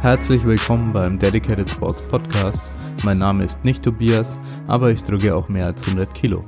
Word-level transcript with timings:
Herzlich 0.00 0.44
willkommen 0.44 0.94
beim 0.94 1.18
Dedicated 1.18 1.68
Sports 1.68 2.08
Podcast. 2.08 2.78
Mein 3.04 3.18
Name 3.18 3.44
ist 3.44 3.64
nicht 3.66 3.82
Tobias, 3.82 4.38
aber 4.66 4.90
ich 4.90 5.02
drücke 5.04 5.36
auch 5.36 5.50
mehr 5.50 5.66
als 5.66 5.82
100 5.82 6.14
Kilo. 6.14 6.44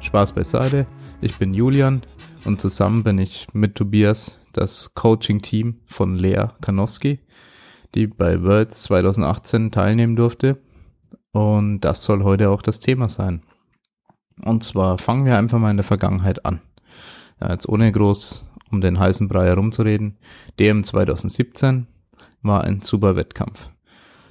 Spaß 0.00 0.32
beiseite, 0.32 0.86
ich 1.20 1.36
bin 1.36 1.52
Julian 1.52 2.00
und 2.46 2.62
zusammen 2.62 3.02
bin 3.02 3.18
ich 3.18 3.46
mit 3.52 3.74
Tobias 3.74 4.38
das 4.52 4.94
Coaching-Team 4.94 5.80
von 5.86 6.16
Lea 6.16 6.46
Kanowski, 6.62 7.20
die 7.94 8.06
bei 8.06 8.42
Worlds 8.42 8.84
2018 8.84 9.70
teilnehmen 9.70 10.16
durfte. 10.16 10.62
Und 11.32 11.80
das 11.80 12.04
soll 12.04 12.24
heute 12.24 12.48
auch 12.48 12.62
das 12.62 12.80
Thema 12.80 13.08
sein. 13.10 13.42
Und 14.42 14.64
zwar 14.64 14.98
fangen 14.98 15.24
wir 15.24 15.38
einfach 15.38 15.58
mal 15.58 15.70
in 15.70 15.76
der 15.76 15.84
Vergangenheit 15.84 16.44
an. 16.44 16.60
Ja, 17.40 17.52
jetzt 17.52 17.68
ohne 17.68 17.90
groß 17.92 18.44
um 18.70 18.80
den 18.80 18.98
heißen 18.98 19.28
Brei 19.28 19.46
herumzureden. 19.46 20.18
DM 20.58 20.84
2017 20.84 21.86
war 22.42 22.64
ein 22.64 22.82
super 22.82 23.16
Wettkampf. 23.16 23.70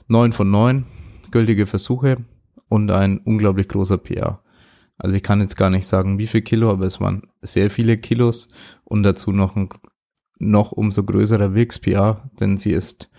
Neun 0.07 0.33
von 0.33 0.51
neun 0.51 0.85
gültige 1.31 1.65
Versuche 1.65 2.17
und 2.69 2.91
ein 2.91 3.19
unglaublich 3.19 3.67
großer 3.67 3.97
PA. 3.97 4.43
Also 4.97 5.15
ich 5.15 5.23
kann 5.23 5.41
jetzt 5.41 5.55
gar 5.55 5.69
nicht 5.69 5.87
sagen, 5.87 6.19
wie 6.19 6.27
viel 6.27 6.41
Kilo, 6.41 6.69
aber 6.69 6.85
es 6.85 7.01
waren 7.01 7.23
sehr 7.41 7.69
viele 7.69 7.97
Kilos 7.97 8.47
und 8.83 9.03
dazu 9.03 9.31
noch 9.31 9.55
ein 9.55 9.69
noch 10.39 10.71
umso 10.71 11.03
größerer 11.03 11.53
Wilks 11.53 11.79
PA, 11.79 12.29
denn 12.39 12.57
sie 12.57 12.71
ist 12.71 13.09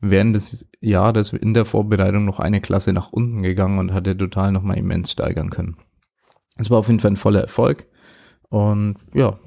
während 0.00 0.34
des 0.34 0.66
Jahres 0.80 1.32
in 1.32 1.54
der 1.54 1.64
Vorbereitung 1.64 2.24
noch 2.24 2.40
eine 2.40 2.60
Klasse 2.60 2.92
nach 2.92 3.12
unten 3.12 3.42
gegangen 3.42 3.78
und 3.78 3.92
hatte 3.92 4.16
total 4.16 4.52
nochmal 4.52 4.78
immens 4.78 5.12
steigern 5.12 5.50
können. 5.50 5.76
Es 6.56 6.70
war 6.70 6.78
auf 6.78 6.88
jeden 6.88 7.00
Fall 7.00 7.12
ein 7.12 7.16
voller 7.16 7.40
Erfolg 7.40 7.86
und 8.48 8.96
ja, 9.12 9.38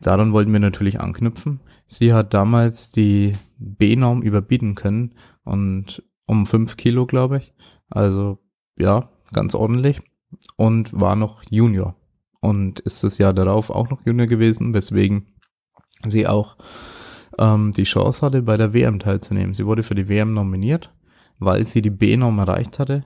daran 0.00 0.32
wollten 0.32 0.52
wir 0.52 0.60
natürlich 0.60 1.00
anknüpfen. 1.00 1.60
Sie 1.86 2.12
hat 2.12 2.34
damals 2.34 2.90
die 2.90 3.34
B-Norm 3.58 4.22
überbieten 4.22 4.74
können 4.74 5.14
und 5.44 6.02
um 6.26 6.46
fünf 6.46 6.76
Kilo, 6.76 7.06
glaube 7.06 7.38
ich. 7.38 7.54
Also 7.88 8.38
ja, 8.78 9.10
ganz 9.32 9.54
ordentlich 9.54 10.00
und 10.56 10.98
war 10.98 11.16
noch 11.16 11.42
Junior 11.50 11.96
und 12.40 12.80
ist 12.80 13.04
das 13.04 13.18
Jahr 13.18 13.32
darauf 13.32 13.70
auch 13.70 13.90
noch 13.90 14.04
Junior 14.04 14.26
gewesen, 14.26 14.74
weswegen 14.74 15.26
sie 16.06 16.26
auch 16.26 16.56
ähm, 17.38 17.72
die 17.72 17.84
Chance 17.84 18.24
hatte, 18.24 18.42
bei 18.42 18.56
der 18.56 18.72
WM 18.72 18.98
teilzunehmen. 18.98 19.54
Sie 19.54 19.66
wurde 19.66 19.82
für 19.82 19.94
die 19.94 20.08
WM 20.08 20.34
nominiert, 20.34 20.92
weil 21.38 21.64
sie 21.64 21.82
die 21.82 21.90
B-Norm 21.90 22.38
erreicht 22.38 22.78
hatte. 22.78 23.04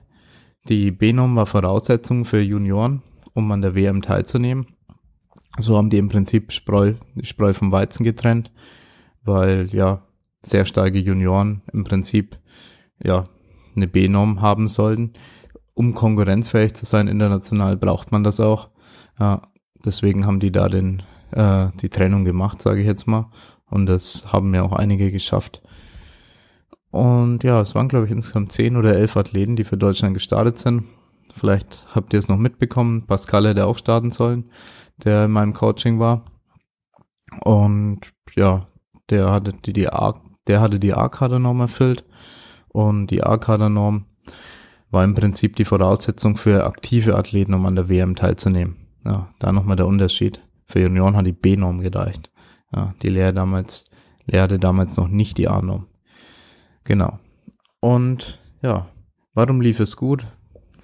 Die 0.67 0.91
B-Norm 0.91 1.35
war 1.35 1.45
Voraussetzung 1.45 2.25
für 2.25 2.41
Junioren, 2.41 3.01
um 3.35 3.51
an 3.51 3.61
der 3.61 3.75
WM 3.75 4.01
teilzunehmen. 4.01 4.65
So 5.59 5.77
haben 5.77 5.91
die 5.91 5.99
im 5.99 6.09
Prinzip 6.09 6.51
Spreu, 6.51 6.95
Spreu 7.21 7.53
vom 7.53 7.71
Weizen 7.71 8.03
getrennt, 8.03 8.51
weil 9.23 9.69
ja 9.71 10.01
sehr 10.41 10.65
starke 10.65 10.97
Junioren 10.97 11.61
im 11.71 11.83
Prinzip 11.83 12.39
ja 13.03 13.29
eine 13.75 13.87
B-Norm 13.87 14.41
haben 14.41 14.67
sollten. 14.67 15.13
Um 15.75 15.93
konkurrenzfähig 15.93 16.73
zu 16.73 16.85
sein 16.85 17.07
international 17.07 17.77
braucht 17.77 18.11
man 18.11 18.23
das 18.23 18.39
auch. 18.39 18.69
Ja, 19.19 19.43
deswegen 19.83 20.25
haben 20.25 20.39
die 20.39 20.51
da 20.51 20.67
den 20.67 21.03
äh, 21.31 21.67
die 21.81 21.89
Trennung 21.89 22.25
gemacht, 22.25 22.61
sage 22.61 22.81
ich 22.81 22.87
jetzt 22.87 23.07
mal. 23.07 23.29
Und 23.69 23.87
das 23.87 24.31
haben 24.31 24.53
ja 24.53 24.63
auch 24.63 24.73
einige 24.73 25.11
geschafft. 25.11 25.61
Und 26.91 27.43
ja, 27.43 27.59
es 27.59 27.75
waren, 27.75 27.89
glaube 27.89 28.05
ich, 28.05 28.11
insgesamt 28.11 28.51
zehn 28.51 28.77
oder 28.77 28.95
elf 28.95 29.17
Athleten, 29.17 29.55
die 29.55 29.65
für 29.65 29.77
Deutschland 29.77 30.13
gestartet 30.13 30.59
sind. 30.59 30.85
Vielleicht 31.35 31.85
habt 31.93 32.13
ihr 32.13 32.19
es 32.19 32.29
noch 32.29 32.37
mitbekommen. 32.37 33.05
Pascal 33.05 33.47
hätte 33.47 33.67
auch 33.67 33.77
starten 33.77 34.11
sollen 34.11 34.49
der 34.97 35.25
in 35.25 35.31
meinem 35.31 35.53
Coaching 35.53 35.99
war. 35.99 36.25
Und 37.41 38.13
ja, 38.35 38.67
der 39.09 39.31
hatte 39.31 39.51
die, 39.51 39.73
die 39.73 39.89
A, 39.89 40.13
der 40.47 40.61
hatte 40.61 40.79
die 40.79 40.93
A-Kadernorm 40.93 41.61
erfüllt. 41.61 42.05
Und 42.69 43.07
die 43.07 43.23
A-Kadernorm 43.23 44.05
war 44.91 45.03
im 45.03 45.15
Prinzip 45.15 45.55
die 45.55 45.65
Voraussetzung 45.65 46.37
für 46.37 46.65
aktive 46.65 47.15
Athleten, 47.15 47.53
um 47.53 47.65
an 47.65 47.75
der 47.75 47.89
WM 47.89 48.15
teilzunehmen. 48.15 48.87
Ja, 49.03 49.33
da 49.39 49.51
nochmal 49.51 49.75
der 49.75 49.87
Unterschied. 49.87 50.41
Für 50.65 50.79
Junioren 50.79 51.15
hat 51.15 51.25
die 51.25 51.31
B-Norm 51.31 51.81
gereicht. 51.81 52.31
Ja, 52.73 52.95
die 53.01 53.09
Lehre 53.09 53.33
damals, 53.33 53.89
lehrte 54.25 54.59
damals 54.59 54.97
noch 54.97 55.07
nicht 55.07 55.37
die 55.37 55.47
A-Norm. 55.47 55.87
Genau. 56.83 57.19
Und 57.79 58.39
ja, 58.61 58.87
warum 59.33 59.61
lief 59.61 59.79
es 59.79 59.95
gut? 59.95 60.25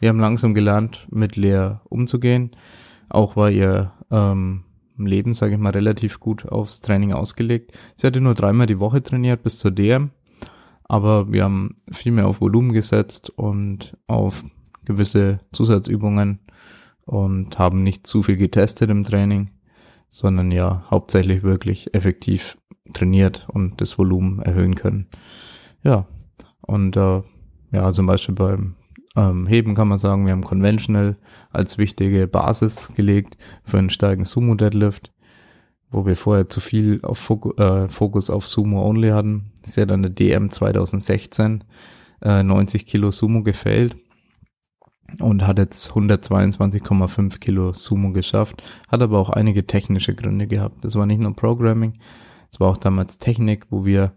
Wir 0.02 0.10
haben 0.10 0.20
langsam 0.20 0.56
gelernt, 0.56 1.08
mit 1.12 1.36
Lehr 1.36 1.82
umzugehen. 1.88 2.56
Auch 3.08 3.36
war 3.36 3.52
ihr 3.52 3.94
ähm, 4.10 4.64
Leben, 4.98 5.36
sage 5.36 5.54
ich 5.54 5.60
mal, 5.60 5.70
relativ 5.70 6.20
gut 6.20 6.48
aufs 6.48 6.82
Training 6.82 7.14
ausgelegt. 7.14 7.78
Sie 7.96 8.08
hatte 8.08 8.20
nur 8.20 8.34
dreimal 8.34 8.66
die 8.66 8.80
Woche 8.80 9.04
trainiert 9.04 9.44
bis 9.44 9.60
zur 9.60 9.70
DM, 9.70 10.10
aber 10.86 11.32
wir 11.32 11.44
haben 11.44 11.76
viel 11.92 12.14
mehr 12.14 12.26
auf 12.26 12.42
Volumen 12.42 12.74
gesetzt 12.74 13.30
und 13.30 13.96
auf 14.08 14.44
gewisse 14.86 15.42
Zusatzübungen 15.52 16.40
und 17.06 17.60
haben 17.60 17.84
nicht 17.84 18.08
zu 18.08 18.24
viel 18.24 18.38
getestet 18.38 18.90
im 18.90 19.04
Training, 19.04 19.52
sondern 20.10 20.52
ja 20.52 20.84
hauptsächlich 20.90 21.44
wirklich 21.44 21.94
effektiv 21.94 22.58
trainiert 22.92 23.48
und 23.54 23.80
das 23.82 24.00
Volumen 24.00 24.40
erhöhen 24.40 24.74
können. 24.74 25.10
Ja, 25.84 26.08
und 26.62 26.98
äh, 26.98 27.22
ja, 27.72 27.92
zum 27.94 28.08
Beispiel 28.08 28.34
beim 28.34 28.78
ähm, 29.16 29.48
Heben 29.48 29.76
kann 29.76 29.88
man 29.88 29.98
sagen, 29.98 30.26
wir 30.26 30.32
haben 30.32 30.44
Conventional 30.44 31.18
als 31.52 31.78
wichtige 31.78 32.28
Basis 32.28 32.90
gelegt 32.96 33.38
für 33.64 33.78
einen 33.78 33.90
starken 33.90 34.24
Sumo 34.24 34.56
Deadlift, 34.56 35.12
wo 35.90 36.06
wir 36.06 36.16
vorher 36.16 36.48
zu 36.48 36.60
viel 36.60 37.02
auf 37.04 37.18
Fok 37.18 37.60
äh, 37.60 37.90
Fokus 37.90 38.30
auf 38.30 38.48
Sumo 38.48 38.88
Only 38.88 39.10
hatten. 39.10 39.52
Sie 39.64 39.82
hat 39.82 39.92
an 39.92 40.04
der 40.04 40.12
DM 40.12 40.50
2016 40.50 41.64
äh, 42.22 42.44
90 42.44 42.86
Kilo 42.86 43.12
Sumo 43.12 43.44
gefailt 43.44 43.98
und 45.20 45.46
hat 45.46 45.60
jetzt 45.60 45.92
122,5 45.92 47.40
Kilo 47.40 47.74
Sumo 47.74 48.14
geschafft, 48.14 48.64
hat 48.88 49.02
aber 49.02 49.20
auch 49.20 49.30
einige 49.30 49.66
technische 49.66 50.16
Gründe 50.16 50.48
gehabt. 50.48 50.86
Das 50.86 50.96
war 50.96 51.06
nicht 51.06 51.20
nur 51.20 51.36
Programming, 51.36 52.00
es 52.50 52.60
war 52.60 52.70
auch 52.70 52.78
damals 52.78 53.18
Technik, 53.18 53.68
wo 53.70 53.86
wir 53.86 54.14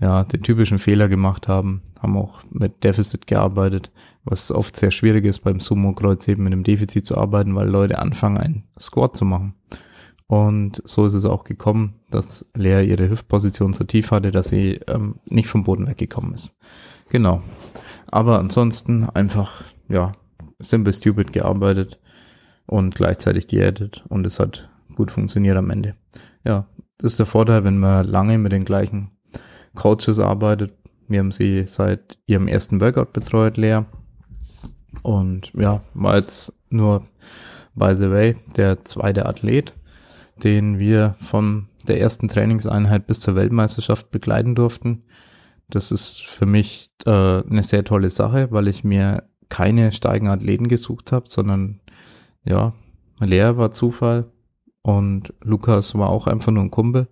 ja, 0.00 0.24
den 0.24 0.42
typischen 0.42 0.78
Fehler 0.78 1.08
gemacht 1.08 1.48
haben, 1.48 1.82
haben 2.00 2.16
auch 2.16 2.40
mit 2.50 2.84
Deficit 2.84 3.26
gearbeitet, 3.26 3.90
was 4.26 4.50
oft 4.50 4.76
sehr 4.76 4.90
schwierig 4.90 5.24
ist 5.24 5.38
beim 5.38 5.60
Sumo-Kreuzheben 5.60 6.44
mit 6.44 6.52
einem 6.52 6.64
Defizit 6.64 7.06
zu 7.06 7.16
arbeiten, 7.16 7.54
weil 7.54 7.68
Leute 7.68 7.98
anfangen, 7.98 8.38
einen 8.38 8.64
Squat 8.78 9.16
zu 9.16 9.24
machen. 9.24 9.54
Und 10.26 10.82
so 10.84 11.06
ist 11.06 11.14
es 11.14 11.24
auch 11.24 11.44
gekommen, 11.44 11.94
dass 12.10 12.44
Lea 12.54 12.84
ihre 12.84 13.08
Hüftposition 13.08 13.72
so 13.72 13.84
tief 13.84 14.10
hatte, 14.10 14.32
dass 14.32 14.48
sie 14.48 14.80
ähm, 14.88 15.20
nicht 15.26 15.46
vom 15.46 15.62
Boden 15.62 15.86
weggekommen 15.86 16.34
ist. 16.34 16.58
Genau. 17.08 17.42
Aber 18.10 18.40
ansonsten 18.40 19.08
einfach, 19.08 19.62
ja, 19.88 20.12
simple 20.58 20.92
stupid 20.92 21.32
gearbeitet 21.32 22.00
und 22.66 22.96
gleichzeitig 22.96 23.46
diätet 23.46 24.04
und 24.08 24.26
es 24.26 24.40
hat 24.40 24.68
gut 24.96 25.12
funktioniert 25.12 25.56
am 25.56 25.70
Ende. 25.70 25.94
Ja, 26.44 26.66
das 26.98 27.12
ist 27.12 27.18
der 27.20 27.26
Vorteil, 27.26 27.62
wenn 27.62 27.78
man 27.78 28.06
lange 28.06 28.38
mit 28.38 28.50
den 28.50 28.64
gleichen 28.64 29.12
Coaches 29.76 30.18
arbeitet. 30.18 30.72
Wir 31.06 31.20
haben 31.20 31.30
sie 31.30 31.66
seit 31.66 32.18
ihrem 32.26 32.48
ersten 32.48 32.80
Workout 32.80 33.12
betreut, 33.12 33.56
Lea. 33.56 33.82
Und 35.02 35.52
ja, 35.54 35.82
war 35.94 36.16
jetzt 36.16 36.52
nur, 36.70 37.06
by 37.74 37.94
the 37.94 38.10
way, 38.10 38.36
der 38.56 38.84
zweite 38.84 39.26
Athlet, 39.26 39.74
den 40.42 40.78
wir 40.78 41.14
von 41.18 41.68
der 41.86 42.00
ersten 42.00 42.28
Trainingseinheit 42.28 43.06
bis 43.06 43.20
zur 43.20 43.36
Weltmeisterschaft 43.36 44.10
begleiten 44.10 44.54
durften. 44.54 45.04
Das 45.68 45.92
ist 45.92 46.22
für 46.22 46.46
mich 46.46 46.90
äh, 47.04 47.10
eine 47.10 47.62
sehr 47.62 47.84
tolle 47.84 48.10
Sache, 48.10 48.48
weil 48.50 48.68
ich 48.68 48.84
mir 48.84 49.24
keine 49.48 49.92
steigen 49.92 50.28
Athleten 50.28 50.68
gesucht 50.68 51.12
habe, 51.12 51.28
sondern 51.28 51.80
ja, 52.44 52.74
Lea 53.20 53.56
war 53.56 53.70
Zufall 53.70 54.30
und 54.82 55.34
Lukas 55.42 55.96
war 55.96 56.10
auch 56.10 56.26
einfach 56.26 56.52
nur 56.52 56.64
ein 56.64 56.70
Kumpel. 56.70 57.08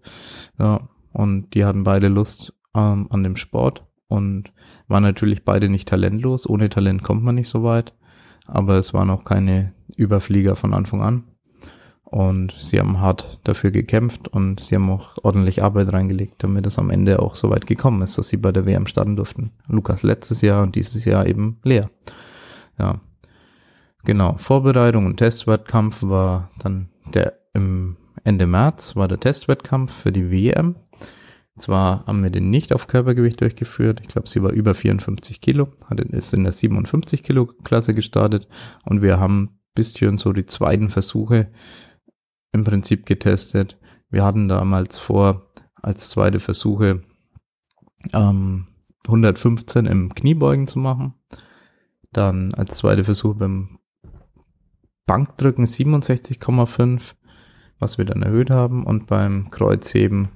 Ja, 0.59 0.89
und 1.13 1.55
die 1.55 1.65
hatten 1.65 1.85
beide 1.85 2.09
Lust 2.09 2.53
ähm, 2.75 3.09
an 3.11 3.23
dem 3.23 3.37
Sport 3.37 3.85
und 4.15 4.53
waren 4.89 5.03
natürlich 5.03 5.45
beide 5.45 5.69
nicht 5.69 5.89
talentlos. 5.89 6.49
Ohne 6.49 6.69
Talent 6.69 7.03
kommt 7.03 7.25
man 7.25 7.35
nicht 7.35 7.49
so 7.49 7.63
weit, 7.63 7.93
aber 8.47 8.79
es 8.79 8.95
waren 8.95 9.11
auch 9.11 9.25
keine 9.25 9.73
Überflieger 9.97 10.57
von 10.57 10.73
Anfang 10.73 11.03
an. 11.03 11.25
Und 12.05 12.53
sie 12.61 12.79
haben 12.79 13.01
hart 13.01 13.41
dafür 13.43 13.73
gekämpft 13.73 14.29
und 14.29 14.61
sie 14.61 14.77
haben 14.77 14.89
auch 14.89 15.19
ordentlich 15.25 15.65
Arbeit 15.65 15.93
reingelegt, 15.93 16.45
damit 16.45 16.65
es 16.65 16.79
am 16.79 16.91
Ende 16.91 17.21
auch 17.21 17.35
so 17.35 17.51
weit 17.51 17.67
gekommen 17.67 18.03
ist, 18.03 18.17
dass 18.17 18.29
sie 18.29 18.37
bei 18.37 18.53
der 18.53 18.67
WM 18.67 18.87
starten 18.87 19.17
durften. 19.17 19.51
Lukas 19.67 20.05
letztes 20.05 20.41
Jahr 20.41 20.63
und 20.63 20.77
dieses 20.77 21.05
Jahr 21.05 21.27
eben 21.27 21.59
leer. 21.65 21.91
Ja. 22.79 23.01
Genau. 24.05 24.37
Vorbereitung 24.37 25.07
und 25.07 25.17
Testwettkampf 25.17 26.05
war 26.05 26.51
dann 26.59 26.89
der 27.13 27.33
im 27.53 27.97
Ende 28.23 28.47
März 28.47 28.97
war 28.97 29.09
der 29.09 29.21
Testwettkampf 29.21 29.93
für 29.93 30.13
die 30.13 30.31
WM 30.31 30.77
zwar 31.57 32.07
haben 32.07 32.23
wir 32.23 32.31
den 32.31 32.51
nicht 32.51 32.73
auf 32.73 32.87
Körpergewicht 32.87 33.41
durchgeführt. 33.41 34.01
Ich 34.03 34.09
glaube, 34.09 34.29
sie 34.29 34.43
war 34.43 34.51
über 34.51 34.75
54 34.75 35.41
Kilo, 35.41 35.69
hat, 35.89 36.01
ist 36.01 36.35
in 36.35 36.45
der 36.45 36.53
57 36.53 37.23
Kilo 37.23 37.47
Klasse 37.47 37.95
gestartet 37.95 38.49
und 38.85 39.03
wir 39.03 39.19
haben 39.19 39.59
bisschen 39.75 40.19
so 40.19 40.33
die 40.33 40.47
zweiten 40.47 40.89
Versuche 40.89 41.51
im 42.53 42.65
Prinzip 42.65 43.07
getestet. 43.07 43.79
Wir 44.09 44.25
hatten 44.25 44.49
damals 44.49 44.99
vor, 44.99 45.51
als 45.75 46.11
zweite 46.11 46.41
Versuche 46.41 47.03
ähm, 48.13 48.69
115 49.07 49.87
im 49.87 50.15
Kniebeugen 50.15 50.69
zu 50.69 50.79
machen. 50.79 51.15
Dann 52.13 52.55
als 52.55 52.77
zweite 52.77 53.05
Versuch 53.05 53.35
beim 53.35 53.79
Bankdrücken 55.07 55.67
67,5, 55.67 57.15
was 57.79 57.99
wir 57.99 58.05
dann 58.05 58.23
erhöht 58.23 58.51
haben. 58.51 58.85
Und 58.85 59.07
beim 59.07 59.51
Kreuzheben 59.51 60.29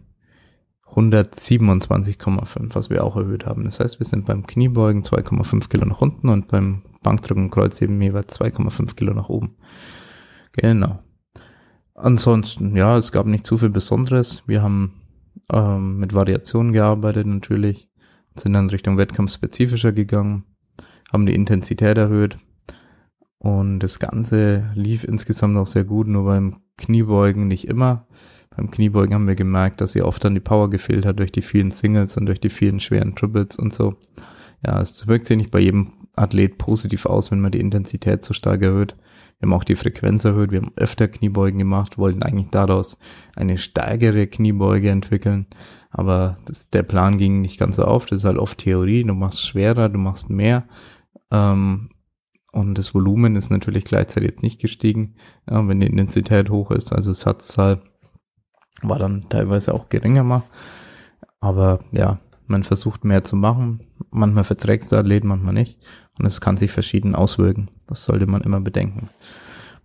127,5, 0.94 2.74
was 2.74 2.90
wir 2.90 3.04
auch 3.04 3.16
erhöht 3.16 3.46
haben. 3.46 3.64
Das 3.64 3.80
heißt, 3.80 4.00
wir 4.00 4.06
sind 4.06 4.26
beim 4.26 4.46
Kniebeugen 4.46 5.02
2,5 5.02 5.68
Kilo 5.68 5.84
nach 5.84 6.00
unten 6.00 6.28
und 6.28 6.48
beim 6.48 6.82
Bankdrücken 7.02 7.44
und 7.44 7.50
Kreuzheben 7.50 8.00
jeweils 8.00 8.38
2,5 8.38 8.94
Kilo 8.94 9.14
nach 9.14 9.28
oben. 9.28 9.56
Genau. 10.52 10.98
Ansonsten, 11.94 12.76
ja, 12.76 12.96
es 12.96 13.12
gab 13.12 13.26
nicht 13.26 13.46
zu 13.46 13.58
viel 13.58 13.70
Besonderes. 13.70 14.44
Wir 14.46 14.62
haben 14.62 14.94
ähm, 15.52 15.98
mit 15.98 16.14
Variationen 16.14 16.72
gearbeitet 16.72 17.26
natürlich, 17.26 17.88
sind 18.36 18.52
dann 18.52 18.70
Richtung 18.70 18.98
Wettkampf 18.98 19.32
spezifischer 19.32 19.92
gegangen, 19.92 20.44
haben 21.12 21.26
die 21.26 21.34
Intensität 21.34 21.98
erhöht 21.98 22.38
und 23.38 23.78
das 23.80 23.98
Ganze 23.98 24.70
lief 24.74 25.04
insgesamt 25.04 25.56
auch 25.56 25.66
sehr 25.66 25.84
gut, 25.84 26.06
nur 26.08 26.24
beim 26.24 26.56
Kniebeugen 26.76 27.46
nicht 27.46 27.66
immer. 27.68 28.06
Beim 28.58 28.72
Kniebeugen 28.72 29.14
haben 29.14 29.28
wir 29.28 29.36
gemerkt, 29.36 29.80
dass 29.80 29.94
ihr 29.94 30.04
oft 30.04 30.24
dann 30.24 30.34
die 30.34 30.40
Power 30.40 30.68
gefehlt 30.68 31.06
hat 31.06 31.20
durch 31.20 31.30
die 31.30 31.42
vielen 31.42 31.70
Singles 31.70 32.16
und 32.16 32.26
durch 32.26 32.40
die 32.40 32.50
vielen 32.50 32.80
schweren 32.80 33.14
Triples 33.14 33.56
und 33.56 33.72
so. 33.72 33.94
Ja, 34.66 34.80
es 34.80 35.06
wirkt 35.06 35.26
sich 35.26 35.36
nicht 35.36 35.52
bei 35.52 35.60
jedem 35.60 35.92
Athlet 36.16 36.58
positiv 36.58 37.06
aus, 37.06 37.30
wenn 37.30 37.40
man 37.40 37.52
die 37.52 37.60
Intensität 37.60 38.24
so 38.24 38.34
stark 38.34 38.62
erhöht. 38.62 38.96
Wir 39.38 39.46
haben 39.46 39.52
auch 39.52 39.62
die 39.62 39.76
Frequenz 39.76 40.24
erhöht, 40.24 40.50
wir 40.50 40.60
haben 40.60 40.72
öfter 40.74 41.06
Kniebeugen 41.06 41.60
gemacht, 41.60 41.98
wollten 41.98 42.24
eigentlich 42.24 42.48
daraus 42.50 42.98
eine 43.36 43.58
stärkere 43.58 44.26
Kniebeuge 44.26 44.90
entwickeln, 44.90 45.46
aber 45.92 46.38
das, 46.44 46.68
der 46.68 46.82
Plan 46.82 47.16
ging 47.16 47.40
nicht 47.40 47.60
ganz 47.60 47.76
so 47.76 47.84
auf. 47.84 48.06
Das 48.06 48.18
ist 48.18 48.24
halt 48.24 48.38
oft 48.38 48.58
Theorie, 48.58 49.04
du 49.04 49.14
machst 49.14 49.46
schwerer, 49.46 49.88
du 49.88 50.00
machst 50.00 50.30
mehr. 50.30 50.66
Ähm, 51.30 51.90
und 52.50 52.76
das 52.76 52.92
Volumen 52.92 53.36
ist 53.36 53.50
natürlich 53.50 53.84
gleichzeitig 53.84 54.30
jetzt 54.30 54.42
nicht 54.42 54.60
gestiegen, 54.60 55.14
ja, 55.48 55.68
wenn 55.68 55.78
die 55.78 55.86
Intensität 55.86 56.50
hoch 56.50 56.72
ist. 56.72 56.92
Also 56.92 57.12
Satzzahl 57.12 57.82
war 58.82 58.98
dann 58.98 59.28
teilweise 59.28 59.74
auch 59.74 59.88
geringer 59.88 60.24
mal. 60.24 60.42
Aber 61.40 61.80
ja, 61.92 62.18
man 62.46 62.64
versucht 62.64 63.04
mehr 63.04 63.24
zu 63.24 63.36
machen. 63.36 63.80
Manchmal 64.10 64.44
verträgt 64.44 64.90
der 64.90 65.00
Athlet, 65.00 65.24
manchmal 65.24 65.54
nicht. 65.54 65.78
Und 66.18 66.26
es 66.26 66.40
kann 66.40 66.56
sich 66.56 66.70
verschieden 66.70 67.14
auswirken. 67.14 67.70
Das 67.86 68.04
sollte 68.04 68.26
man 68.26 68.42
immer 68.42 68.60
bedenken. 68.60 69.08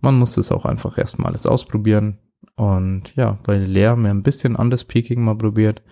Man 0.00 0.18
muss 0.18 0.36
es 0.36 0.52
auch 0.52 0.64
einfach 0.64 0.98
erstmal 0.98 1.28
alles 1.28 1.46
ausprobieren. 1.46 2.18
Und 2.56 3.14
ja, 3.16 3.38
bei 3.44 3.56
Leer 3.58 3.90
haben 3.90 4.04
wir 4.04 4.10
ein 4.10 4.22
bisschen 4.22 4.56
anderes 4.56 4.84
Peaking 4.84 5.22
mal 5.22 5.36
probiert 5.36 5.82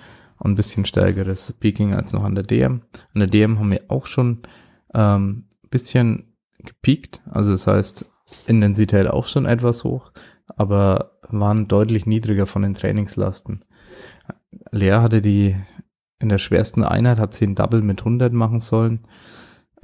ein 0.45 0.55
bisschen 0.55 0.85
stärkeres 0.85 1.53
Peaking 1.59 1.95
als 1.95 2.13
noch 2.13 2.25
an 2.25 2.35
der 2.35 2.45
DM. 2.45 2.83
An 3.15 3.21
der 3.21 3.29
DM 3.29 3.59
haben 3.59 3.71
wir 3.71 3.85
auch 3.89 4.07
schon 4.07 4.43
ähm, 4.95 5.45
bisschen 5.71 6.35
gepiekt. 6.59 7.21
Also 7.31 7.53
das 7.53 7.67
heißt, 7.67 8.05
Intensität 8.47 9.09
auch 9.09 9.27
schon 9.27 9.47
etwas 9.47 9.85
hoch, 9.85 10.13
aber 10.57 11.19
waren 11.29 11.69
deutlich 11.69 12.07
niedriger 12.07 12.47
von 12.47 12.63
den 12.63 12.75
Trainingslasten. 12.75 13.65
Lea 14.71 14.93
hatte 14.93 15.23
die 15.23 15.57
in 16.19 16.29
der 16.29 16.39
schwersten 16.39 16.85
Einheit 16.85 17.19
hat 17.19 17.35
sie 17.35 17.47
ein 17.47 17.57
Double 17.57 17.83
mit 17.83 18.01
100 18.01 18.33
machen 18.33 18.61
sollen 18.61 19.07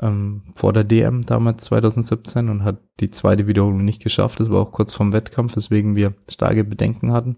ähm, 0.00 0.42
vor 0.54 0.72
der 0.72 0.84
DM 0.84 1.22
damals 1.22 1.64
2017 1.64 2.48
und 2.48 2.64
hat 2.64 2.80
die 3.00 3.10
zweite 3.10 3.46
Wiederholung 3.46 3.84
nicht 3.84 4.02
geschafft. 4.02 4.40
Das 4.40 4.50
war 4.50 4.60
auch 4.60 4.72
kurz 4.72 4.92
vorm 4.92 5.12
Wettkampf, 5.12 5.56
weswegen 5.56 5.96
wir 5.96 6.14
starke 6.30 6.64
Bedenken 6.64 7.12
hatten. 7.12 7.36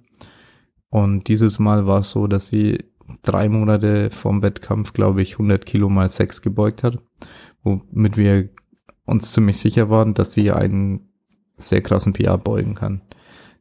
Und 0.91 1.29
dieses 1.29 1.59
Mal 1.59 1.87
war 1.87 2.01
es 2.01 2.11
so, 2.11 2.27
dass 2.27 2.49
sie 2.49 2.85
drei 3.23 3.49
Monate 3.49 4.11
vorm 4.11 4.43
Wettkampf, 4.43 4.93
glaube 4.93 5.23
ich, 5.23 5.33
100 5.33 5.65
Kilo 5.65 5.89
mal 5.89 6.09
6 6.09 6.43
gebeugt 6.43 6.83
hat, 6.83 6.99
womit 7.63 8.17
wir 8.17 8.51
uns 9.05 9.33
ziemlich 9.33 9.59
sicher 9.59 9.91
waren, 9.91 10.15
dass 10.15 10.35
sie 10.35 10.51
einen 10.51 11.09
sehr 11.57 11.81
krassen 11.81 12.13
PR 12.13 12.39
beugen 12.39 12.75
kann. 12.75 13.03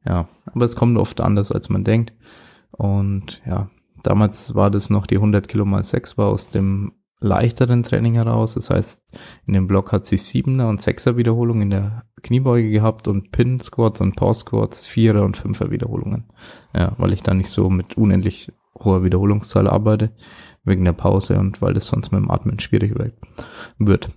Ja, 0.09 0.27
aber 0.47 0.65
es 0.65 0.75
kommt 0.75 0.97
oft 0.97 1.21
anders, 1.21 1.51
als 1.51 1.69
man 1.69 1.83
denkt. 1.83 2.13
Und 2.71 3.41
ja, 3.45 3.69
damals 4.01 4.55
war 4.55 4.71
das 4.71 4.89
noch 4.89 5.05
die 5.05 5.17
100 5.17 5.47
Kilo 5.47 5.65
mal 5.65 5.83
6 5.83 6.17
war 6.17 6.27
aus 6.27 6.49
dem 6.49 6.93
leichteren 7.19 7.83
Training 7.83 8.15
heraus. 8.15 8.55
Das 8.55 8.69
heißt, 8.69 9.03
in 9.45 9.53
dem 9.53 9.67
Block 9.67 9.91
hat 9.91 10.05
sie 10.05 10.17
Siebener 10.17 10.67
und 10.67 10.81
Sechser 10.81 11.15
Wiederholungen 11.15 11.63
in 11.63 11.69
der 11.69 12.05
Kniebeuge 12.23 12.71
gehabt 12.71 13.07
und 13.07 13.31
Pin 13.31 13.59
Squats 13.59 14.01
und 14.01 14.15
Pause 14.15 14.41
Squats 14.41 14.87
Vierer 14.87 15.23
und 15.23 15.37
Fünfer 15.37 15.69
Wiederholungen. 15.69 16.25
Ja, 16.75 16.93
weil 16.97 17.13
ich 17.13 17.21
da 17.21 17.33
nicht 17.33 17.49
so 17.49 17.69
mit 17.69 17.97
unendlich 17.97 18.51
hoher 18.79 19.03
Wiederholungszahl 19.03 19.67
arbeite, 19.67 20.15
wegen 20.63 20.85
der 20.85 20.93
Pause 20.93 21.37
und 21.37 21.61
weil 21.61 21.73
das 21.73 21.87
sonst 21.87 22.11
mit 22.11 22.21
dem 22.21 22.31
Atmen 22.31 22.59
schwierig 22.59 22.95
wird. 23.77 24.09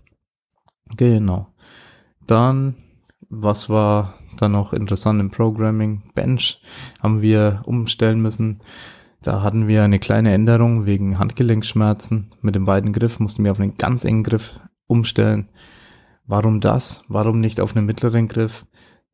Genau. 0.96 1.48
Dann, 2.26 2.76
was 3.28 3.68
war 3.68 4.14
dann 4.36 4.52
noch 4.52 4.72
interessant 4.72 5.20
im 5.20 5.30
Programming? 5.30 6.02
Bench 6.14 6.60
haben 7.00 7.22
wir 7.22 7.62
umstellen 7.64 8.20
müssen. 8.20 8.60
Da 9.22 9.42
hatten 9.42 9.68
wir 9.68 9.84
eine 9.84 9.98
kleine 9.98 10.32
Änderung 10.32 10.84
wegen 10.84 11.18
Handgelenkschmerzen. 11.18 12.30
Mit 12.40 12.54
dem 12.54 12.66
weiten 12.66 12.92
Griff 12.92 13.20
mussten 13.20 13.44
wir 13.44 13.52
auf 13.52 13.60
einen 13.60 13.76
ganz 13.76 14.04
engen 14.04 14.24
Griff 14.24 14.58
umstellen. 14.86 15.48
Warum 16.26 16.60
das? 16.60 17.04
Warum 17.08 17.40
nicht 17.40 17.60
auf 17.60 17.76
einen 17.76 17.86
mittleren 17.86 18.28
Griff? 18.28 18.66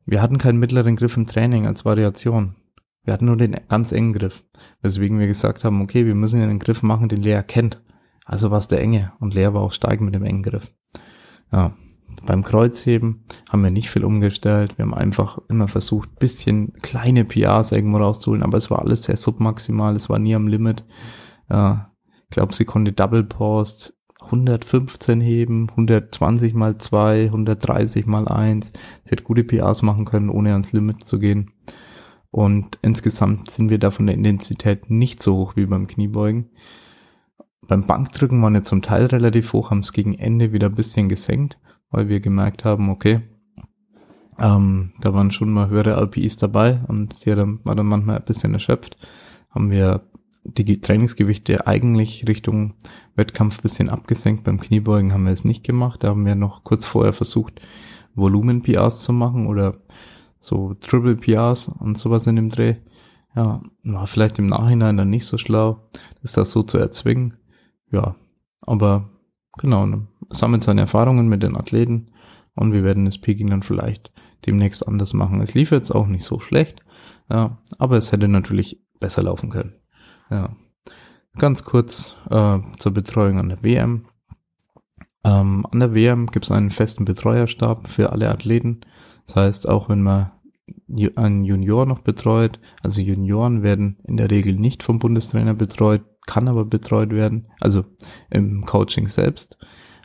Wir 0.05 0.21
hatten 0.21 0.39
keinen 0.39 0.59
mittleren 0.59 0.95
Griff 0.95 1.15
im 1.17 1.27
Training 1.27 1.67
als 1.67 1.85
Variation. 1.85 2.55
Wir 3.03 3.13
hatten 3.13 3.25
nur 3.25 3.37
den 3.37 3.55
ganz 3.67 3.91
engen 3.91 4.13
Griff. 4.13 4.43
Weswegen 4.81 5.19
wir 5.19 5.27
gesagt 5.27 5.63
haben, 5.63 5.81
okay, 5.81 6.05
wir 6.05 6.15
müssen 6.15 6.41
einen 6.41 6.59
Griff 6.59 6.83
machen, 6.83 7.09
den 7.09 7.21
Lea 7.21 7.41
kennt. 7.45 7.81
Also 8.25 8.51
war 8.51 8.59
es 8.59 8.67
der 8.67 8.81
enge. 8.81 9.13
Und 9.19 9.33
Lea 9.33 9.53
war 9.53 9.61
auch 9.61 9.71
stark 9.71 10.01
mit 10.01 10.15
dem 10.15 10.23
engen 10.23 10.43
Griff. 10.43 10.71
Ja, 11.51 11.73
beim 12.25 12.43
Kreuzheben 12.43 13.23
haben 13.49 13.63
wir 13.63 13.71
nicht 13.71 13.89
viel 13.89 14.03
umgestellt. 14.03 14.77
Wir 14.77 14.83
haben 14.83 14.93
einfach 14.93 15.39
immer 15.49 15.67
versucht, 15.67 16.19
bisschen 16.19 16.73
kleine 16.81 17.25
PRs 17.25 17.71
irgendwo 17.71 17.97
rauszuholen, 17.97 18.43
aber 18.43 18.57
es 18.57 18.69
war 18.69 18.79
alles 18.79 19.03
sehr 19.03 19.17
submaximal, 19.17 19.95
es 19.95 20.09
war 20.09 20.19
nie 20.19 20.35
am 20.35 20.47
Limit. 20.47 20.85
Ja, 21.49 21.91
ich 22.23 22.29
glaube, 22.29 22.53
sie 22.53 22.65
konnte 22.65 22.91
Double 22.91 23.23
Post 23.23 23.95
115 24.21 25.21
heben, 25.21 25.69
120 25.69 26.53
mal 26.53 26.77
2, 26.77 27.25
130 27.25 28.05
mal 28.05 28.27
1. 28.27 28.73
Sie 29.05 29.11
hat 29.11 29.23
gute 29.23 29.43
PRs 29.43 29.81
machen 29.81 30.05
können, 30.05 30.29
ohne 30.29 30.51
ans 30.51 30.73
Limit 30.73 31.07
zu 31.07 31.19
gehen. 31.19 31.51
Und 32.29 32.77
insgesamt 32.81 33.49
sind 33.49 33.69
wir 33.69 33.79
da 33.79 33.89
von 33.91 34.05
der 34.05 34.15
Intensität 34.15 34.91
nicht 34.91 35.23
so 35.23 35.35
hoch 35.37 35.55
wie 35.55 35.65
beim 35.65 35.87
Kniebeugen. 35.87 36.49
Beim 37.65 37.87
Bankdrücken 37.87 38.41
waren 38.43 38.53
wir 38.53 38.63
zum 38.63 38.81
Teil 38.81 39.05
relativ 39.05 39.53
hoch, 39.53 39.71
haben 39.71 39.79
es 39.79 39.93
gegen 39.93 40.13
Ende 40.13 40.51
wieder 40.51 40.67
ein 40.67 40.75
bisschen 40.75 41.09
gesenkt 41.09 41.57
weil 41.91 42.09
wir 42.09 42.19
gemerkt 42.19 42.65
haben, 42.65 42.89
okay, 42.89 43.21
ähm, 44.37 44.93
da 45.01 45.13
waren 45.13 45.31
schon 45.31 45.51
mal 45.51 45.69
höhere 45.69 45.99
LPIs 46.01 46.37
dabei 46.37 46.81
und 46.87 47.13
sie 47.13 47.35
dann, 47.35 47.59
war 47.63 47.75
dann 47.75 47.87
manchmal 47.87 48.17
ein 48.17 48.25
bisschen 48.25 48.53
erschöpft. 48.53 48.97
Haben 49.49 49.71
wir 49.71 50.01
die 50.43 50.81
Trainingsgewichte 50.81 51.67
eigentlich 51.67 52.27
Richtung 52.27 52.75
Wettkampf 53.15 53.61
bisschen 53.61 53.89
abgesenkt. 53.89 54.43
Beim 54.45 54.59
Kniebeugen 54.59 55.13
haben 55.13 55.25
wir 55.25 55.33
es 55.33 55.43
nicht 55.43 55.63
gemacht. 55.63 56.03
Da 56.03 56.09
haben 56.09 56.25
wir 56.25 56.35
noch 56.35 56.63
kurz 56.63 56.85
vorher 56.85 57.13
versucht, 57.13 57.59
Volumen-PRs 58.15 59.03
zu 59.03 59.11
machen 59.11 59.47
oder 59.47 59.77
so 60.39 60.73
Triple 60.75 61.15
PRs 61.15 61.67
und 61.67 61.97
sowas 61.97 62.25
in 62.27 62.37
dem 62.37 62.49
Dreh. 62.49 62.75
Ja, 63.35 63.61
war 63.83 64.07
vielleicht 64.07 64.39
im 64.39 64.47
Nachhinein 64.47 64.97
dann 64.97 65.09
nicht 65.09 65.25
so 65.25 65.37
schlau, 65.37 65.89
das 66.21 66.31
da 66.31 66.45
so 66.45 66.63
zu 66.63 66.77
erzwingen. 66.77 67.37
Ja, 67.91 68.15
aber 68.61 69.09
genau, 69.57 69.85
ne, 69.85 70.07
sammelt 70.29 70.63
seine 70.63 70.81
Erfahrungen 70.81 71.27
mit 71.27 71.43
den 71.43 71.57
Athleten 71.57 72.11
und 72.55 72.73
wir 72.73 72.83
werden 72.83 73.05
das 73.05 73.17
Peking 73.17 73.49
dann 73.49 73.63
vielleicht 73.63 74.11
demnächst 74.45 74.87
anders 74.87 75.13
machen. 75.13 75.41
Es 75.41 75.53
lief 75.53 75.71
jetzt 75.71 75.91
auch 75.91 76.07
nicht 76.07 76.23
so 76.23 76.39
schlecht, 76.39 76.81
ja, 77.29 77.57
aber 77.77 77.97
es 77.97 78.11
hätte 78.11 78.27
natürlich 78.27 78.81
besser 78.99 79.23
laufen 79.23 79.49
können. 79.49 79.75
Ja. 80.29 80.55
Ganz 81.37 81.63
kurz 81.63 82.15
äh, 82.29 82.59
zur 82.77 82.91
Betreuung 82.91 83.39
an 83.39 83.49
der 83.49 83.63
WM. 83.63 84.05
Ähm, 85.23 85.65
an 85.69 85.79
der 85.79 85.93
WM 85.93 86.27
gibt 86.27 86.45
es 86.45 86.51
einen 86.51 86.69
festen 86.69 87.05
Betreuerstab 87.05 87.87
für 87.87 88.11
alle 88.11 88.29
Athleten. 88.29 88.81
Das 89.25 89.35
heißt, 89.35 89.69
auch 89.69 89.89
wenn 89.89 90.01
man 90.01 90.31
einen 91.15 91.45
Junior 91.45 91.85
noch 91.85 91.99
betreut, 91.99 92.59
also 92.81 93.01
Junioren 93.01 93.63
werden 93.63 93.97
in 94.03 94.17
der 94.17 94.31
Regel 94.31 94.55
nicht 94.55 94.83
vom 94.83 94.99
Bundestrainer 94.99 95.53
betreut, 95.53 96.01
kann 96.25 96.47
aber 96.47 96.65
betreut 96.65 97.11
werden, 97.11 97.47
also 97.59 97.85
im 98.29 98.65
Coaching 98.65 99.07
selbst 99.07 99.57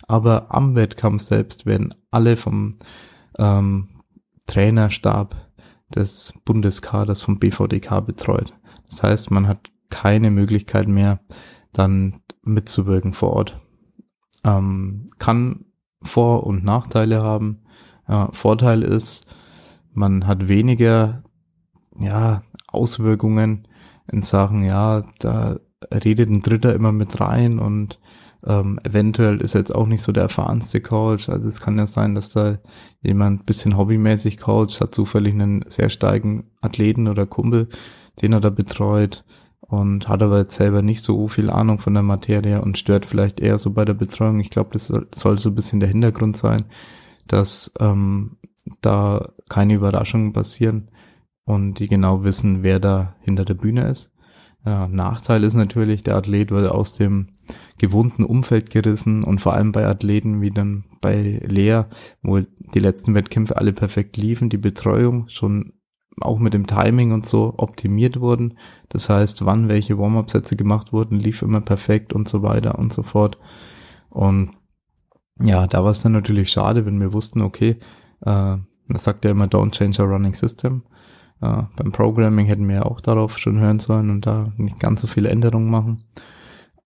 aber 0.06 0.54
am 0.54 0.74
Wettkampf 0.74 1.22
selbst 1.22 1.66
werden 1.66 1.94
alle 2.10 2.36
vom 2.36 2.76
ähm, 3.38 3.88
Trainerstab 4.46 5.36
des 5.94 6.34
Bundeskaders 6.44 7.22
vom 7.22 7.38
BVDK 7.38 8.04
betreut. 8.04 8.52
Das 8.88 9.02
heißt, 9.02 9.30
man 9.30 9.48
hat 9.48 9.70
keine 9.90 10.30
Möglichkeit 10.30 10.88
mehr, 10.88 11.20
dann 11.72 12.20
mitzuwirken 12.42 13.12
vor 13.12 13.32
Ort. 13.32 13.60
Ähm, 14.44 15.06
kann 15.18 15.64
Vor- 16.02 16.44
und 16.44 16.64
Nachteile 16.64 17.22
haben. 17.22 17.62
Äh, 18.06 18.26
Vorteil 18.32 18.82
ist, 18.82 19.26
man 19.92 20.26
hat 20.26 20.48
weniger, 20.48 21.22
ja, 21.98 22.42
Auswirkungen 22.66 23.68
in 24.10 24.22
Sachen, 24.22 24.64
ja, 24.64 25.04
da 25.20 25.58
redet 25.92 26.28
ein 26.28 26.42
Dritter 26.42 26.74
immer 26.74 26.92
mit 26.92 27.20
rein 27.20 27.58
und 27.58 27.98
ähm, 28.46 28.78
eventuell 28.84 29.40
ist 29.40 29.54
jetzt 29.54 29.74
auch 29.74 29.86
nicht 29.86 30.02
so 30.02 30.12
der 30.12 30.24
erfahrenste 30.24 30.80
Coach. 30.80 31.28
Also 31.28 31.48
es 31.48 31.60
kann 31.60 31.78
ja 31.78 31.86
sein, 31.86 32.14
dass 32.14 32.30
da 32.30 32.58
jemand 33.02 33.46
bisschen 33.46 33.76
hobbymäßig 33.76 34.38
coacht, 34.38 34.80
hat 34.80 34.94
zufällig 34.94 35.34
einen 35.34 35.64
sehr 35.68 35.88
starken 35.88 36.44
Athleten 36.60 37.08
oder 37.08 37.26
Kumpel, 37.26 37.68
den 38.20 38.32
er 38.32 38.40
da 38.40 38.50
betreut 38.50 39.24
und 39.60 40.08
hat 40.08 40.22
aber 40.22 40.38
jetzt 40.38 40.56
selber 40.56 40.82
nicht 40.82 41.02
so 41.02 41.28
viel 41.28 41.50
Ahnung 41.50 41.78
von 41.78 41.94
der 41.94 42.02
Materie 42.02 42.60
und 42.60 42.78
stört 42.78 43.06
vielleicht 43.06 43.40
eher 43.40 43.58
so 43.58 43.70
bei 43.70 43.84
der 43.84 43.94
Betreuung. 43.94 44.40
Ich 44.40 44.50
glaube, 44.50 44.70
das 44.72 44.86
soll, 44.86 45.08
soll 45.14 45.38
so 45.38 45.50
ein 45.50 45.54
bisschen 45.54 45.80
der 45.80 45.88
Hintergrund 45.88 46.36
sein, 46.36 46.64
dass 47.26 47.72
ähm, 47.80 48.36
da 48.82 49.30
keine 49.48 49.74
Überraschungen 49.74 50.32
passieren 50.32 50.90
und 51.44 51.78
die 51.78 51.88
genau 51.88 52.24
wissen, 52.24 52.62
wer 52.62 52.78
da 52.78 53.16
hinter 53.20 53.44
der 53.44 53.54
Bühne 53.54 53.88
ist. 53.88 54.10
Ja, 54.64 54.88
Nachteil 54.88 55.44
ist 55.44 55.54
natürlich, 55.54 56.02
der 56.02 56.16
Athlet 56.16 56.50
wird 56.50 56.70
aus 56.70 56.94
dem 56.94 57.28
gewohnten 57.76 58.24
Umfeld 58.24 58.70
gerissen 58.70 59.22
und 59.22 59.40
vor 59.40 59.52
allem 59.52 59.72
bei 59.72 59.86
Athleten 59.86 60.40
wie 60.40 60.50
dann 60.50 60.84
bei 61.02 61.40
Lea, 61.44 61.82
wo 62.22 62.40
die 62.40 62.80
letzten 62.80 63.14
Wettkämpfe 63.14 63.56
alle 63.56 63.74
perfekt 63.74 64.16
liefen, 64.16 64.48
die 64.48 64.56
Betreuung 64.56 65.28
schon 65.28 65.74
auch 66.20 66.38
mit 66.38 66.54
dem 66.54 66.66
Timing 66.66 67.12
und 67.12 67.26
so 67.26 67.54
optimiert 67.56 68.20
wurden. 68.20 68.56
Das 68.88 69.10
heißt, 69.10 69.44
wann 69.44 69.68
welche 69.68 69.98
Warm-up-Sätze 69.98 70.56
gemacht 70.56 70.92
wurden, 70.92 71.18
lief 71.18 71.42
immer 71.42 71.60
perfekt 71.60 72.12
und 72.12 72.28
so 72.28 72.42
weiter 72.42 72.78
und 72.78 72.92
so 72.92 73.02
fort. 73.02 73.38
Und 74.10 74.52
ja, 75.42 75.66
da 75.66 75.82
war 75.82 75.90
es 75.90 76.02
dann 76.02 76.12
natürlich 76.12 76.50
schade, 76.50 76.86
wenn 76.86 77.00
wir 77.00 77.12
wussten, 77.12 77.42
okay, 77.42 77.76
äh, 78.20 78.56
das 78.88 79.04
sagt 79.04 79.24
ja 79.24 79.32
immer, 79.32 79.46
don't 79.46 79.72
change 79.72 80.00
our 80.00 80.08
running 80.08 80.34
system. 80.34 80.84
Äh, 81.44 81.64
beim 81.76 81.92
Programming 81.92 82.46
hätten 82.46 82.66
wir 82.68 82.76
ja 82.76 82.82
auch 82.84 83.00
darauf 83.00 83.38
schon 83.38 83.58
hören 83.58 83.78
sollen 83.78 84.08
und 84.08 84.26
da 84.26 84.52
nicht 84.56 84.80
ganz 84.80 85.02
so 85.02 85.06
viele 85.06 85.28
Änderungen 85.28 85.70
machen. 85.70 86.04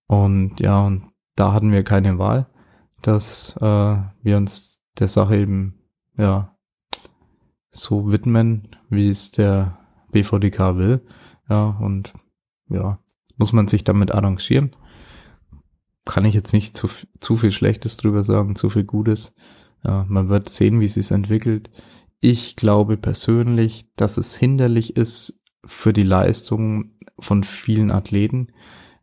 Und 0.08 0.58
ja, 0.58 0.84
und 0.84 1.04
da 1.36 1.52
hatten 1.52 1.70
wir 1.70 1.84
keine 1.84 2.18
Wahl, 2.18 2.48
dass 3.02 3.56
äh, 3.60 3.96
wir 4.22 4.36
uns 4.36 4.80
der 4.98 5.06
Sache 5.06 5.36
eben 5.36 5.74
ja 6.16 6.56
so 7.70 8.10
widmen, 8.10 8.76
wie 8.90 9.08
es 9.08 9.30
der 9.30 9.78
BVDK 10.10 10.76
will. 10.76 11.06
Ja, 11.48 11.66
und 11.80 12.12
ja, 12.68 12.98
muss 13.36 13.52
man 13.52 13.68
sich 13.68 13.84
damit 13.84 14.10
arrangieren. 14.10 14.74
Kann 16.04 16.24
ich 16.24 16.34
jetzt 16.34 16.52
nicht 16.52 16.76
zu, 16.76 16.88
zu 17.20 17.36
viel 17.36 17.52
Schlechtes 17.52 17.96
drüber 17.96 18.24
sagen, 18.24 18.56
zu 18.56 18.70
viel 18.70 18.84
Gutes. 18.84 19.34
Ja, 19.84 20.04
man 20.08 20.28
wird 20.28 20.48
sehen, 20.48 20.80
wie 20.80 20.86
es 20.86 20.94
sich 20.94 21.12
entwickelt. 21.12 21.70
Ich 22.20 22.56
glaube 22.56 22.96
persönlich, 22.96 23.86
dass 23.94 24.16
es 24.16 24.34
hinderlich 24.34 24.96
ist 24.96 25.40
für 25.64 25.92
die 25.92 26.02
Leistung 26.02 26.92
von 27.18 27.44
vielen 27.44 27.90
Athleten, 27.90 28.48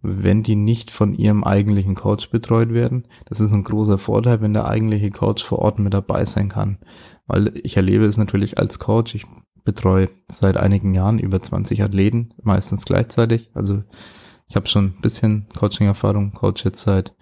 wenn 0.01 0.43
die 0.43 0.55
nicht 0.55 0.91
von 0.91 1.13
ihrem 1.13 1.43
eigentlichen 1.43 1.95
Coach 1.95 2.29
betreut 2.29 2.73
werden. 2.73 3.07
Das 3.25 3.39
ist 3.39 3.51
ein 3.51 3.63
großer 3.63 3.97
Vorteil, 3.97 4.41
wenn 4.41 4.53
der 4.53 4.67
eigentliche 4.67 5.11
Coach 5.11 5.43
vor 5.43 5.59
Ort 5.59 5.79
mit 5.79 5.93
dabei 5.93 6.25
sein 6.25 6.49
kann. 6.49 6.79
Weil 7.25 7.59
ich 7.63 7.77
erlebe 7.77 8.05
es 8.05 8.17
natürlich 8.17 8.57
als 8.57 8.79
Coach. 8.79 9.15
Ich 9.15 9.25
betreue 9.63 10.09
seit 10.29 10.57
einigen 10.57 10.93
Jahren 10.93 11.17
über 11.17 11.41
20 11.41 11.83
Athleten, 11.83 12.33
meistens 12.43 12.85
gleichzeitig. 12.85 13.49
Also 13.53 13.83
ich 14.47 14.55
habe 14.55 14.67
schon 14.67 14.85
ein 14.97 15.01
bisschen 15.01 15.47
Coaching-Erfahrung, 15.57 16.33
coach 16.33 16.65
jetzt 16.65 16.81
seit 16.81 17.15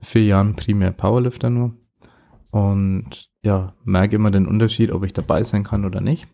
vier 0.00 0.24
Jahren 0.24 0.54
primär 0.54 0.92
Powerlifter 0.92 1.48
nur. 1.48 1.76
Und 2.50 3.30
ja, 3.42 3.74
merke 3.84 4.16
immer 4.16 4.30
den 4.30 4.46
Unterschied, 4.46 4.92
ob 4.92 5.04
ich 5.04 5.12
dabei 5.12 5.42
sein 5.42 5.64
kann 5.64 5.84
oder 5.84 6.00
nicht. 6.00 6.26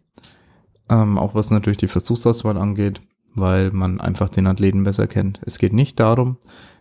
Ähm, 0.89 1.19
auch 1.19 1.35
was 1.35 1.51
natürlich 1.51 1.79
die 1.79 1.89
Versuchsauswahl 1.89 2.57
angeht 2.57 3.01
weil 3.35 3.71
man 3.73 4.01
einfach 4.01 4.29
den 4.29 4.47
Athleten 4.47 4.85
besser 4.85 5.07
kennt. 5.07 5.41
Es 5.45 5.59
geht 5.59 5.73
nicht 5.73 5.99
darum, 6.01 6.39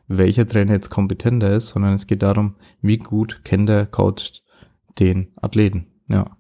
welcher 0.08 0.48
Trainer 0.48 0.74
jetzt 0.74 0.90
kompetenter 0.90 1.52
ist, 1.52 1.70
sondern 1.70 1.94
es 1.94 2.08
geht 2.08 2.22
darum, 2.22 2.56
wie 2.82 2.98
gut 2.98 3.42
kennt 3.44 3.70
der 3.70 3.86
Coach 3.86 4.44
den 5.00 5.32
Athleten. 5.42 5.88
Ja. 6.08 6.38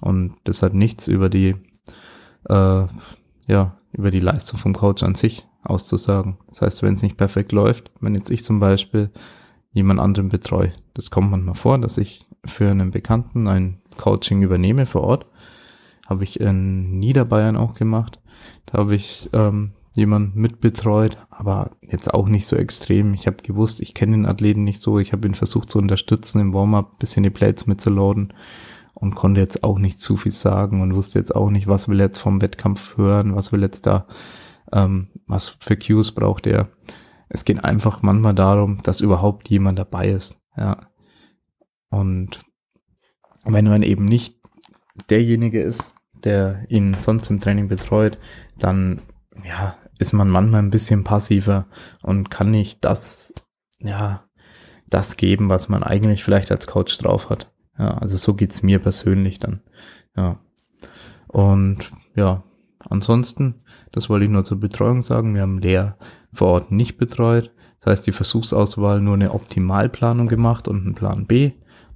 Und 0.00 0.36
das 0.44 0.62
hat 0.62 0.72
nichts 0.72 1.08
über 1.08 1.28
die, 1.28 1.56
äh, 2.48 2.86
ja, 3.46 3.78
über 3.92 4.10
die 4.10 4.20
Leistung 4.20 4.58
vom 4.58 4.72
Coach 4.72 5.02
an 5.02 5.14
sich 5.14 5.46
auszusagen. 5.62 6.38
Das 6.48 6.62
heißt, 6.62 6.82
wenn 6.82 6.94
es 6.94 7.02
nicht 7.02 7.18
perfekt 7.18 7.52
läuft, 7.52 7.90
wenn 8.00 8.14
jetzt 8.14 8.30
ich 8.30 8.44
zum 8.44 8.60
Beispiel 8.60 9.10
jemand 9.72 10.00
anderen 10.00 10.30
betreue, 10.30 10.72
das 10.94 11.10
kommt 11.10 11.30
manchmal 11.30 11.54
vor, 11.54 11.78
dass 11.78 11.98
ich 11.98 12.20
für 12.44 12.70
einen 12.70 12.90
Bekannten 12.90 13.48
ein 13.48 13.80
Coaching 13.96 14.42
übernehme 14.42 14.86
vor 14.86 15.02
Ort, 15.02 15.26
habe 16.08 16.24
ich 16.24 16.40
in 16.40 16.98
Niederbayern 16.98 17.56
auch 17.56 17.74
gemacht 17.74 18.20
da 18.66 18.78
habe 18.78 18.94
ich 18.94 19.28
ähm, 19.32 19.72
jemanden 19.94 20.40
mitbetreut, 20.40 21.18
aber 21.30 21.72
jetzt 21.82 22.12
auch 22.12 22.28
nicht 22.28 22.46
so 22.46 22.56
extrem. 22.56 23.14
Ich 23.14 23.26
habe 23.26 23.38
gewusst, 23.42 23.80
ich 23.80 23.94
kenne 23.94 24.12
den 24.12 24.26
Athleten 24.26 24.64
nicht 24.64 24.80
so. 24.82 24.98
Ich 24.98 25.12
habe 25.12 25.26
ihn 25.26 25.34
versucht 25.34 25.70
zu 25.70 25.78
unterstützen 25.78 26.40
im 26.40 26.54
Warm-up, 26.54 26.98
bisschen 26.98 27.22
die 27.22 27.30
Plates 27.30 27.66
mitzuladen 27.66 28.32
und 28.94 29.14
konnte 29.14 29.40
jetzt 29.40 29.64
auch 29.64 29.78
nicht 29.78 30.00
zu 30.00 30.16
viel 30.16 30.32
sagen 30.32 30.80
und 30.82 30.94
wusste 30.94 31.18
jetzt 31.18 31.34
auch 31.34 31.50
nicht, 31.50 31.66
was 31.66 31.88
will 31.88 32.00
er 32.00 32.06
jetzt 32.06 32.20
vom 32.20 32.40
Wettkampf 32.40 32.96
hören, 32.96 33.34
was 33.34 33.52
will 33.52 33.62
jetzt 33.62 33.86
da, 33.86 34.06
ähm, 34.72 35.08
was 35.26 35.48
für 35.48 35.76
Cues 35.76 36.12
braucht 36.12 36.46
er. 36.46 36.68
Es 37.28 37.44
geht 37.44 37.64
einfach 37.64 38.02
manchmal 38.02 38.34
darum, 38.34 38.78
dass 38.82 39.00
überhaupt 39.00 39.48
jemand 39.48 39.78
dabei 39.78 40.08
ist. 40.08 40.40
Ja. 40.56 40.89
Und 41.90 42.40
wenn 43.44 43.66
man 43.66 43.82
eben 43.82 44.04
nicht 44.04 44.36
derjenige 45.08 45.62
ist, 45.62 45.92
der 46.24 46.64
ihn 46.68 46.94
sonst 46.94 47.30
im 47.30 47.40
Training 47.40 47.68
betreut, 47.68 48.18
dann 48.58 49.02
ja, 49.44 49.76
ist 49.98 50.12
man 50.12 50.28
manchmal 50.28 50.62
ein 50.62 50.70
bisschen 50.70 51.04
passiver 51.04 51.66
und 52.02 52.30
kann 52.30 52.50
nicht 52.50 52.84
das, 52.84 53.32
ja, 53.78 54.24
das 54.88 55.16
geben, 55.16 55.48
was 55.48 55.68
man 55.68 55.82
eigentlich 55.82 56.24
vielleicht 56.24 56.50
als 56.50 56.66
Coach 56.66 56.96
drauf 56.98 57.30
hat. 57.30 57.52
Ja, 57.78 57.94
also 57.98 58.16
so 58.16 58.34
geht's 58.34 58.62
mir 58.62 58.78
persönlich 58.78 59.38
dann. 59.38 59.62
Ja. 60.16 60.38
Und 61.28 61.90
ja, 62.14 62.42
ansonsten, 62.80 63.62
das 63.92 64.10
wollte 64.10 64.24
ich 64.24 64.30
nur 64.30 64.44
zur 64.44 64.60
Betreuung 64.60 65.02
sagen. 65.02 65.34
Wir 65.34 65.42
haben 65.42 65.58
Lea 65.58 65.92
vor 66.32 66.48
Ort 66.48 66.72
nicht 66.72 66.98
betreut. 66.98 67.52
Das 67.78 67.92
heißt, 67.92 68.06
die 68.06 68.12
Versuchsauswahl 68.12 69.00
nur 69.00 69.14
eine 69.14 69.32
Optimalplanung 69.32 70.28
gemacht 70.28 70.68
und 70.68 70.82
einen 70.82 70.94
Plan 70.94 71.26
B 71.26 71.52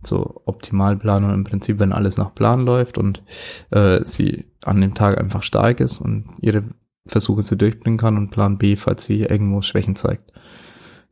so 0.07 0.43
Optimalplanung 0.45 1.33
im 1.33 1.45
Prinzip, 1.45 1.79
wenn 1.79 1.93
alles 1.93 2.17
nach 2.17 2.35
Plan 2.35 2.65
läuft 2.65 2.99
und 2.99 3.23
äh, 3.71 4.05
sie 4.05 4.47
an 4.63 4.81
dem 4.81 4.95
Tag 4.95 5.19
einfach 5.19 5.43
stark 5.43 5.81
ist 5.81 6.01
und 6.01 6.27
ihre 6.41 6.65
Versuche 7.07 7.43
sie 7.43 7.57
durchbringen 7.57 7.99
kann 7.99 8.17
und 8.17 8.31
Plan 8.31 8.59
B, 8.59 8.77
falls 8.77 9.05
sie 9.05 9.21
irgendwo 9.21 9.61
Schwächen 9.63 9.97
zeigt. 9.97 10.33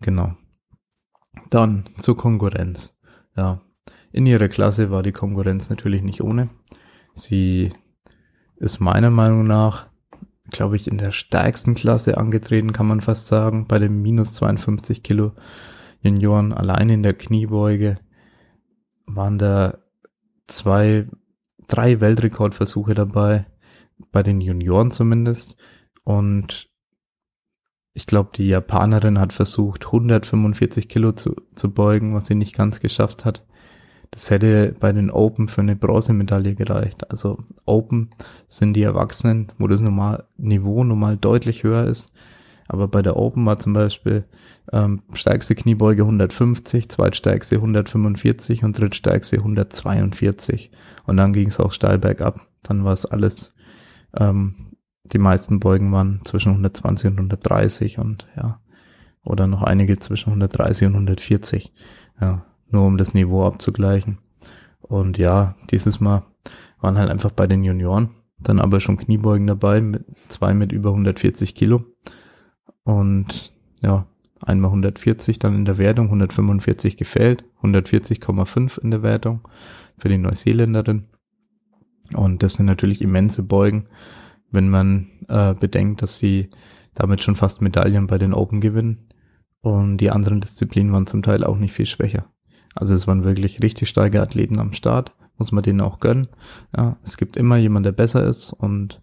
Genau. 0.01 0.35
Dann 1.51 1.85
zur 1.99 2.17
Konkurrenz. 2.17 2.95
Ja, 3.37 3.61
in 4.11 4.27
ihrer 4.27 4.49
Klasse 4.49 4.91
war 4.91 5.03
die 5.03 5.13
Konkurrenz 5.13 5.71
natürlich 5.71 6.03
nicht 6.03 6.23
ohne. 6.23 6.51
Sie 7.15 7.71
ist 8.57 8.81
meiner 8.81 9.11
Meinung 9.11 9.45
nach, 9.45 9.87
glaube 10.51 10.77
ich, 10.77 10.87
in 10.87 10.99
der 10.99 11.13
stärksten 11.13 11.75
Klasse 11.75 12.19
angetreten, 12.19 12.73
kann 12.73 12.87
man 12.87 13.01
fast 13.01 13.27
sagen, 13.27 13.67
bei 13.67 13.79
den 13.79 14.01
minus 14.03 14.35
52 14.35 15.03
Kilo 15.03 15.33
Junioren, 16.03 16.53
allein 16.53 16.89
in 16.89 17.03
der 17.03 17.15
Kniebeuge 17.15 17.99
waren 19.17 19.39
da 19.39 19.79
zwei, 20.47 21.07
drei 21.69 22.01
Weltrekordversuche 22.01 22.95
dabei, 22.95 23.47
bei 24.11 24.23
den 24.23 24.41
Junioren 24.41 24.91
zumindest. 24.91 25.57
Und 26.05 26.71
ich 27.95 28.07
glaube, 28.07 28.31
die 28.35 28.49
Japanerin 28.49 29.19
hat 29.19 29.33
versucht, 29.33 29.87
145 29.87 30.89
Kilo 30.89 31.13
zu, 31.13 31.37
zu 31.55 31.73
beugen, 31.73 32.15
was 32.15 32.27
sie 32.27 32.35
nicht 32.35 32.55
ganz 32.55 32.81
geschafft 32.81 33.25
hat. 33.25 33.45
Das 34.11 34.31
hätte 34.31 34.75
bei 34.79 34.93
den 34.93 35.11
Open 35.11 35.49
für 35.49 35.63
eine 35.63 35.77
Bronzemedaille 35.77 36.55
gereicht. 36.55 37.11
Also 37.11 37.39
Open 37.65 38.11
sind 38.47 38.75
die 38.75 38.83
Erwachsenen, 38.83 39.53
wo 39.59 39.69
das 39.69 39.81
normal, 39.81 40.27
Niveau 40.37 40.85
normal 40.85 41.17
deutlich 41.17 41.65
höher 41.65 41.87
ist. 41.87 42.13
Aber 42.73 42.89
bei 42.89 43.03
der 43.03 43.17
Open 43.17 43.45
war 43.45 43.59
zum 43.59 43.75
Beispiel 43.75 44.25
ähm, 44.73 45.03
stärkste 45.13 45.55
Kniebeuge 45.55 46.03
150, 46.03 46.89
zweitstärkste 46.89 47.57
145 47.57 48.65
und 48.65 48.79
drittstärkste 48.79 49.37
142. 49.37 50.71
Und 51.05 51.19
dann 51.19 51.35
ging 51.35 51.49
es 51.49 51.61
auch 51.61 51.73
steil 51.73 51.99
bergab. 51.99 52.41
Dann 52.63 52.85
war 52.85 52.95
es 52.95 53.05
alles, 53.05 53.53
ähm, 54.17 54.57
die 55.05 55.19
meisten 55.19 55.61
Beugen 55.61 55.93
waren 55.93 56.23
zwischen 56.25 56.51
120 56.53 57.11
und 57.11 57.19
130 57.19 57.99
und 57.99 58.27
ja, 58.37 58.61
oder 59.23 59.47
noch 59.47 59.63
einige 59.63 59.99
zwischen 59.99 60.31
130 60.31 60.87
und 60.87 60.95
140. 60.95 61.75
Ja, 62.21 62.47
nur 62.71 62.87
um 62.87 62.97
das 62.97 63.13
Niveau 63.13 63.45
abzugleichen. 63.45 64.19
Und 64.81 65.19
ja, 65.19 65.57
dieses 65.71 66.01
Mal 66.01 66.23
waren 66.81 66.97
halt 66.97 67.11
einfach 67.11 67.33
bei 67.33 67.47
den 67.47 67.65
Junioren 67.65 68.11
dann 68.43 68.61
aber 68.61 68.81
schon 68.81 68.97
Kniebeugen 68.97 69.47
dabei, 69.47 69.81
mit 69.81 70.05
zwei 70.29 70.55
mit 70.55 70.73
über 70.73 70.91
140 70.91 71.55
Kilo. 71.55 71.85
Und 72.85 73.55
ja, 73.81 74.07
einmal 74.41 74.71
140 74.71 75.39
dann 75.39 75.55
in 75.55 75.65
der 75.65 75.79
Wertung, 75.79 76.07
145 76.07 76.97
gefällt, 76.97 77.45
140,5 77.63 78.81
in 78.81 78.91
der 78.91 79.03
Wertung 79.03 79.47
für 79.99 80.09
die 80.09 80.19
Neuseeländerin. 80.19 81.07
Und 82.15 82.43
das 82.43 82.55
sind 82.55 82.67
natürlich 82.67 83.03
immense 83.03 83.43
Beugen, 83.43 83.87
wenn 84.51 84.69
man 84.69 85.07
äh, 85.29 85.55
bedenkt, 85.55 86.03
dass 86.03 86.19
sie 86.19 86.51
damit 86.95 87.23
schon 87.23 87.37
fast 87.37 87.63
Medaillen 87.63 88.07
bei 88.07 88.19
den 88.19 88.35
Open 88.35 88.61
gewinnen. 88.61 89.09
Und 89.61 89.99
die 89.99 90.11
anderen 90.11 90.41
Disziplinen 90.41 90.93
waren 90.93 91.07
zum 91.07 91.23
Teil 91.23 91.45
auch 91.45 91.57
nicht 91.57 91.73
viel 91.73 91.87
schwächer. 91.87 92.27
Also 92.75 92.95
es 92.95 93.07
waren 93.07 93.25
wirklich 93.25 93.63
richtig 93.63 93.89
starke 93.89 94.21
Athleten 94.21 94.59
am 94.59 94.73
Start, 94.73 95.15
muss 95.39 95.53
man 95.53 95.63
denen 95.63 95.81
auch 95.81 96.01
gönnen. 96.01 96.29
Ja, 96.77 96.97
es 97.03 97.17
gibt 97.17 97.37
immer 97.37 97.57
jemand, 97.57 97.87
der 97.87 97.93
besser 97.93 98.25
ist 98.25 98.53
und 98.53 99.01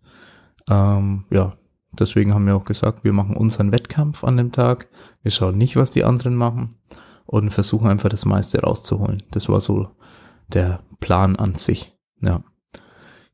ähm, 0.69 1.25
ja, 1.31 1.55
deswegen 1.91 2.34
haben 2.34 2.46
wir 2.46 2.55
auch 2.55 2.65
gesagt, 2.65 3.03
wir 3.03 3.13
machen 3.13 3.36
unseren 3.36 3.72
Wettkampf 3.72 4.24
an 4.24 4.38
dem 4.38 4.51
Tag. 4.51 4.88
Wir 5.22 5.31
schauen 5.31 5.58
nicht, 5.58 5.75
was 5.75 5.91
die 5.91 6.03
anderen 6.03 6.36
machen 6.36 6.75
und 7.25 7.51
versuchen 7.51 7.88
einfach 7.88 8.10
das 8.10 8.25
meiste 8.25 8.62
rauszuholen. 8.62 9.24
Das 9.31 9.50
war 9.50 9.62
so 9.62 9.89
der 10.48 10.81
Plan 11.00 11.36
an 11.36 11.55
sich. 11.55 11.96
Ja. 12.22 12.43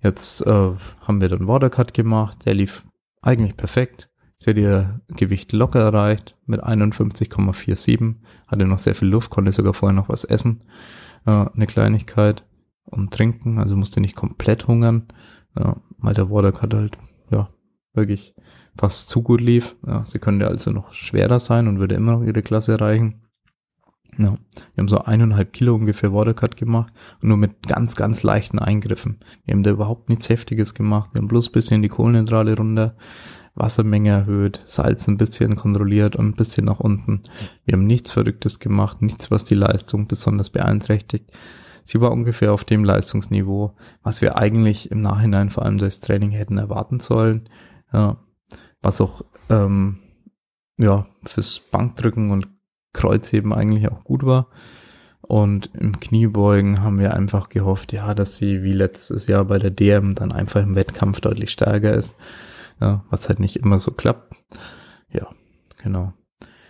Jetzt 0.01 0.45
äh, 0.45 0.71
haben 1.01 1.21
wir 1.21 1.29
den 1.29 1.47
Watercut 1.47 1.93
gemacht, 1.93 2.45
der 2.45 2.53
lief 2.53 2.83
eigentlich 3.21 3.57
perfekt. 3.57 4.09
Sie 4.37 4.49
hat 4.49 4.57
ihr 4.57 4.99
Gewicht 5.07 5.53
locker 5.53 5.79
erreicht 5.79 6.35
mit 6.45 6.63
51,47, 6.63 8.15
hatte 8.47 8.65
noch 8.65 8.77
sehr 8.77 8.95
viel 8.95 9.07
Luft, 9.07 9.29
konnte 9.29 9.51
sogar 9.51 9.73
vorher 9.73 9.95
noch 9.95 10.09
was 10.09 10.25
essen, 10.25 10.63
äh, 11.25 11.31
eine 11.31 11.65
Kleinigkeit 11.65 12.45
und 12.83 13.13
trinken, 13.13 13.57
also 13.57 13.75
musste 13.75 14.01
nicht 14.01 14.15
komplett 14.15 14.67
hungern, 14.67 15.07
ja, 15.57 15.77
weil 15.97 16.13
der 16.13 16.29
Watercut 16.29 16.73
halt, 16.73 16.97
wirklich 17.95 18.35
fast 18.77 19.09
zu 19.09 19.21
gut 19.21 19.41
lief. 19.41 19.75
Ja, 19.85 20.05
sie 20.05 20.19
könnte 20.19 20.47
also 20.47 20.71
noch 20.71 20.93
schwerer 20.93 21.39
sein 21.39 21.67
und 21.67 21.79
würde 21.79 21.95
immer 21.95 22.13
noch 22.13 22.23
ihre 22.23 22.41
Klasse 22.41 22.73
erreichen. 22.73 23.21
Ja, 24.17 24.37
wir 24.73 24.81
haben 24.81 24.87
so 24.87 24.99
eineinhalb 24.99 25.51
Kilo 25.51 25.75
ungefähr 25.75 26.13
Watercut 26.13 26.55
gemacht 26.55 26.93
und 27.21 27.27
nur 27.29 27.37
mit 27.37 27.67
ganz, 27.67 27.95
ganz 27.95 28.23
leichten 28.23 28.59
Eingriffen. 28.59 29.19
Wir 29.43 29.53
haben 29.53 29.63
da 29.63 29.71
überhaupt 29.71 30.07
nichts 30.07 30.29
Heftiges 30.29 30.73
gemacht. 30.73 31.09
Wir 31.13 31.19
haben 31.19 31.27
bloß 31.27 31.49
bisschen 31.49 31.81
die 31.81 31.89
Kohlenhydrate 31.89 32.55
runter, 32.55 32.95
Wassermenge 33.55 34.09
erhöht, 34.09 34.61
Salz 34.65 35.07
ein 35.07 35.17
bisschen 35.17 35.55
kontrolliert 35.57 36.15
und 36.15 36.27
ein 36.27 36.35
bisschen 36.35 36.65
nach 36.65 36.79
unten. 36.79 37.23
Wir 37.65 37.73
haben 37.73 37.85
nichts 37.85 38.11
Verrücktes 38.11 38.59
gemacht, 38.59 39.01
nichts, 39.01 39.31
was 39.31 39.43
die 39.43 39.55
Leistung 39.55 40.07
besonders 40.07 40.49
beeinträchtigt. 40.49 41.31
Sie 41.83 42.01
war 42.01 42.11
ungefähr 42.11 42.53
auf 42.53 42.63
dem 42.63 42.83
Leistungsniveau, 42.83 43.75
was 44.01 44.21
wir 44.21 44.37
eigentlich 44.37 44.91
im 44.91 45.01
Nachhinein 45.01 45.49
vor 45.49 45.63
allem 45.63 45.77
durchs 45.77 45.99
Training 45.99 46.31
hätten 46.31 46.57
erwarten 46.57 46.99
sollen. 46.99 47.49
Ja, 47.95 48.17
was 48.81 48.99
auch 48.99 49.21
ähm, 49.49 49.99
ja 50.77 51.07
fürs 51.23 51.61
Bankdrücken 51.61 52.29
und 52.29 52.49
Kreuzheben 52.91 53.53
eigentlich 53.53 53.89
auch 53.89 54.03
gut 54.03 54.25
war. 54.25 54.49
Und 55.21 55.71
im 55.73 55.99
Kniebeugen 56.01 56.81
haben 56.81 56.99
wir 56.99 57.13
einfach 57.13 57.47
gehofft, 57.47 57.93
ja, 57.93 58.13
dass 58.13 58.35
sie 58.35 58.63
wie 58.63 58.73
letztes 58.73 59.27
Jahr 59.27 59.45
bei 59.45 59.59
der 59.59 59.71
DM 59.71 60.13
dann 60.13 60.33
einfach 60.33 60.61
im 60.61 60.75
Wettkampf 60.75 61.21
deutlich 61.21 61.51
stärker 61.51 61.93
ist. 61.93 62.17
Ja, 62.81 63.05
was 63.09 63.29
halt 63.29 63.39
nicht 63.39 63.55
immer 63.55 63.79
so 63.79 63.91
klappt. 63.91 64.35
Ja, 65.09 65.29
genau. 65.81 66.11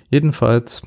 Jedenfalls 0.09 0.83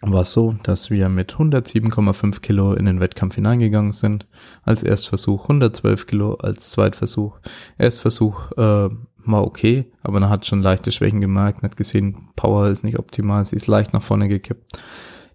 war 0.00 0.22
es 0.22 0.32
so, 0.32 0.54
dass 0.62 0.90
wir 0.90 1.08
mit 1.08 1.34
107,5 1.34 2.40
Kilo 2.40 2.74
in 2.74 2.86
den 2.86 3.00
Wettkampf 3.00 3.34
hineingegangen 3.34 3.92
sind. 3.92 4.26
Als 4.62 4.82
Erstversuch 4.82 5.42
112 5.42 6.06
Kilo, 6.06 6.34
als 6.34 6.70
Zweitversuch. 6.70 7.40
Erstversuch 7.78 8.52
äh, 8.52 8.88
war 9.26 9.44
okay, 9.44 9.90
aber 10.02 10.20
man 10.20 10.30
hat 10.30 10.46
schon 10.46 10.62
leichte 10.62 10.92
Schwächen 10.92 11.20
gemerkt, 11.20 11.62
hat 11.62 11.76
gesehen, 11.76 12.28
Power 12.36 12.68
ist 12.68 12.84
nicht 12.84 12.98
optimal, 12.98 13.44
sie 13.44 13.56
ist 13.56 13.66
leicht 13.66 13.92
nach 13.92 14.02
vorne 14.02 14.28
gekippt. 14.28 14.82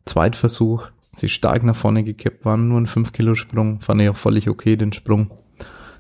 Zweitversuch, 0.06 0.88
sie 1.12 1.30
stark 1.30 1.64
nach 1.64 1.76
vorne 1.76 2.04
gekippt, 2.04 2.46
waren 2.46 2.68
nur 2.68 2.80
ein 2.80 2.88
5 2.88 3.12
Kilo 3.12 3.36
Sprung, 3.36 3.82
fand 3.82 4.02
ich 4.02 4.10
auch 4.10 4.16
völlig 4.16 4.50
okay, 4.50 4.76
den 4.76 4.94
Sprung. 4.94 5.32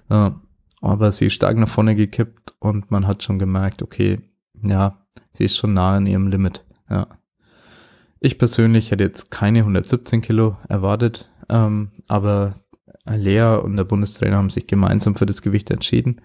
Ja, 0.09 0.39
aber 0.81 1.11
sie 1.11 1.27
ist 1.27 1.33
stark 1.33 1.57
nach 1.57 1.69
vorne 1.69 1.95
gekippt 1.95 2.55
und 2.59 2.91
man 2.91 3.07
hat 3.07 3.23
schon 3.23 3.39
gemerkt, 3.39 3.81
okay, 3.81 4.21
ja, 4.63 5.05
sie 5.31 5.45
ist 5.45 5.57
schon 5.57 5.73
nah 5.73 5.97
an 5.97 6.07
ihrem 6.07 6.27
Limit, 6.27 6.63
ja. 6.89 7.07
Ich 8.21 8.37
persönlich 8.37 8.91
hätte 8.91 9.05
jetzt 9.05 9.31
keine 9.31 9.59
117 9.59 10.21
Kilo 10.21 10.57
erwartet, 10.67 11.29
ähm, 11.47 11.91
aber 12.07 12.55
Lea 13.05 13.57
und 13.63 13.77
der 13.77 13.85
Bundestrainer 13.85 14.37
haben 14.37 14.49
sich 14.49 14.67
gemeinsam 14.67 15.15
für 15.15 15.25
das 15.25 15.41
Gewicht 15.41 15.71
entschieden. 15.71 16.21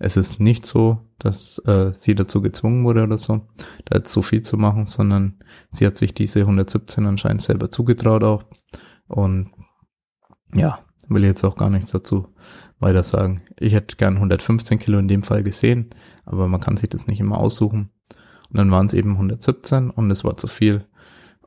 Es 0.00 0.16
ist 0.16 0.40
nicht 0.40 0.64
so, 0.64 0.98
dass 1.18 1.58
äh, 1.66 1.92
sie 1.92 2.14
dazu 2.14 2.40
gezwungen 2.40 2.84
wurde 2.84 3.02
oder 3.02 3.18
so, 3.18 3.42
da 3.84 3.98
jetzt 3.98 4.12
so 4.12 4.22
viel 4.22 4.40
zu 4.40 4.56
machen, 4.56 4.86
sondern 4.86 5.34
sie 5.70 5.86
hat 5.86 5.98
sich 5.98 6.14
diese 6.14 6.40
117 6.40 7.06
anscheinend 7.06 7.42
selber 7.42 7.70
zugetraut 7.70 8.24
auch. 8.24 8.44
Und 9.08 9.50
ja, 10.54 10.80
will 11.08 11.24
jetzt 11.24 11.44
auch 11.44 11.56
gar 11.56 11.68
nichts 11.68 11.90
dazu 11.90 12.28
weiter 12.78 13.02
sagen. 13.02 13.42
Ich 13.58 13.74
hätte 13.74 13.96
gern 13.96 14.14
115 14.14 14.78
Kilo 14.78 14.98
in 14.98 15.06
dem 15.08 15.22
Fall 15.22 15.42
gesehen, 15.42 15.90
aber 16.24 16.48
man 16.48 16.60
kann 16.60 16.78
sich 16.78 16.88
das 16.88 17.06
nicht 17.06 17.20
immer 17.20 17.36
aussuchen. 17.36 17.90
Und 18.48 18.56
dann 18.56 18.70
waren 18.70 18.86
es 18.86 18.94
eben 18.94 19.12
117 19.12 19.90
und 19.90 20.10
es 20.10 20.24
war 20.24 20.34
zu 20.36 20.46
viel. 20.46 20.86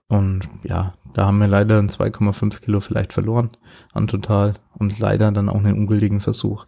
Und 0.07 0.47
ja, 0.63 0.93
da 1.15 1.25
haben 1.25 1.39
wir 1.39 1.47
leider 1.47 1.79
ein 1.79 1.89
2,5 1.89 2.61
Kilo 2.61 2.81
vielleicht 2.81 3.13
verloren 3.13 3.49
an 3.93 4.05
total 4.05 4.53
und 4.73 4.99
leider 4.99 5.31
dann 5.31 5.49
auch 5.49 5.57
einen 5.57 5.75
ungültigen 5.75 6.19
Versuch. 6.19 6.67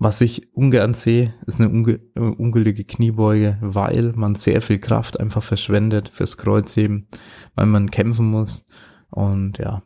Was 0.00 0.20
ich 0.20 0.54
ungern 0.54 0.94
sehe, 0.94 1.34
ist 1.46 1.60
eine 1.60 1.68
unge 1.70 2.00
äh, 2.14 2.20
ungültige 2.20 2.84
Kniebeuge, 2.84 3.58
weil 3.60 4.12
man 4.14 4.36
sehr 4.36 4.62
viel 4.62 4.78
Kraft 4.78 5.18
einfach 5.18 5.42
verschwendet 5.42 6.08
fürs 6.10 6.36
Kreuzheben, 6.36 7.08
weil 7.56 7.66
man 7.66 7.90
kämpfen 7.90 8.26
muss. 8.30 8.64
Und 9.10 9.58
ja, 9.58 9.82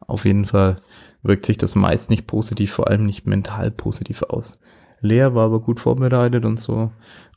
auf 0.00 0.24
jeden 0.24 0.44
Fall 0.44 0.82
wirkt 1.22 1.46
sich 1.46 1.58
das 1.58 1.74
meist 1.74 2.10
nicht 2.10 2.28
positiv, 2.28 2.70
vor 2.72 2.88
allem 2.88 3.06
nicht 3.06 3.26
mental 3.26 3.72
positiv 3.72 4.22
aus. 4.22 4.60
Lea 5.00 5.34
war 5.34 5.46
aber 5.46 5.60
gut 5.60 5.80
vorbereitet 5.80 6.44
und 6.44 6.60
so. 6.60 6.92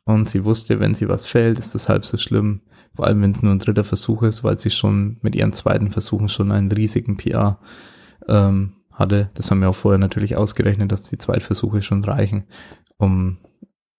Und 0.06 0.30
sie 0.30 0.46
wusste, 0.46 0.80
wenn 0.80 0.94
sie 0.94 1.10
was 1.10 1.26
fällt, 1.26 1.58
ist 1.58 1.74
das 1.74 1.90
halb 1.90 2.06
so 2.06 2.18
schlimm. 2.18 2.62
Vor 2.96 3.08
allem, 3.08 3.22
wenn 3.24 3.32
es 3.32 3.42
nur 3.42 3.54
ein 3.54 3.60
dritter 3.60 3.84
Versuch 3.84 4.22
ist, 4.24 4.44
weil 4.44 4.60
sie 4.60 4.70
schon 4.70 5.18
mit 5.22 5.36
ihren 5.36 5.54
zweiten 5.54 5.92
Versuchen 5.92 6.30
schon 6.30 6.52
einen 6.52 6.72
riesigen 6.72 7.18
PR 7.18 7.60
ähm, 8.28 8.74
hatte. 9.00 9.30
Das 9.34 9.50
haben 9.50 9.62
wir 9.62 9.70
auch 9.70 9.76
vorher 9.76 9.98
natürlich 9.98 10.36
ausgerechnet, 10.36 10.92
dass 10.92 11.04
die 11.04 11.18
Zweitversuche 11.18 11.82
schon 11.82 12.04
reichen, 12.04 12.46
um 12.98 13.38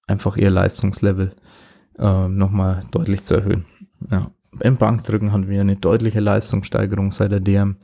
einfach 0.06 0.36
ihr 0.36 0.50
Leistungslevel 0.50 1.32
äh, 1.98 2.28
nochmal 2.28 2.80
deutlich 2.90 3.24
zu 3.24 3.34
erhöhen. 3.34 3.64
Ja. 4.10 4.30
Im 4.60 4.76
Bankdrücken 4.76 5.32
hatten 5.32 5.48
wir 5.48 5.60
eine 5.60 5.76
deutliche 5.76 6.20
Leistungssteigerung 6.20 7.12
seit 7.12 7.30
der 7.30 7.40
DM. 7.40 7.76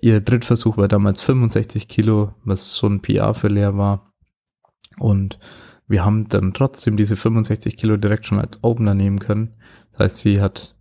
Ihr 0.00 0.20
Drittversuch 0.20 0.76
war 0.76 0.88
damals 0.88 1.22
65 1.22 1.88
Kilo, 1.88 2.34
was 2.44 2.76
schon 2.76 3.00
PR 3.00 3.32
für 3.32 3.48
leer 3.48 3.78
war. 3.78 4.12
Und 4.98 5.38
wir 5.88 6.04
haben 6.04 6.28
dann 6.28 6.52
trotzdem 6.52 6.96
diese 6.96 7.16
65 7.16 7.76
Kilo 7.76 7.96
direkt 7.96 8.26
schon 8.26 8.40
als 8.40 8.62
Opener 8.62 8.94
nehmen 8.94 9.20
können. 9.20 9.54
Das 9.92 10.00
heißt, 10.00 10.16
sie 10.18 10.40
hat 10.40 10.76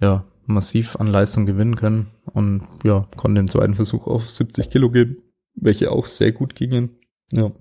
ja 0.00 0.24
massiv 0.48 0.96
an 0.96 1.06
Leistung 1.06 1.46
gewinnen 1.46 1.76
können 1.76 2.08
und 2.32 2.62
ja, 2.84 3.08
konnte 3.16 3.40
im 3.40 3.48
zweiten 3.48 3.74
Versuch 3.74 4.06
auf 4.06 4.28
70 4.30 4.70
Kilo 4.70 4.90
gehen, 4.90 5.18
welche 5.54 5.90
auch 5.90 6.06
sehr 6.06 6.32
gut 6.32 6.54
gingen. 6.54 6.98
Ja, 7.32 7.52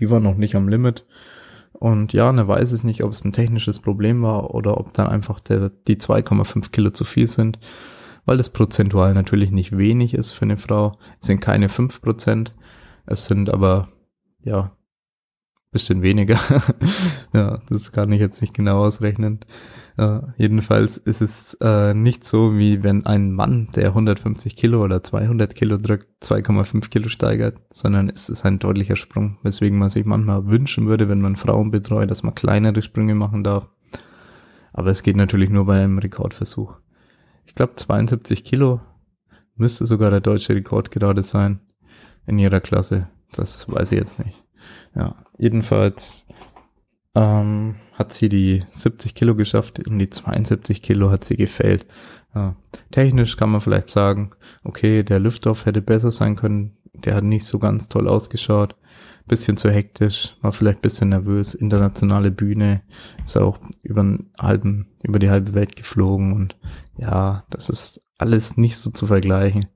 die 0.00 0.10
war 0.10 0.20
noch 0.20 0.36
nicht 0.36 0.54
am 0.54 0.68
Limit. 0.68 1.06
Und 1.72 2.12
ja, 2.12 2.30
ne 2.32 2.46
weiß 2.46 2.70
es 2.70 2.84
nicht, 2.84 3.02
ob 3.02 3.12
es 3.12 3.24
ein 3.24 3.32
technisches 3.32 3.80
Problem 3.80 4.22
war 4.22 4.54
oder 4.54 4.78
ob 4.78 4.92
dann 4.94 5.08
einfach 5.08 5.40
der, 5.40 5.70
die 5.88 5.96
2,5 5.96 6.70
Kilo 6.70 6.90
zu 6.90 7.04
viel 7.04 7.26
sind, 7.26 7.58
weil 8.24 8.36
das 8.36 8.50
prozentual 8.50 9.14
natürlich 9.14 9.50
nicht 9.50 9.76
wenig 9.76 10.14
ist 10.14 10.30
für 10.30 10.42
eine 10.42 10.58
Frau. 10.58 10.92
Es 11.20 11.26
sind 11.26 11.40
keine 11.40 11.68
5 11.68 12.00
Prozent, 12.00 12.54
es 13.04 13.24
sind 13.24 13.50
aber, 13.50 13.88
ja, 14.44 14.76
bisschen 15.72 16.02
weniger. 16.02 16.38
ja, 17.32 17.58
das 17.68 17.92
kann 17.92 18.12
ich 18.12 18.20
jetzt 18.20 18.40
nicht 18.42 18.54
genau 18.54 18.84
ausrechnen. 18.84 19.40
Äh, 19.96 20.20
jedenfalls 20.36 20.98
ist 20.98 21.22
es 21.22 21.54
äh, 21.60 21.94
nicht 21.94 22.26
so, 22.26 22.56
wie 22.56 22.82
wenn 22.82 23.06
ein 23.06 23.32
Mann, 23.32 23.68
der 23.74 23.88
150 23.88 24.54
Kilo 24.54 24.84
oder 24.84 25.02
200 25.02 25.54
Kilo 25.54 25.78
drückt, 25.78 26.06
2,5 26.22 26.90
Kilo 26.90 27.08
steigert, 27.08 27.58
sondern 27.72 28.10
es 28.10 28.28
ist 28.28 28.44
ein 28.44 28.58
deutlicher 28.58 28.96
Sprung, 28.96 29.38
weswegen 29.42 29.78
man 29.78 29.88
sich 29.88 30.04
manchmal 30.04 30.46
wünschen 30.46 30.86
würde, 30.86 31.08
wenn 31.08 31.20
man 31.20 31.36
Frauen 31.36 31.70
betreut, 31.70 32.10
dass 32.10 32.22
man 32.22 32.34
kleinere 32.34 32.82
Sprünge 32.82 33.14
machen 33.14 33.42
darf. 33.42 33.68
Aber 34.74 34.90
es 34.90 35.02
geht 35.02 35.16
natürlich 35.16 35.50
nur 35.50 35.66
bei 35.66 35.82
einem 35.82 35.98
Rekordversuch. 35.98 36.76
Ich 37.46 37.54
glaube, 37.54 37.74
72 37.76 38.44
Kilo 38.44 38.80
müsste 39.56 39.86
sogar 39.86 40.10
der 40.10 40.20
deutsche 40.20 40.54
Rekord 40.54 40.90
gerade 40.90 41.22
sein 41.22 41.60
in 42.26 42.38
ihrer 42.38 42.60
Klasse. 42.60 43.08
Das 43.32 43.70
weiß 43.70 43.92
ich 43.92 43.98
jetzt 43.98 44.18
nicht. 44.18 44.41
Ja, 44.94 45.16
jedenfalls 45.38 46.26
ähm, 47.14 47.76
hat 47.94 48.12
sie 48.12 48.28
die 48.28 48.64
70 48.70 49.14
Kilo 49.14 49.34
geschafft, 49.34 49.78
in 49.78 49.98
die 49.98 50.10
72 50.10 50.82
Kilo 50.82 51.10
hat 51.10 51.24
sie 51.24 51.36
gefällt. 51.36 51.86
Ja. 52.34 52.56
Technisch 52.90 53.36
kann 53.36 53.50
man 53.50 53.60
vielleicht 53.60 53.90
sagen, 53.90 54.32
okay, 54.64 55.02
der 55.02 55.20
Lüftoff 55.20 55.66
hätte 55.66 55.82
besser 55.82 56.10
sein 56.10 56.36
können, 56.36 56.76
der 56.94 57.14
hat 57.14 57.24
nicht 57.24 57.46
so 57.46 57.58
ganz 57.58 57.88
toll 57.88 58.08
ausgeschaut, 58.08 58.76
bisschen 59.26 59.56
zu 59.56 59.70
hektisch, 59.70 60.36
war 60.40 60.52
vielleicht 60.52 60.82
bisschen 60.82 61.10
nervös, 61.10 61.54
internationale 61.54 62.30
Bühne, 62.30 62.82
ist 63.22 63.36
auch 63.36 63.58
über, 63.82 64.00
einen 64.00 64.30
halben, 64.38 64.88
über 65.02 65.18
die 65.18 65.30
halbe 65.30 65.54
Welt 65.54 65.76
geflogen 65.76 66.32
und 66.32 66.56
ja, 66.96 67.44
das 67.50 67.68
ist 67.68 68.02
alles 68.18 68.56
nicht 68.56 68.76
so 68.76 68.90
zu 68.90 69.06
vergleichen. 69.06 69.66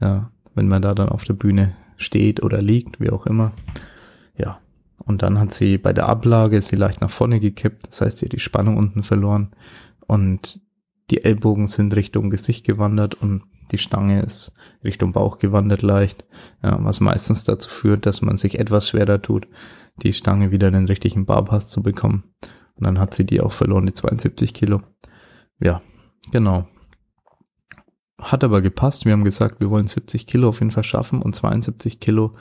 Ja, 0.00 0.30
wenn 0.54 0.68
man 0.68 0.82
da 0.82 0.94
dann 0.94 1.08
auf 1.08 1.24
der 1.24 1.34
Bühne 1.34 1.74
steht 1.96 2.42
oder 2.42 2.60
liegt, 2.60 3.00
wie 3.00 3.10
auch 3.10 3.26
immer. 3.26 3.52
Ja. 4.36 4.60
Und 5.04 5.22
dann 5.22 5.38
hat 5.38 5.52
sie 5.52 5.78
bei 5.78 5.92
der 5.92 6.08
Ablage 6.08 6.62
sie 6.62 6.76
leicht 6.76 7.00
nach 7.00 7.10
vorne 7.10 7.40
gekippt. 7.40 7.88
Das 7.88 8.00
heißt, 8.00 8.18
sie 8.18 8.26
hat 8.26 8.32
die 8.32 8.40
Spannung 8.40 8.76
unten 8.76 9.02
verloren 9.02 9.50
und 10.06 10.60
die 11.10 11.24
Ellbogen 11.24 11.66
sind 11.66 11.94
Richtung 11.94 12.30
Gesicht 12.30 12.64
gewandert 12.64 13.14
und 13.14 13.42
die 13.72 13.78
Stange 13.78 14.22
ist 14.22 14.52
Richtung 14.84 15.12
Bauch 15.12 15.38
gewandert 15.38 15.82
leicht, 15.82 16.24
ja, 16.62 16.82
was 16.84 17.00
meistens 17.00 17.44
dazu 17.44 17.68
führt, 17.68 18.06
dass 18.06 18.22
man 18.22 18.36
sich 18.36 18.58
etwas 18.58 18.88
schwerer 18.88 19.20
tut, 19.20 19.48
die 20.02 20.12
Stange 20.12 20.50
wieder 20.50 20.68
in 20.68 20.74
den 20.74 20.86
richtigen 20.86 21.26
Barpass 21.26 21.68
zu 21.68 21.82
bekommen. 21.82 22.24
Und 22.74 22.84
dann 22.84 22.98
hat 22.98 23.14
sie 23.14 23.24
die 23.24 23.40
auch 23.40 23.52
verloren, 23.52 23.86
die 23.86 23.94
72 23.94 24.54
Kilo. 24.54 24.82
Ja, 25.58 25.82
genau. 26.30 26.66
Hat 28.18 28.44
aber 28.44 28.62
gepasst. 28.62 29.04
Wir 29.04 29.12
haben 29.12 29.24
gesagt, 29.24 29.60
wir 29.60 29.70
wollen 29.70 29.86
70 29.86 30.26
Kilo 30.26 30.48
auf 30.48 30.60
jeden 30.60 30.70
Fall 30.70 30.84
schaffen 30.84 31.22
und 31.22 31.34
72 31.34 31.98
Kilo 32.00 32.34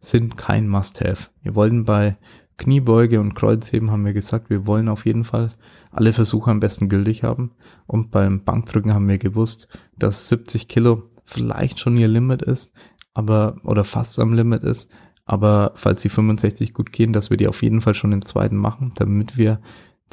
sind 0.00 0.36
kein 0.36 0.68
Must-Have. 0.68 1.30
Wir 1.42 1.54
wollten 1.54 1.84
bei 1.84 2.16
Kniebeuge 2.58 3.20
und 3.20 3.34
Kreuzheben 3.34 3.90
haben 3.90 4.04
wir 4.04 4.12
gesagt, 4.12 4.50
wir 4.50 4.66
wollen 4.66 4.88
auf 4.88 5.06
jeden 5.06 5.24
Fall 5.24 5.52
alle 5.90 6.12
Versuche 6.12 6.50
am 6.50 6.60
besten 6.60 6.88
gültig 6.88 7.22
haben. 7.22 7.52
Und 7.86 8.10
beim 8.10 8.44
Bankdrücken 8.44 8.92
haben 8.92 9.08
wir 9.08 9.18
gewusst, 9.18 9.68
dass 9.96 10.28
70 10.28 10.66
Kilo 10.68 11.04
vielleicht 11.24 11.78
schon 11.78 11.96
ihr 11.96 12.08
Limit 12.08 12.42
ist, 12.42 12.74
aber, 13.14 13.56
oder 13.62 13.84
fast 13.84 14.18
am 14.18 14.34
Limit 14.34 14.64
ist. 14.64 14.90
Aber 15.24 15.72
falls 15.74 16.02
die 16.02 16.08
65 16.08 16.74
gut 16.74 16.90
gehen, 16.90 17.12
dass 17.12 17.30
wir 17.30 17.36
die 17.36 17.48
auf 17.48 17.62
jeden 17.62 17.80
Fall 17.80 17.94
schon 17.94 18.12
im 18.12 18.24
zweiten 18.24 18.56
machen, 18.56 18.92
damit 18.96 19.36
wir 19.36 19.60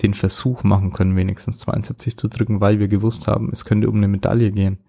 den 0.04 0.14
Versuch 0.14 0.64
machen 0.64 0.92
können, 0.92 1.16
wenigstens 1.16 1.60
72 1.60 2.18
zu 2.18 2.28
drücken, 2.28 2.62
weil 2.62 2.80
wir 2.80 2.90
gewusst 2.90 3.28
haben, 3.28 3.50
es 3.52 3.66
könnte 3.66 3.90
um 3.90 3.96
eine 3.96 4.08
Medaille 4.08 4.52
gehen. 4.52 4.80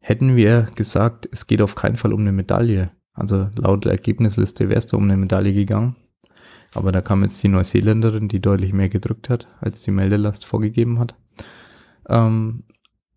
Hätten 0.00 0.34
wir 0.34 0.66
gesagt, 0.74 1.28
es 1.30 1.46
geht 1.46 1.62
auf 1.62 1.74
keinen 1.74 1.96
Fall 1.96 2.12
um 2.12 2.20
eine 2.20 2.32
Medaille, 2.32 2.90
also 3.20 3.48
laut 3.56 3.86
Ergebnisliste 3.86 4.68
wäre 4.68 4.78
es 4.78 4.86
da 4.86 4.96
um 4.96 5.04
eine 5.04 5.16
Medaille 5.16 5.52
gegangen, 5.52 5.96
aber 6.74 6.90
da 6.90 7.00
kam 7.02 7.22
jetzt 7.22 7.42
die 7.42 7.48
Neuseeländerin, 7.48 8.28
die 8.28 8.40
deutlich 8.40 8.72
mehr 8.72 8.88
gedrückt 8.88 9.28
hat, 9.28 9.46
als 9.60 9.82
die 9.82 9.90
Meldelast 9.90 10.44
vorgegeben 10.44 10.98
hat. 10.98 11.14
Ähm, 12.08 12.64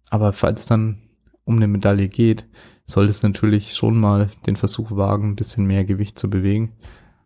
aber 0.10 0.34
falls 0.34 0.66
dann 0.66 1.00
um 1.46 1.56
eine 1.56 1.68
Medaille 1.68 2.08
geht, 2.08 2.46
soll 2.86 3.08
es 3.08 3.24
natürlich 3.24 3.74
schon 3.74 3.98
mal 3.98 4.30
den 4.46 4.56
Versuch 4.56 4.92
wagen, 4.92 5.32
ein 5.32 5.36
bisschen 5.36 5.66
mehr 5.66 5.86
Gewicht 5.86 6.20
zu 6.20 6.30
bewegen. 6.30 6.74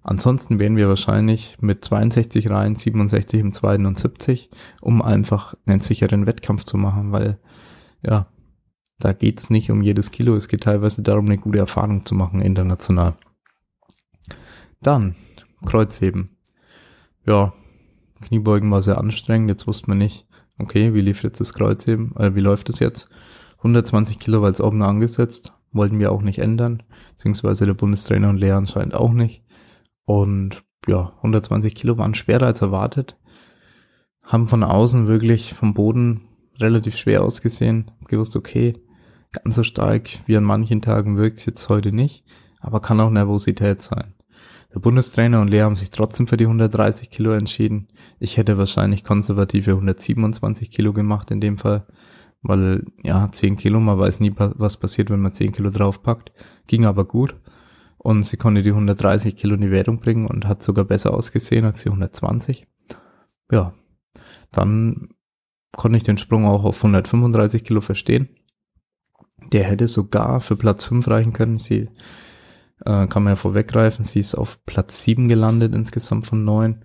Ansonsten 0.04 0.60
wären 0.60 0.78
wir 0.78 0.88
wahrscheinlich 0.88 1.58
mit 1.60 1.84
62 1.84 2.50
Reihen, 2.50 2.76
67 2.76 3.40
im 3.40 3.52
zweiten 3.52 3.86
und 3.86 4.00
70, 4.00 4.50
um 4.82 5.02
einfach 5.02 5.56
einen 5.66 5.82
sicheren 5.82 6.26
Wettkampf 6.26 6.64
zu 6.64 6.78
machen, 6.78 7.12
weil 7.12 7.40
ja, 8.04 8.28
da 9.00 9.14
geht's 9.14 9.50
nicht 9.50 9.70
um 9.72 9.82
jedes 9.82 10.12
Kilo, 10.12 10.36
es 10.36 10.48
geht 10.48 10.64
teilweise 10.64 11.04
darum, 11.04 11.26
eine 11.26 11.38
gute 11.38 11.60
Erfahrung 11.60 12.06
zu 12.06 12.16
machen 12.16 12.42
international. 12.42 13.16
Dann 14.82 15.16
Kreuzheben. 15.66 16.38
Ja, 17.26 17.54
Kniebeugen 18.22 18.72
war 18.72 18.82
sehr 18.82 18.98
anstrengend, 18.98 19.50
jetzt 19.50 19.68
wusste 19.68 19.90
man 19.90 20.00
nicht, 20.00 20.26
okay, 20.58 20.94
wie 20.94 21.02
lief 21.02 21.24
jetzt 21.24 21.40
das 21.40 21.54
Kreuzheben, 21.54 22.16
äh, 22.18 22.36
wie 22.36 22.42
läuft 22.42 22.70
es 22.70 22.80
jetzt? 22.80 23.10
120 23.58 24.20
Kilo 24.20 24.42
war 24.42 24.50
jetzt 24.50 24.62
oben 24.62 24.82
angesetzt, 24.82 25.54
wollten 25.72 26.00
wir 26.00 26.12
auch 26.12 26.22
nicht 26.22 26.40
ändern, 26.40 26.84
beziehungsweise 27.12 27.66
der 27.66 27.74
Bundestrainer 27.74 28.30
und 28.30 28.38
Lehrer 28.38 28.58
anscheinend 28.58 28.96
auch 28.96 29.12
nicht. 29.12 29.44
Und 30.06 30.64
ja, 30.88 31.14
120 31.18 31.76
Kilo 31.76 31.98
waren 31.98 32.16
schwerer 32.16 32.46
als 32.46 32.62
erwartet, 32.62 33.18
haben 34.26 34.48
von 34.48 34.64
außen 34.64 35.08
wirklich 35.08 35.54
vom 35.54 35.74
Boden 35.74 36.22
relativ 36.60 36.98
schwer 36.98 37.24
ausgesehen, 37.24 37.92
gewusst, 38.08 38.36
okay, 38.36 38.74
ganz 39.32 39.56
so 39.56 39.64
stark 39.64 40.10
wie 40.26 40.38
an 40.38 40.44
manchen 40.44 40.82
Tagen 40.82 41.18
wirkt 41.18 41.40
es 41.40 41.46
jetzt 41.46 41.70
heute 41.70 41.92
nicht, 41.92 42.24
aber 42.60 42.82
kann 42.82 43.00
auch 43.00 43.10
Nervosität 43.10 43.82
sein. 43.82 44.14
Der 44.74 44.80
Bundestrainer 44.80 45.42
und 45.42 45.48
Lea 45.48 45.62
haben 45.62 45.76
sich 45.76 45.92
trotzdem 45.92 46.28
für 46.28 46.38
die 46.38 46.46
130 46.46 47.10
Kilo 47.10 47.32
entschieden. 47.32 47.88
Ich 48.20 48.38
hätte 48.38 48.58
wahrscheinlich 48.58 49.04
konservative 49.04 49.72
127 49.72 50.72
Kilo 50.72 50.94
gemacht 50.94 51.32
in 51.32 51.42
dem 51.42 51.58
Fall, 51.58 51.88
weil 52.42 52.86
ja, 53.04 53.32
10 53.32 53.58
Kilo, 53.58 53.80
man 53.80 53.98
weiß 53.98 54.20
nie, 54.20 54.34
was 54.36 54.78
passiert, 54.78 55.10
wenn 55.10 55.22
man 55.22 55.34
10 55.34 55.54
Kilo 55.54 55.70
draufpackt. 55.70 56.32
Ging 56.68 56.86
aber 56.86 57.06
gut. 57.06 57.36
Und 57.98 58.24
sie 58.24 58.38
konnte 58.38 58.62
die 58.62 58.70
130 58.70 59.36
Kilo 59.36 59.56
in 59.56 59.62
die 59.62 59.72
Wertung 59.72 60.00
bringen 60.00 60.28
und 60.28 60.48
hat 60.48 60.64
sogar 60.64 60.86
besser 60.86 61.14
ausgesehen 61.14 61.66
als 61.66 61.82
die 61.82 61.90
120. 61.90 62.68
Ja, 63.52 63.74
dann 64.52 65.10
konnte 65.76 65.98
ich 65.98 66.04
den 66.04 66.18
Sprung 66.18 66.46
auch 66.46 66.64
auf 66.64 66.78
135 66.78 67.64
Kilo 67.64 67.82
verstehen. 67.82 68.30
Der 69.52 69.64
hätte 69.64 69.88
sogar 69.88 70.40
für 70.42 70.56
Platz 70.56 70.84
5 70.86 71.08
reichen 71.08 71.34
können. 71.34 71.60
Sie 71.60 71.90
äh, 72.86 73.08
kann 73.08 73.24
man 73.24 73.32
ja 73.32 73.36
vorweggreifen. 73.36 74.06
Sie 74.06 74.20
ist 74.20 74.36
auf 74.36 74.66
Platz 74.66 75.04
7 75.04 75.28
gelandet 75.28 75.74
insgesamt 75.74 76.28
von 76.28 76.44
9. 76.44 76.84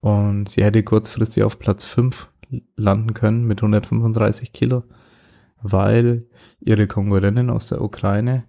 Und 0.00 0.48
sie 0.48 0.64
hätte 0.64 0.82
kurzfristig 0.82 1.42
auf 1.42 1.58
Platz 1.58 1.84
5 1.84 2.30
landen 2.76 3.14
können 3.14 3.46
mit 3.46 3.58
135 3.60 4.52
Kilo, 4.52 4.84
weil 5.60 6.26
ihre 6.60 6.86
Konkurrentin 6.86 7.50
aus 7.50 7.68
der 7.68 7.82
Ukraine 7.82 8.44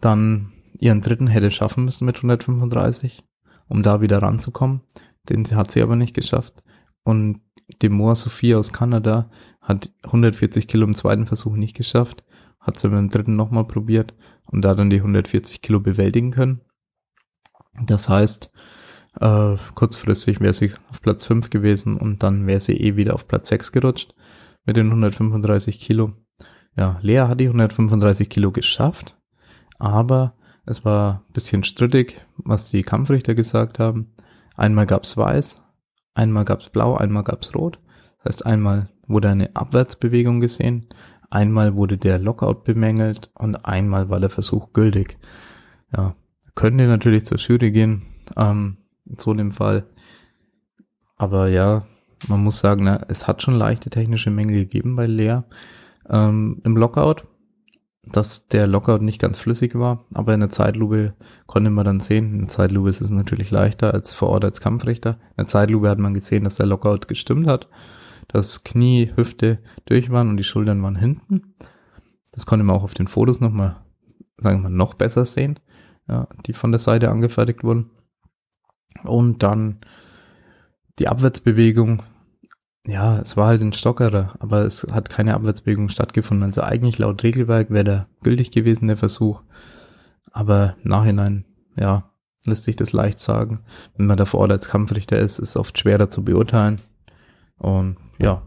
dann 0.00 0.52
ihren 0.78 1.00
dritten 1.00 1.26
hätte 1.26 1.50
schaffen 1.50 1.84
müssen 1.84 2.04
mit 2.04 2.16
135, 2.16 3.24
um 3.68 3.82
da 3.82 4.00
wieder 4.00 4.22
ranzukommen. 4.22 4.82
Den 5.28 5.44
hat 5.56 5.70
sie 5.70 5.82
aber 5.82 5.96
nicht 5.96 6.14
geschafft. 6.14 6.62
Und 7.02 7.40
Demoa 7.82 8.14
Sophie 8.14 8.54
aus 8.54 8.72
Kanada 8.72 9.30
hat 9.60 9.92
140 10.04 10.68
Kilo 10.68 10.84
im 10.86 10.94
zweiten 10.94 11.26
Versuch 11.26 11.56
nicht 11.56 11.76
geschafft, 11.76 12.22
hat 12.60 12.78
sie 12.78 12.88
beim 12.88 13.10
dritten 13.10 13.36
nochmal 13.36 13.64
probiert 13.64 14.14
und 14.46 14.62
da 14.62 14.74
dann 14.74 14.90
die 14.90 14.98
140 14.98 15.62
Kilo 15.62 15.80
bewältigen 15.80 16.30
können. 16.30 16.60
Das 17.84 18.08
heißt, 18.08 18.50
äh, 19.20 19.56
kurzfristig 19.74 20.40
wäre 20.40 20.52
sie 20.52 20.72
auf 20.90 21.00
Platz 21.02 21.24
5 21.24 21.50
gewesen 21.50 21.96
und 21.96 22.22
dann 22.22 22.46
wäre 22.46 22.60
sie 22.60 22.76
eh 22.76 22.96
wieder 22.96 23.14
auf 23.14 23.28
Platz 23.28 23.48
6 23.48 23.72
gerutscht 23.72 24.14
mit 24.64 24.76
den 24.76 24.86
135 24.86 25.78
Kilo. 25.78 26.12
Ja, 26.76 26.98
Lea 27.02 27.20
hat 27.20 27.40
die 27.40 27.46
135 27.46 28.28
Kilo 28.28 28.52
geschafft, 28.52 29.16
aber 29.78 30.34
es 30.66 30.84
war 30.84 31.24
ein 31.26 31.32
bisschen 31.32 31.64
strittig, 31.64 32.20
was 32.36 32.70
die 32.70 32.82
Kampfrichter 32.82 33.34
gesagt 33.34 33.78
haben. 33.78 34.12
Einmal 34.54 34.86
gab's 34.86 35.16
weiß, 35.16 35.62
einmal 36.14 36.44
gab's 36.44 36.70
blau, 36.70 36.96
einmal 36.96 37.24
gab's 37.24 37.54
rot. 37.54 37.80
Das 38.18 38.34
heißt, 38.34 38.46
einmal 38.46 38.88
wurde 39.06 39.30
eine 39.30 39.56
Abwärtsbewegung 39.56 40.40
gesehen, 40.40 40.86
einmal 41.30 41.74
wurde 41.74 41.98
der 41.98 42.18
Lockout 42.18 42.64
bemängelt 42.64 43.30
und 43.34 43.56
einmal 43.64 44.08
war 44.08 44.20
der 44.20 44.30
Versuch 44.30 44.72
gültig. 44.72 45.18
Ja, 45.96 46.14
könnte 46.54 46.86
natürlich 46.86 47.26
zur 47.26 47.38
Jury 47.38 47.70
gehen, 47.70 48.02
ähm, 48.36 48.78
in 49.06 49.18
so 49.18 49.30
einem 49.30 49.52
Fall. 49.52 49.86
Aber 51.16 51.48
ja, 51.48 51.86
man 52.28 52.42
muss 52.42 52.58
sagen, 52.58 52.84
na, 52.84 53.00
es 53.08 53.26
hat 53.26 53.42
schon 53.42 53.54
leichte 53.54 53.90
technische 53.90 54.30
Mängel 54.30 54.56
gegeben 54.56 54.96
bei 54.96 55.06
Lea 55.06 55.40
ähm, 56.08 56.60
im 56.64 56.76
Lockout 56.76 57.24
dass 58.12 58.48
der 58.48 58.66
Lockout 58.66 59.02
nicht 59.02 59.20
ganz 59.20 59.38
flüssig 59.38 59.74
war, 59.78 60.04
aber 60.14 60.34
in 60.34 60.40
der 60.40 60.50
Zeitlupe 60.50 61.14
konnte 61.46 61.70
man 61.70 61.84
dann 61.84 62.00
sehen, 62.00 62.32
in 62.32 62.38
der 62.40 62.48
Zeitlupe 62.48 62.88
ist 62.88 63.00
es 63.00 63.10
natürlich 63.10 63.50
leichter 63.50 63.92
als 63.92 64.14
vor 64.14 64.28
Ort 64.30 64.44
als 64.44 64.60
Kampfrichter. 64.60 65.18
In 65.30 65.36
der 65.38 65.46
Zeitlupe 65.46 65.88
hat 65.88 65.98
man 65.98 66.14
gesehen, 66.14 66.44
dass 66.44 66.54
der 66.54 66.66
Lockout 66.66 67.08
gestimmt 67.08 67.46
hat, 67.46 67.68
dass 68.28 68.64
Knie, 68.64 69.12
Hüfte 69.14 69.58
durch 69.86 70.10
waren 70.10 70.28
und 70.28 70.36
die 70.36 70.44
Schultern 70.44 70.82
waren 70.82 70.96
hinten. 70.96 71.54
Das 72.32 72.46
konnte 72.46 72.64
man 72.64 72.76
auch 72.76 72.84
auf 72.84 72.94
den 72.94 73.08
Fotos 73.08 73.40
nochmal, 73.40 73.76
sagen 74.36 74.62
wir 74.62 74.70
mal, 74.70 74.76
noch 74.76 74.94
besser 74.94 75.24
sehen, 75.24 75.58
ja, 76.08 76.28
die 76.46 76.52
von 76.52 76.70
der 76.70 76.78
Seite 76.78 77.10
angefertigt 77.10 77.64
wurden. 77.64 77.90
Und 79.04 79.42
dann 79.42 79.80
die 80.98 81.08
Abwärtsbewegung 81.08 82.02
ja, 82.88 83.18
es 83.18 83.36
war 83.36 83.48
halt 83.48 83.60
ein 83.60 83.74
Stockerer, 83.74 84.34
aber 84.38 84.62
es 84.62 84.86
hat 84.90 85.10
keine 85.10 85.34
Abwärtsbewegung 85.34 85.90
stattgefunden. 85.90 86.44
Also 86.44 86.62
eigentlich 86.62 86.98
laut 86.98 87.22
Regelwerk 87.22 87.68
wäre 87.68 87.84
der 87.84 88.08
gültig 88.22 88.50
gewesen, 88.50 88.86
der 88.86 88.96
Versuch. 88.96 89.42
Aber 90.32 90.74
Nachhinein, 90.82 91.44
ja, 91.76 92.10
lässt 92.46 92.64
sich 92.64 92.76
das 92.76 92.92
leicht 92.92 93.18
sagen. 93.18 93.60
Wenn 93.96 94.06
man 94.06 94.16
da 94.16 94.24
vor 94.24 94.40
Ort 94.40 94.52
als 94.52 94.68
Kampfrichter 94.68 95.18
ist, 95.18 95.38
ist 95.38 95.50
es 95.50 95.56
oft 95.58 95.78
schwerer 95.78 96.08
zu 96.08 96.24
beurteilen. 96.24 96.80
Und 97.58 97.98
ja, 98.18 98.42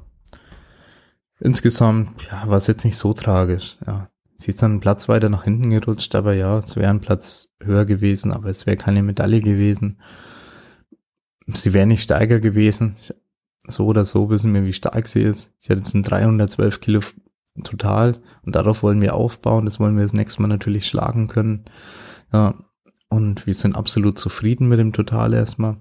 insgesamt, 1.39 2.27
ja, 2.29 2.47
war 2.47 2.57
es 2.57 2.67
jetzt 2.67 2.86
nicht 2.86 2.97
so 2.97 3.13
tragisch. 3.13 3.77
Ja, 3.86 4.10
sie 4.38 4.49
ist 4.49 4.62
dann 4.62 4.71
einen 4.71 4.79
Platz 4.79 5.10
weiter 5.10 5.29
nach 5.29 5.43
hinten 5.43 5.69
gerutscht, 5.69 6.13
aber 6.15 6.34
ja, 6.34 6.60
es 6.60 6.75
wäre 6.75 6.89
ein 6.89 7.01
Platz 7.01 7.49
höher 7.62 7.86
gewesen, 7.86 8.31
aber 8.31 8.49
es 8.49 8.65
wäre 8.65 8.77
keine 8.77 9.03
Medaille 9.03 9.39
gewesen. 9.39 9.99
Sie 11.47 11.73
wäre 11.73 11.88
nicht 11.88 12.03
steiger 12.03 12.39
gewesen 12.39 12.95
so 13.67 13.86
oder 13.86 14.05
so 14.05 14.29
wissen 14.29 14.53
wir, 14.53 14.65
wie 14.65 14.73
stark 14.73 15.07
sie 15.07 15.21
ist. 15.21 15.53
Sie 15.60 15.71
hat 15.71 15.79
jetzt 15.79 15.93
ein 15.93 16.03
312 16.03 16.79
Kilo 16.79 17.01
total 17.63 18.21
und 18.43 18.55
darauf 18.55 18.84
wollen 18.84 19.01
wir 19.01 19.13
aufbauen. 19.13 19.65
Das 19.65 19.79
wollen 19.79 19.95
wir 19.95 20.03
das 20.03 20.13
nächste 20.13 20.41
Mal 20.41 20.47
natürlich 20.47 20.88
schlagen 20.88 21.27
können. 21.27 21.65
Ja, 22.34 22.55
und 23.10 23.45
wir 23.45 23.53
sind 23.53 23.75
absolut 23.75 24.17
zufrieden 24.17 24.67
mit 24.67 24.79
dem 24.79 24.93
Total 24.93 25.34
erstmal. 25.34 25.77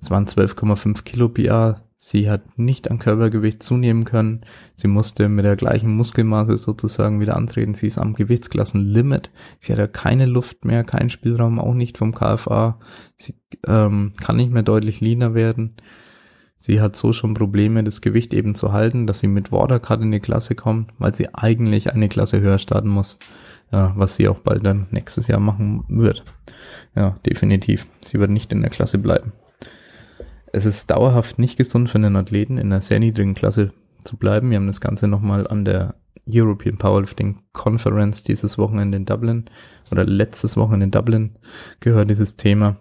Es 0.00 0.10
waren 0.10 0.26
12,5 0.26 1.04
Kilo 1.04 1.28
PR. 1.28 1.82
Sie 2.08 2.30
hat 2.30 2.56
nicht 2.56 2.88
an 2.88 3.00
Körpergewicht 3.00 3.64
zunehmen 3.64 4.04
können. 4.04 4.42
Sie 4.76 4.86
musste 4.86 5.28
mit 5.28 5.44
der 5.44 5.56
gleichen 5.56 5.90
Muskelmasse 5.96 6.56
sozusagen 6.56 7.18
wieder 7.18 7.36
antreten. 7.36 7.74
Sie 7.74 7.88
ist 7.88 7.98
am 7.98 8.14
Gewichtsklassenlimit. 8.14 9.32
Sie 9.58 9.72
hat 9.72 9.80
ja 9.80 9.88
keine 9.88 10.26
Luft 10.26 10.64
mehr, 10.64 10.84
keinen 10.84 11.10
Spielraum, 11.10 11.58
auch 11.58 11.74
nicht 11.74 11.98
vom 11.98 12.14
KFA. 12.14 12.78
Sie 13.16 13.34
ähm, 13.66 14.12
kann 14.22 14.36
nicht 14.36 14.52
mehr 14.52 14.62
deutlich 14.62 15.00
leaner 15.00 15.34
werden. 15.34 15.74
Sie 16.56 16.80
hat 16.80 16.94
so 16.94 17.12
schon 17.12 17.34
Probleme, 17.34 17.82
das 17.82 18.00
Gewicht 18.00 18.32
eben 18.34 18.54
zu 18.54 18.72
halten, 18.72 19.08
dass 19.08 19.18
sie 19.18 19.26
mit 19.26 19.50
Watercut 19.50 20.00
in 20.00 20.12
die 20.12 20.20
Klasse 20.20 20.54
kommt, 20.54 20.92
weil 20.98 21.12
sie 21.12 21.34
eigentlich 21.34 21.92
eine 21.92 22.08
Klasse 22.08 22.40
höher 22.40 22.60
starten 22.60 22.88
muss. 22.88 23.18
Ja, 23.72 23.94
was 23.96 24.14
sie 24.14 24.28
auch 24.28 24.38
bald 24.38 24.64
dann 24.64 24.86
nächstes 24.92 25.26
Jahr 25.26 25.40
machen 25.40 25.82
wird. 25.88 26.22
Ja, 26.94 27.18
definitiv. 27.26 27.88
Sie 28.00 28.20
wird 28.20 28.30
nicht 28.30 28.52
in 28.52 28.60
der 28.60 28.70
Klasse 28.70 28.98
bleiben. 28.98 29.32
Es 30.56 30.64
ist 30.64 30.90
dauerhaft 30.90 31.38
nicht 31.38 31.58
gesund 31.58 31.90
für 31.90 31.98
einen 31.98 32.16
Athleten, 32.16 32.56
in 32.56 32.72
einer 32.72 32.80
sehr 32.80 32.98
niedrigen 32.98 33.34
Klasse 33.34 33.74
zu 34.04 34.16
bleiben. 34.16 34.48
Wir 34.48 34.56
haben 34.56 34.66
das 34.66 34.80
Ganze 34.80 35.06
nochmal 35.06 35.46
an 35.46 35.66
der 35.66 35.96
European 36.26 36.78
Powerlifting 36.78 37.42
Conference 37.52 38.22
dieses 38.22 38.56
Wochenende 38.56 38.96
in 38.96 39.04
Dublin 39.04 39.50
oder 39.92 40.04
letztes 40.06 40.56
Wochenende 40.56 40.84
in 40.84 40.90
Dublin 40.92 41.38
gehört 41.80 42.08
dieses 42.08 42.36
Thema, 42.36 42.78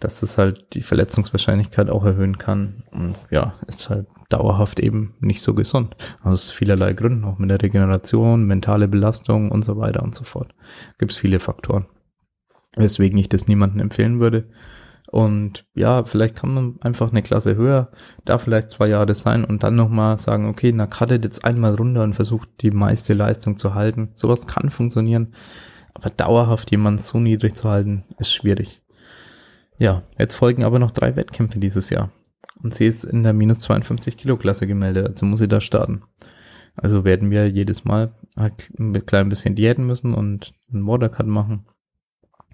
dass 0.00 0.20
das 0.20 0.38
halt 0.38 0.72
die 0.72 0.80
Verletzungswahrscheinlichkeit 0.80 1.90
auch 1.90 2.06
erhöhen 2.06 2.38
kann. 2.38 2.84
Und 2.92 3.16
ja, 3.30 3.52
ist 3.66 3.90
halt 3.90 4.06
dauerhaft 4.30 4.80
eben 4.80 5.12
nicht 5.20 5.42
so 5.42 5.52
gesund. 5.52 5.98
Aus 6.22 6.50
vielerlei 6.50 6.94
Gründen, 6.94 7.26
auch 7.26 7.36
mit 7.36 7.50
der 7.50 7.60
Regeneration, 7.60 8.46
mentale 8.46 8.88
Belastung 8.88 9.50
und 9.50 9.66
so 9.66 9.76
weiter 9.76 10.02
und 10.02 10.14
so 10.14 10.24
fort. 10.24 10.54
Gibt 10.96 11.12
es 11.12 11.18
viele 11.18 11.40
Faktoren. 11.40 11.88
Weswegen 12.74 13.18
ich 13.18 13.28
das 13.28 13.48
niemandem 13.48 13.80
empfehlen 13.80 14.18
würde. 14.18 14.48
Und 15.10 15.64
ja, 15.74 16.04
vielleicht 16.04 16.36
kann 16.36 16.52
man 16.52 16.76
einfach 16.82 17.10
eine 17.10 17.22
Klasse 17.22 17.56
höher, 17.56 17.90
da 18.26 18.36
vielleicht 18.36 18.70
zwei 18.70 18.88
Jahre 18.88 19.14
sein 19.14 19.42
und 19.42 19.62
dann 19.62 19.74
nochmal 19.74 20.18
sagen, 20.18 20.48
okay, 20.48 20.70
na 20.70 20.86
cuttet 20.86 21.24
jetzt 21.24 21.46
einmal 21.46 21.74
runter 21.74 22.02
und 22.02 22.12
versucht 22.12 22.50
die 22.60 22.70
meiste 22.70 23.14
Leistung 23.14 23.56
zu 23.56 23.74
halten. 23.74 24.10
Sowas 24.14 24.46
kann 24.46 24.68
funktionieren, 24.68 25.32
aber 25.94 26.10
dauerhaft 26.10 26.70
jemanden 26.70 27.00
so 27.00 27.18
niedrig 27.18 27.56
zu 27.56 27.70
halten, 27.70 28.04
ist 28.18 28.34
schwierig. 28.34 28.82
Ja, 29.78 30.02
jetzt 30.18 30.34
folgen 30.34 30.62
aber 30.62 30.78
noch 30.78 30.90
drei 30.90 31.16
Wettkämpfe 31.16 31.58
dieses 31.58 31.88
Jahr. 31.88 32.10
Und 32.62 32.74
sie 32.74 32.84
ist 32.84 33.04
in 33.04 33.22
der 33.22 33.32
minus 33.32 33.60
52 33.60 34.18
Kilo 34.18 34.36
Klasse 34.36 34.66
gemeldet, 34.66 35.06
also 35.06 35.24
muss 35.24 35.38
sie 35.38 35.48
da 35.48 35.62
starten. 35.62 36.02
Also 36.74 37.04
werden 37.04 37.30
wir 37.30 37.48
jedes 37.48 37.84
Mal 37.84 38.12
halt 38.36 38.70
ein 38.78 38.92
klein 39.06 39.30
bisschen 39.30 39.54
diäten 39.54 39.86
müssen 39.86 40.12
und 40.12 40.52
einen 40.70 40.86
Watercut 40.86 41.26
machen 41.26 41.64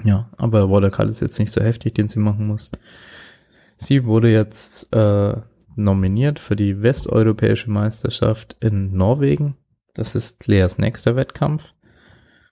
ja, 0.03 0.27
aber 0.37 0.71
Watercut 0.71 1.09
ist 1.09 1.21
jetzt 1.21 1.39
nicht 1.39 1.53
so 1.53 1.61
heftig, 1.61 1.95
den 1.95 2.09
sie 2.09 2.19
machen 2.19 2.47
muss. 2.47 2.71
Sie 3.77 4.05
wurde 4.05 4.33
jetzt 4.33 4.93
äh, 4.95 5.37
nominiert 5.77 6.39
für 6.39 6.57
die 6.57 6.83
westeuropäische 6.83 7.71
Meisterschaft 7.71 8.57
in 8.61 8.97
Norwegen. 8.97 9.57
Das 9.95 10.15
ist 10.15 10.47
Leas 10.47 10.79
nächster 10.79 11.17
Wettkampf. 11.17 11.73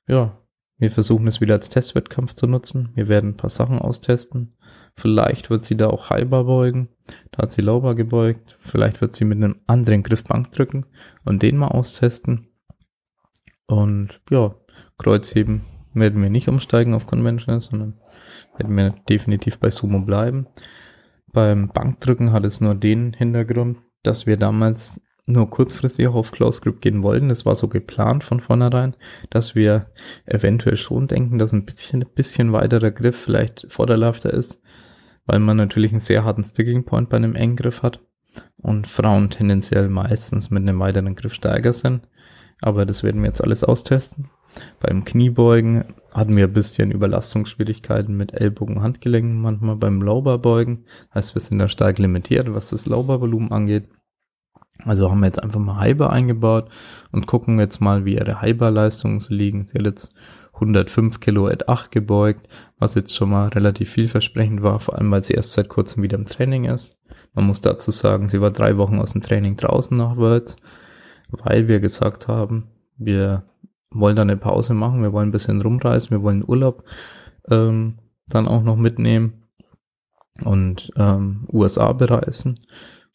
Ja, 0.07 0.38
wir 0.78 0.90
versuchen 0.90 1.26
es 1.26 1.40
wieder 1.40 1.55
als 1.55 1.68
Testwettkampf 1.68 2.35
zu 2.35 2.46
nutzen. 2.46 2.90
Wir 2.94 3.09
werden 3.09 3.31
ein 3.31 3.37
paar 3.37 3.50
Sachen 3.50 3.78
austesten. 3.78 4.57
Vielleicht 4.94 5.48
wird 5.48 5.64
sie 5.64 5.76
da 5.76 5.88
auch 5.88 6.11
halber 6.11 6.44
beugen. 6.44 6.88
Da 7.31 7.42
hat 7.42 7.52
sie 7.52 7.62
Lauber 7.62 7.94
gebeugt. 7.94 8.57
Vielleicht 8.61 9.00
wird 9.00 9.14
sie 9.14 9.24
mit 9.24 9.37
einem 9.37 9.61
anderen 9.66 10.02
Griff 10.02 10.24
Bank 10.24 10.52
drücken 10.52 10.87
und 11.24 11.42
den 11.42 11.57
mal 11.57 11.68
austesten. 11.68 12.48
Und 13.66 14.20
ja, 14.31 14.55
Kreuzheben 14.98 15.64
werden 15.94 16.22
wir 16.22 16.31
nicht 16.31 16.48
umsteigen 16.48 16.94
auf 16.94 17.07
Conventional, 17.07 17.61
sondern 17.61 17.94
werden 18.57 18.76
wir 18.76 18.94
definitiv 19.09 19.59
bei 19.59 19.70
Sumo 19.70 20.00
bleiben. 20.00 20.46
Beim 21.33 21.68
Bankdrücken 21.68 22.33
hat 22.33 22.44
es 22.44 22.61
nur 22.61 22.74
den 22.74 23.14
Hintergrund, 23.14 23.78
dass 24.02 24.26
wir 24.26 24.37
damals 24.37 25.00
nur 25.26 25.48
kurzfristig 25.48 26.09
auch 26.09 26.14
auf 26.14 26.33
Grip 26.33 26.81
gehen 26.81 27.02
wollten. 27.02 27.28
Das 27.28 27.46
war 27.46 27.55
so 27.55 27.68
geplant 27.68 28.24
von 28.24 28.40
vornherein, 28.40 28.96
dass 29.31 29.55
wir 29.55 29.87
eventuell 30.26 30.76
schon 30.76 31.07
denken, 31.07 31.38
dass 31.38 31.52
ein 31.52 31.64
bisschen, 31.64 32.02
ein 32.02 32.14
bisschen 32.14 32.52
weiterer 32.52 32.90
Griff 32.90 33.16
vielleicht 33.16 33.66
vorderhafter 33.68 34.33
ist, 34.33 34.61
weil 35.26 35.38
man 35.38 35.57
natürlich 35.57 35.92
einen 35.92 36.00
sehr 36.00 36.24
harten 36.24 36.44
Sticking 36.44 36.85
Point 36.85 37.09
bei 37.09 37.16
einem 37.16 37.37
engen 37.37 37.57
Griff 37.57 37.83
hat 37.83 38.00
und 38.57 38.87
Frauen 38.87 39.31
tendenziell 39.31 39.88
meistens 39.88 40.50
mit 40.50 40.62
einem 40.62 40.78
weiteren 40.81 41.14
Griff 41.14 41.35
stärker 41.35 41.72
sind. 41.72 42.09
Aber 42.61 42.87
das 42.87 43.02
werden 43.02 43.22
wir 43.22 43.28
jetzt 43.28 43.42
alles 43.42 43.64
austesten. 43.64 44.31
Beim 44.81 45.05
Kniebeugen 45.05 45.85
hatten 46.12 46.37
wir 46.37 46.45
ein 46.45 46.53
bisschen 46.53 46.91
Überlastungsschwierigkeiten 46.91 48.17
mit 48.17 48.35
Ellbogen 48.35 48.83
Handgelenken 48.83 49.41
manchmal 49.41 49.77
beim 49.77 50.03
Lauberbeugen. 50.03 50.85
Heißt, 51.15 51.35
wir 51.35 51.41
sind 51.41 51.59
da 51.59 51.69
stark 51.69 51.99
limitiert, 51.99 52.53
was 52.53 52.71
das 52.71 52.87
Laubervolumen 52.87 53.51
angeht. 53.51 53.88
Also 54.85 55.11
haben 55.11 55.21
wir 55.21 55.27
jetzt 55.27 55.43
einfach 55.43 55.61
mal 55.61 55.81
Hyper 55.81 56.11
eingebaut 56.11 56.69
und 57.12 57.27
gucken 57.27 57.59
jetzt 57.59 57.81
mal, 57.81 58.05
wie 58.05 58.15
ihre 58.15 58.43
Hyperleistungen 58.43 59.21
so 59.21 59.33
liegen. 59.33 59.67
Sie 59.67 59.79
hat 59.79 59.87
jetzt 59.87 60.12
105 60.55 61.21
Kilo 61.21 61.47
at 61.47 61.69
8 61.69 61.91
gebeugt, 61.91 62.49
was 62.79 62.95
jetzt 62.95 63.15
schon 63.15 63.31
mal 63.31 63.49
relativ 63.49 63.91
vielversprechend 63.91 64.62
war, 64.62 64.81
vor 64.81 64.97
allem 64.99 65.11
weil 65.11 65.23
sie 65.23 65.35
erst 65.35 65.53
seit 65.53 65.69
kurzem 65.69 66.03
wieder 66.03 66.19
im 66.19 66.27
Training 66.27 66.65
ist. 66.65 67.01
Man 67.33 67.47
muss 67.47 67.61
dazu 67.61 67.91
sagen, 67.91 68.29
sie 68.29 68.41
war 68.41 68.51
drei 68.51 68.77
Wochen 68.77 68.99
aus 68.99 69.12
dem 69.12 69.23
Training 69.23 69.57
draußen 69.57 69.97
nachwärts, 69.97 70.57
weil 71.31 71.69
wir 71.69 71.81
gesagt 71.81 72.29
haben, 72.29 72.69
wir 72.97 73.45
wollen 73.94 74.16
da 74.16 74.22
eine 74.22 74.37
Pause 74.37 74.74
machen, 74.74 75.02
wir 75.02 75.12
wollen 75.12 75.28
ein 75.28 75.33
bisschen 75.33 75.61
rumreisen, 75.61 76.11
wir 76.11 76.22
wollen 76.22 76.44
Urlaub 76.46 76.85
ähm, 77.50 77.98
dann 78.28 78.48
auch 78.48 78.62
noch 78.62 78.76
mitnehmen 78.76 79.44
und 80.44 80.90
ähm, 80.96 81.46
USA 81.52 81.92
bereisen. 81.92 82.59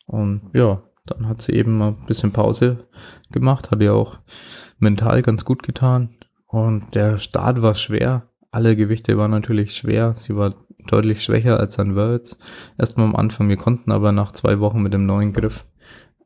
Und 0.06 0.50
ja, 0.54 0.84
dann 1.06 1.28
hat 1.28 1.42
sie 1.42 1.54
eben 1.54 1.78
mal 1.78 1.90
ein 1.90 2.06
bisschen 2.06 2.32
Pause 2.32 2.88
gemacht, 3.32 3.72
hat 3.72 3.82
ja 3.82 3.94
auch 3.94 4.20
mental 4.80 5.22
ganz 5.22 5.46
gut 5.46 5.64
getan. 5.64 6.16
Und 6.46 6.96
der 6.96 7.18
Start 7.18 7.62
war 7.62 7.76
schwer. 7.76 8.30
Alle 8.52 8.76
Gewichte 8.76 9.18
waren 9.18 9.32
natürlich 9.32 9.76
schwer. 9.76 10.14
Sie 10.16 10.36
war 10.36 10.56
deutlich 10.88 11.24
schwächer 11.24 11.60
als 11.60 11.78
an 11.80 11.96
Worlds. 11.96 12.40
Erstmal 12.78 13.08
am 13.08 13.16
Anfang. 13.16 13.50
Wir 13.50 13.58
konnten 13.58 13.92
aber 13.92 14.12
nach 14.12 14.32
zwei 14.32 14.60
Wochen 14.60 14.82
mit 14.82 14.94
dem 14.94 15.06
neuen 15.06 15.34
Griff 15.34 15.66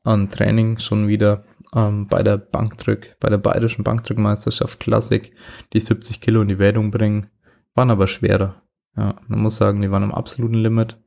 an 0.04 0.30
Training 0.30 0.78
schon 0.78 1.08
wieder 1.08 1.44
ähm, 1.76 2.08
bei 2.08 2.24
der 2.24 2.38
Bankdrück, 2.38 3.16
bei 3.20 3.30
der 3.30 3.38
bayerischen 3.38 3.84
Bankdrückmeisterschaft 3.84 4.80
Klassik 4.80 5.34
die 5.74 5.80
70 5.80 6.22
Kilo 6.22 6.42
in 6.42 6.48
die 6.48 6.60
Wertung 6.60 6.92
bringen, 6.92 7.28
waren 7.76 7.92
aber 7.92 8.08
schwerer. 8.08 8.62
Ja, 8.98 9.16
man 9.28 9.40
muss 9.40 9.58
sagen, 9.58 9.82
die 9.82 9.92
waren 9.92 10.04
am 10.04 10.12
absoluten 10.12 10.56
Limit 10.56 10.98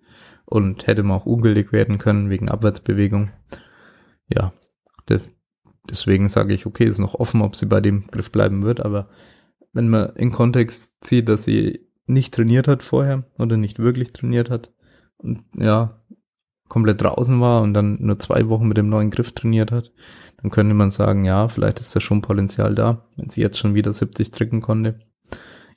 und 0.46 0.87
hätte 0.87 1.03
man 1.03 1.18
auch 1.18 1.27
ungültig 1.27 1.72
werden 1.72 1.98
können 1.98 2.31
wegen 2.31 2.48
Abwärtsbewegung. 2.48 3.31
Ja, 4.29 4.53
de 5.09 5.20
deswegen 5.88 6.31
sage 6.31 6.55
ich, 6.55 6.64
okay, 6.64 6.85
ist 6.85 6.98
noch 6.98 7.14
offen, 7.14 7.42
ob 7.42 7.57
sie 7.57 7.66
bei 7.66 7.83
dem 7.83 8.07
Griff 8.07 8.33
bleiben 8.33 8.62
wird, 8.62 8.81
aber 8.81 9.11
wenn 9.74 9.90
man 9.90 10.16
in 10.16 10.33
Kontext 10.33 10.94
zieht, 11.03 11.29
dass 11.29 11.44
sie 11.44 11.87
nicht 12.07 12.33
trainiert 12.33 12.68
hat 12.68 12.83
vorher 12.83 13.24
oder 13.38 13.59
nicht 13.59 13.79
wirklich 13.79 14.14
trainiert 14.14 14.48
hat 14.48 14.72
und 15.18 15.44
ja, 15.57 16.03
komplett 16.68 17.03
draußen 17.03 17.40
war 17.40 17.62
und 17.62 17.74
dann 17.74 17.98
nur 18.00 18.18
zwei 18.18 18.48
Wochen 18.48 18.66
mit 18.66 18.77
dem 18.77 18.88
neuen 18.88 19.11
Griff 19.11 19.33
trainiert 19.33 19.70
hat, 19.70 19.92
dann 20.40 20.50
könnte 20.50 20.74
man 20.74 20.90
sagen, 20.90 21.24
ja, 21.24 21.48
vielleicht 21.48 21.81
ist 21.81 21.94
da 21.94 22.00
schon 22.00 22.22
Potenzial 22.22 22.74
da, 22.74 23.07
wenn 23.16 23.31
sie 23.31 23.40
jetzt 23.40 23.59
schon 23.59 23.74
wieder 23.74 23.92
70 23.92 24.31
drücken 24.31 24.61
konnte. 24.61 25.00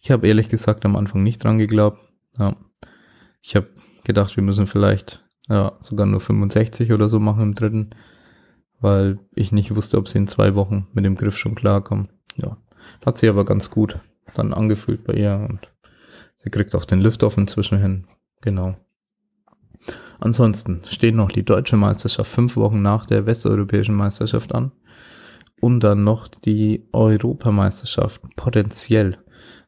Ich 0.01 0.11
habe 0.11 0.27
ehrlich 0.27 0.49
gesagt 0.49 0.85
am 0.85 0.95
Anfang 0.95 1.23
nicht 1.23 1.43
dran 1.43 1.57
geglaubt. 1.57 1.99
Ja. 2.37 2.55
Ich 3.41 3.55
habe 3.55 3.67
gedacht, 4.03 4.35
wir 4.35 4.43
müssen 4.43 4.67
vielleicht 4.67 5.23
ja, 5.49 5.77
sogar 5.81 6.05
nur 6.05 6.19
65 6.19 6.91
oder 6.91 7.09
so 7.09 7.19
machen 7.19 7.43
im 7.43 7.55
dritten, 7.55 7.91
weil 8.79 9.19
ich 9.33 9.51
nicht 9.51 9.75
wusste, 9.75 9.97
ob 9.97 10.07
sie 10.07 10.17
in 10.17 10.27
zwei 10.27 10.55
Wochen 10.55 10.87
mit 10.93 11.05
dem 11.05 11.15
Griff 11.15 11.37
schon 11.37 11.55
klarkommen. 11.55 12.09
Ja, 12.35 12.57
hat 13.05 13.17
sie 13.17 13.29
aber 13.29 13.45
ganz 13.45 13.69
gut 13.69 13.99
dann 14.35 14.53
angefühlt 14.53 15.05
bei 15.05 15.13
ihr 15.13 15.45
und 15.49 15.71
sie 16.39 16.49
kriegt 16.49 16.75
auch 16.75 16.85
den 16.85 16.99
Lift-Off 16.99 17.37
inzwischen 17.37 17.79
hin. 17.79 18.07
Genau. 18.41 18.75
Ansonsten 20.19 20.81
steht 20.87 21.15
noch 21.15 21.31
die 21.31 21.43
deutsche 21.43 21.77
Meisterschaft 21.77 22.31
fünf 22.31 22.55
Wochen 22.55 22.81
nach 22.81 23.05
der 23.05 23.25
westeuropäischen 23.25 23.95
Meisterschaft 23.95 24.53
an. 24.53 24.71
Und 25.59 25.81
dann 25.81 26.03
noch 26.03 26.27
die 26.27 26.87
Europameisterschaft, 26.91 28.21
potenziell. 28.35 29.17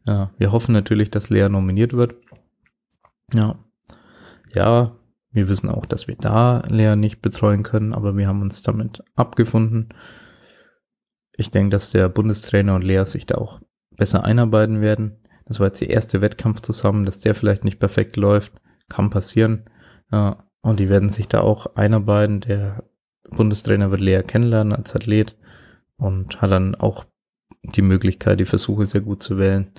Ja, 0.06 0.32
wir 0.38 0.52
hoffen 0.52 0.74
natürlich, 0.74 1.12
dass 1.12 1.30
Lea 1.30 1.50
nominiert 1.50 1.94
wird. 1.94 2.16
Ja. 3.34 3.60
Ja, 4.54 4.96
wir 5.32 5.48
wissen 5.48 5.70
auch, 5.70 5.86
dass 5.86 6.08
wir 6.08 6.16
da 6.16 6.64
Lea 6.68 6.96
nicht 6.96 7.22
betreuen 7.22 7.64
können, 7.64 7.94
aber 7.94 8.18
wir 8.18 8.28
haben 8.28 8.42
uns 8.42 8.64
damit 8.64 9.04
abgefunden. 9.16 9.90
Ich 11.36 11.52
denke, 11.52 11.70
dass 11.70 11.92
der 11.92 12.10
Bundestrainer 12.10 12.76
und 12.76 12.84
Lea 12.84 13.06
sich 13.06 13.26
da 13.26 13.36
auch 13.36 13.62
besser 13.96 14.24
einarbeiten 14.24 14.82
werden. 14.82 15.18
Das 15.46 15.60
war 15.60 15.68
jetzt 15.68 15.82
der 15.82 15.90
erste 15.90 16.22
Wettkampf 16.22 16.62
zusammen, 16.62 17.06
dass 17.06 17.20
der 17.20 17.36
vielleicht 17.36 17.64
nicht 17.64 17.80
perfekt 17.80 18.16
läuft. 18.18 18.54
Kann 18.88 19.10
passieren. 19.10 19.66
Ja, 20.12 20.38
und 20.62 20.80
die 20.80 20.90
werden 20.90 21.10
sich 21.10 21.28
da 21.28 21.42
auch 21.42 21.76
einarbeiten. 21.76 22.42
Der 22.42 22.84
Bundestrainer 23.30 23.92
wird 23.92 24.02
Lea 24.02 24.22
kennenlernen 24.24 24.74
als 24.74 24.96
Athlet 24.96 25.36
und 25.98 26.42
hat 26.42 26.52
dann 26.52 26.76
auch 26.76 27.06
die 27.64 27.82
Möglichkeit, 27.82 28.40
die 28.40 28.46
Versuche 28.46 28.86
sehr 28.86 29.02
gut 29.02 29.22
zu 29.22 29.38
wählen. 29.38 29.72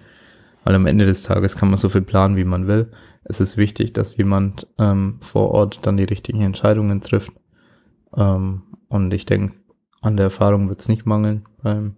Weil 0.64 0.74
am 0.74 0.86
Ende 0.86 1.06
des 1.06 1.22
Tages 1.22 1.56
kann 1.56 1.70
man 1.70 1.78
so 1.78 1.88
viel 1.88 2.02
planen, 2.02 2.36
wie 2.36 2.44
man 2.44 2.66
will. 2.66 2.90
Es 3.24 3.40
ist 3.40 3.56
wichtig, 3.56 3.92
dass 3.92 4.16
jemand 4.16 4.66
ähm, 4.78 5.16
vor 5.20 5.50
Ort 5.50 5.86
dann 5.86 5.96
die 5.96 6.04
richtigen 6.04 6.42
Entscheidungen 6.42 7.00
trifft. 7.00 7.32
Ähm, 8.16 8.62
und 8.88 9.12
ich 9.14 9.24
denke, 9.26 9.54
an 10.02 10.16
der 10.16 10.24
Erfahrung 10.24 10.68
wird 10.68 10.80
es 10.80 10.88
nicht 10.88 11.06
mangeln 11.06 11.46
beim 11.62 11.96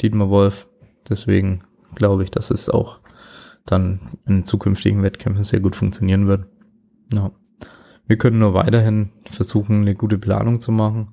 Dietmar 0.00 0.30
Wolf. 0.30 0.68
Deswegen 1.08 1.62
glaube 1.94 2.24
ich, 2.24 2.30
dass 2.30 2.50
es 2.50 2.68
auch 2.68 3.00
dann 3.64 4.00
in 4.26 4.44
zukünftigen 4.44 5.02
Wettkämpfen 5.02 5.42
sehr 5.42 5.60
gut 5.60 5.76
funktionieren 5.76 6.26
wird. 6.26 6.46
Ja. 7.12 7.30
Wir 8.06 8.18
können 8.18 8.38
nur 8.38 8.54
weiterhin 8.54 9.10
versuchen, 9.24 9.82
eine 9.82 9.94
gute 9.94 10.18
Planung 10.18 10.60
zu 10.60 10.72
machen 10.72 11.08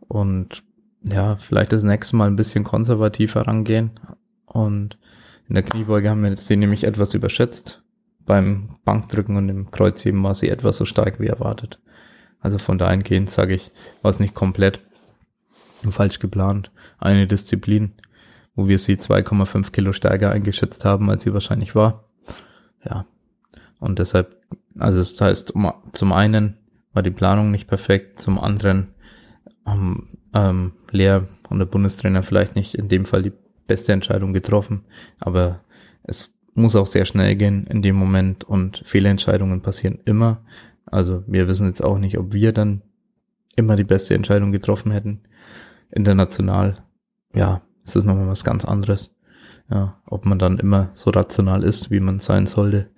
und 0.00 0.62
ja, 1.02 1.36
vielleicht 1.36 1.72
das 1.72 1.82
nächste 1.82 2.16
Mal 2.16 2.26
ein 2.26 2.36
bisschen 2.36 2.64
konservativer 2.64 3.46
rangehen. 3.46 3.92
Und 4.44 4.98
in 5.48 5.54
der 5.54 5.62
Kniebeuge 5.62 6.10
haben 6.10 6.22
wir 6.22 6.36
sie 6.36 6.56
nämlich 6.56 6.84
etwas 6.84 7.14
überschätzt. 7.14 7.82
Beim 8.26 8.76
Bankdrücken 8.84 9.36
und 9.36 9.48
im 9.48 9.70
Kreuzheben 9.70 10.22
war 10.22 10.34
sie 10.34 10.50
etwas 10.50 10.76
so 10.76 10.84
stark 10.84 11.20
wie 11.20 11.28
erwartet. 11.28 11.80
Also 12.40 12.58
von 12.58 12.78
dahingehend 12.78 13.30
sage 13.30 13.54
ich, 13.54 13.72
war 14.02 14.10
es 14.10 14.20
nicht 14.20 14.34
komplett 14.34 14.80
falsch 15.90 16.18
geplant. 16.18 16.70
Eine 16.98 17.26
Disziplin, 17.26 17.92
wo 18.54 18.68
wir 18.68 18.78
sie 18.78 18.96
2,5 18.96 19.72
Kilo 19.72 19.92
stärker 19.92 20.32
eingeschätzt 20.32 20.84
haben, 20.84 21.08
als 21.10 21.22
sie 21.22 21.32
wahrscheinlich 21.32 21.74
war. 21.74 22.04
Ja. 22.84 23.06
Und 23.78 23.98
deshalb, 23.98 24.39
also 24.78 24.98
das 24.98 25.20
heißt, 25.20 25.54
zum 25.92 26.12
einen 26.12 26.58
war 26.92 27.02
die 27.02 27.10
Planung 27.10 27.50
nicht 27.50 27.68
perfekt, 27.68 28.20
zum 28.20 28.38
anderen 28.38 28.88
haben 29.64 30.18
ähm, 30.34 30.72
Lea 30.90 31.20
und 31.48 31.58
der 31.58 31.66
Bundestrainer 31.66 32.22
vielleicht 32.22 32.56
nicht 32.56 32.74
in 32.74 32.88
dem 32.88 33.04
Fall 33.04 33.22
die 33.22 33.32
beste 33.66 33.92
Entscheidung 33.92 34.32
getroffen, 34.32 34.84
aber 35.20 35.60
es 36.02 36.34
muss 36.54 36.76
auch 36.76 36.86
sehr 36.86 37.04
schnell 37.04 37.36
gehen 37.36 37.66
in 37.68 37.82
dem 37.82 37.96
Moment 37.96 38.44
und 38.44 38.82
Fehlentscheidungen 38.84 39.62
passieren 39.62 40.00
immer. 40.04 40.42
Also 40.86 41.22
wir 41.26 41.46
wissen 41.46 41.68
jetzt 41.68 41.82
auch 41.82 41.98
nicht, 41.98 42.18
ob 42.18 42.32
wir 42.32 42.52
dann 42.52 42.82
immer 43.54 43.76
die 43.76 43.84
beste 43.84 44.14
Entscheidung 44.14 44.50
getroffen 44.50 44.90
hätten. 44.90 45.20
International, 45.90 46.78
ja, 47.34 47.62
es 47.84 47.96
ist 47.96 48.04
nochmal 48.04 48.28
was 48.28 48.44
ganz 48.44 48.64
anderes. 48.64 49.16
Ja, 49.70 50.00
ob 50.06 50.26
man 50.26 50.40
dann 50.40 50.58
immer 50.58 50.90
so 50.94 51.10
rational 51.10 51.62
ist, 51.62 51.92
wie 51.92 52.00
man 52.00 52.18
sein 52.18 52.46
sollte, 52.46 52.90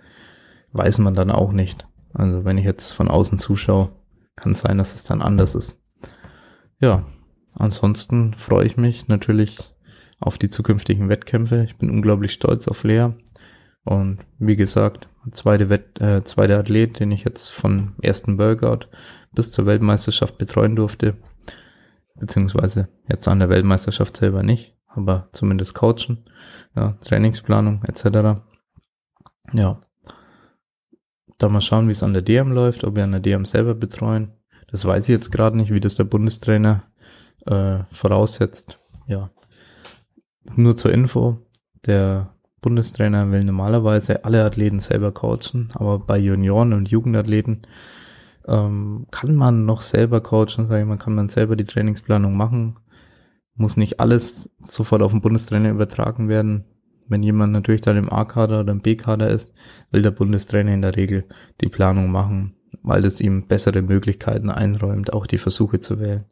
weiß 0.73 0.99
man 0.99 1.15
dann 1.15 1.31
auch 1.31 1.53
nicht. 1.53 1.87
Also 2.15 2.45
wenn 2.45 2.59
ich 2.59 2.65
jetzt 2.65 2.93
von 2.93 3.09
außen 3.09 3.39
zuschaue, 3.39 3.91
kann 4.37 4.53
es 4.53 4.61
sein, 4.61 4.79
dass 4.79 4.95
es 4.95 5.05
dann 5.05 5.23
anders 5.23 5.55
ist. 5.55 5.83
Ja, 6.81 7.05
ansonsten 7.55 8.35
freue 8.35 8.67
ich 8.67 8.77
mich 8.77 9.09
natürlich 9.09 9.59
auf 10.21 10.39
die 10.39 10.49
zukünftigen 10.49 11.09
Wettkämpfe. 11.09 11.65
Ich 11.65 11.77
bin 11.77 11.91
unglaublich 11.91 12.33
stolz 12.33 12.69
auf 12.69 12.85
Lea. 12.85 13.11
Und 13.85 14.19
wie 14.39 14.57
gesagt, 14.57 15.09
zweite, 15.33 15.69
Wett, 15.69 16.01
äh, 16.01 16.23
zweite 16.25 16.57
Athlet, 16.57 17.01
den 17.01 17.11
ich 17.11 17.25
jetzt 17.25 17.49
von 17.49 17.95
ersten 18.01 18.37
Burgout 18.37 18.87
bis 19.33 19.51
zur 19.51 19.67
Weltmeisterschaft 19.67 20.39
betreuen 20.39 20.77
durfte. 20.77 21.17
Beziehungsweise 22.15 22.89
jetzt 23.09 23.27
an 23.27 23.41
der 23.41 23.49
Weltmeisterschaft 23.49 24.17
selber 24.17 24.43
nicht, 24.43 24.77
aber 24.87 25.29
zumindest 25.33 25.75
coachen, 25.75 26.25
ja, 26.77 26.97
Trainingsplanung 27.03 27.83
etc. 27.85 28.41
Ja. 29.53 29.81
Da 31.43 31.49
mal 31.49 31.61
schauen, 31.61 31.89
wie 31.89 31.93
es 31.93 32.05
an 32.05 32.13
der 32.13 32.23
DM 32.23 32.53
läuft, 32.53 32.85
ob 32.85 32.95
wir 32.95 33.03
an 33.03 33.11
der 33.11 33.21
DM 33.21 33.45
selber 33.45 33.75
betreuen. 33.75 34.31
Das 34.69 34.85
weiß 34.85 35.09
ich 35.09 35.13
jetzt 35.13 35.33
gerade 35.33 35.57
nicht, 35.57 35.73
wie 35.73 35.81
das 35.81 35.97
der 35.97 36.05
Bundestrainer 36.05 36.85
äh, 37.47 37.81
voraussetzt. 37.91 38.79
Ja. 39.09 39.31
Nur 40.55 40.77
zur 40.77 40.93
Info, 40.93 41.39
der 41.85 42.33
Bundestrainer 42.61 43.33
will 43.33 43.43
normalerweise 43.43 44.25
alle 44.25 44.45
Athleten 44.45 44.79
selber 44.79 45.11
coachen, 45.11 45.71
aber 45.75 45.99
bei 45.99 46.17
Junioren 46.17 46.75
und 46.75 46.89
Jugendathleten 46.93 47.63
ähm, 48.47 49.09
kann 49.11 49.35
man 49.35 49.65
noch 49.65 49.81
selber 49.81 50.21
coachen, 50.21 50.69
sage 50.69 50.83
ich 50.83 50.87
mal, 50.87 50.97
kann 50.97 51.17
man 51.17 51.29
selber 51.29 51.57
die 51.57 51.67
Trainingsplanung 51.67 52.37
machen. 52.37 52.79
Muss 53.57 53.77
nicht 53.77 53.99
alles 53.99 54.49
sofort 54.61 55.03
auf 55.03 55.11
den 55.11 55.23
Bundestrainer 55.23 55.71
übertragen 55.71 56.29
werden. 56.29 56.67
Wenn 57.09 57.23
jemand 57.23 57.53
natürlich 57.53 57.81
dann 57.81 57.97
im 57.97 58.13
A-Kader 58.13 58.61
oder 58.61 58.73
im 58.73 58.81
B-Kader 58.81 59.29
ist, 59.31 59.53
will 59.91 60.03
der 60.03 60.11
Bundestrainer 60.11 60.73
in 60.73 60.83
der 60.83 60.97
Regel 60.97 61.25
die 61.61 61.69
Planung 61.69 62.11
machen, 62.11 62.55
weil 62.83 63.05
es 63.05 63.21
ihm 63.21 63.47
bessere 63.47 63.83
Möglichkeiten 63.83 64.51
einräumt, 64.51 65.13
auch 65.13 65.27
die 65.27 65.39
Versuche 65.39 65.81
zu 65.81 66.01
wählen. 66.01 66.25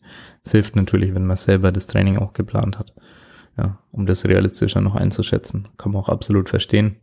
Es 0.42 0.52
hilft 0.52 0.76
natürlich, 0.76 1.14
wenn 1.14 1.26
man 1.26 1.36
selber 1.36 1.72
das 1.72 1.86
Training 1.86 2.18
auch 2.18 2.32
geplant 2.32 2.78
hat 2.78 2.94
ja, 3.60 3.78
um 3.92 4.06
das 4.06 4.24
realistischer 4.24 4.80
noch 4.80 4.94
einzuschätzen. 4.94 5.68
Kann 5.76 5.92
man 5.92 6.02
auch 6.02 6.08
absolut 6.08 6.48
verstehen, 6.48 6.96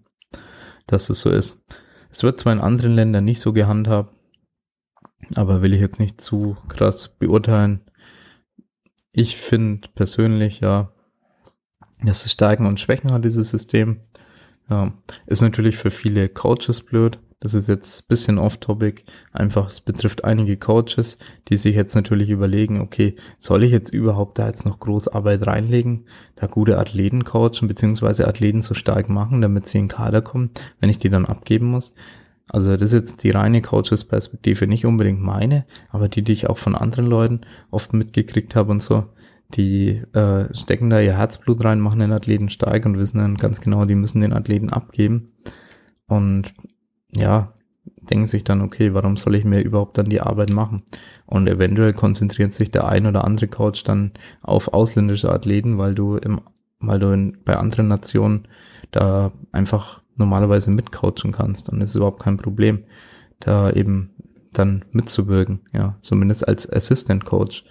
dass 0.88 1.10
es 1.10 1.21
so 1.21 1.30
ist. 1.30 1.63
Es 2.10 2.23
wird 2.23 2.39
zwar 2.39 2.53
in 2.53 2.60
anderen 2.60 2.95
Ländern 2.95 3.25
nicht 3.25 3.39
so 3.39 3.53
gehandhabt, 3.53 4.13
aber 5.36 5.62
will 5.62 5.73
ich 5.73 5.82
jetzt 5.82 5.99
nicht 5.99 6.21
zu 6.21 6.58
krass 6.67 7.10
beurteilen. 7.10 7.82
Ich 9.12 9.38
finde 9.38 9.88
persönlich 9.93 10.62
ja, 10.62 10.91
dass 12.03 12.25
es 12.25 12.31
Stärken 12.31 12.65
und 12.65 12.79
Schwächen 12.79 13.12
hat, 13.12 13.25
dieses 13.25 13.49
System. 13.49 13.97
Ja, 14.69 14.91
ist 15.25 15.41
natürlich 15.41 15.77
für 15.77 15.91
viele 15.91 16.27
Coaches 16.27 16.81
blöd, 16.81 17.19
das 17.39 17.53
ist 17.53 17.67
jetzt 17.67 18.07
bisschen 18.07 18.39
off-topic. 18.39 19.03
Einfach, 19.31 19.69
es 19.69 19.79
betrifft 19.79 20.23
einige 20.25 20.57
Coaches, 20.57 21.19
die 21.49 21.57
sich 21.57 21.75
jetzt 21.75 21.93
natürlich 21.93 22.29
überlegen, 22.29 22.81
okay, 22.81 23.15
soll 23.38 23.63
ich 23.63 23.71
jetzt 23.71 23.93
überhaupt 23.93 24.39
da 24.39 24.47
jetzt 24.47 24.65
noch 24.65 24.79
groß 24.79 25.10
Arbeit 25.10 25.45
reinlegen, 25.45 26.05
da 26.36 26.47
gute 26.47 26.79
Athleten 26.79 27.25
coachen, 27.25 27.67
beziehungsweise 27.67 28.27
Athleten 28.27 28.63
so 28.63 28.73
stark 28.73 29.07
machen, 29.07 29.41
damit 29.41 29.67
sie 29.67 29.77
in 29.77 29.88
Kader 29.88 30.23
kommen, 30.23 30.49
wenn 30.79 30.89
ich 30.89 30.97
die 30.97 31.10
dann 31.10 31.25
abgeben 31.25 31.67
muss? 31.67 31.93
Also 32.49 32.71
das 32.75 32.91
ist 32.91 32.93
jetzt 32.93 33.23
die 33.23 33.31
reine 33.31 33.62
Coaches-Perspektive, 33.62 34.65
nicht 34.65 34.86
unbedingt 34.86 35.21
meine, 35.21 35.65
aber 35.89 36.10
die, 36.10 36.23
die 36.23 36.31
ich 36.31 36.49
auch 36.49 36.57
von 36.57 36.75
anderen 36.75 37.05
Leuten 37.05 37.41
oft 37.69 37.93
mitgekriegt 37.93 38.55
habe 38.55 38.71
und 38.71 38.81
so, 38.81 39.05
die 39.55 40.01
äh, 40.13 40.53
stecken 40.53 40.89
da 40.89 40.99
ihr 40.99 41.17
Herzblut 41.17 41.63
rein, 41.63 41.79
machen 41.79 41.99
den 41.99 42.12
Athleten 42.12 42.49
stark 42.49 42.86
und 42.86 42.99
wissen 42.99 43.17
dann 43.17 43.36
ganz 43.36 43.62
genau, 43.62 43.86
die 43.86 43.95
müssen 43.95 44.21
den 44.21 44.33
Athleten 44.33 44.69
abgeben. 44.69 45.31
Und 46.07 46.53
ja, 47.12 47.53
denken 48.10 48.27
sich 48.27 48.43
dann, 48.43 48.62
okay, 48.62 48.93
warum 48.93 49.17
soll 49.17 49.36
ich 49.36 49.45
mir 49.45 49.62
überhaupt 49.62 49.97
dann 49.97 50.10
die 50.10 50.21
Arbeit 50.21 50.49
machen? 50.49 50.83
Und 51.25 51.47
eventuell 51.47 51.93
konzentriert 51.93 52.53
sich 52.53 52.71
der 52.71 52.88
ein 52.88 53.05
oder 53.05 53.23
andere 53.23 53.47
Coach 53.47 53.83
dann 53.83 54.12
auf 54.41 54.73
ausländische 54.73 55.31
Athleten, 55.31 55.77
weil 55.77 55.95
du 55.95 56.17
im, 56.17 56.41
weil 56.79 56.99
du 56.99 57.12
in, 57.12 57.38
bei 57.43 57.57
anderen 57.57 57.88
Nationen 57.88 58.47
da 58.91 59.31
einfach 59.51 60.01
normalerweise 60.15 60.71
mitcoachen 60.71 61.31
kannst. 61.31 61.69
Und 61.69 61.81
es 61.81 61.91
ist 61.91 61.95
überhaupt 61.95 62.21
kein 62.21 62.38
Problem, 62.38 62.83
da 63.39 63.69
eben 63.71 64.12
dann 64.51 64.86
mitzuwirken, 64.91 65.60
ja, 65.73 65.97
zumindest 66.01 66.47
als 66.47 66.71
Assistant 66.71 67.25
Coach, 67.25 67.63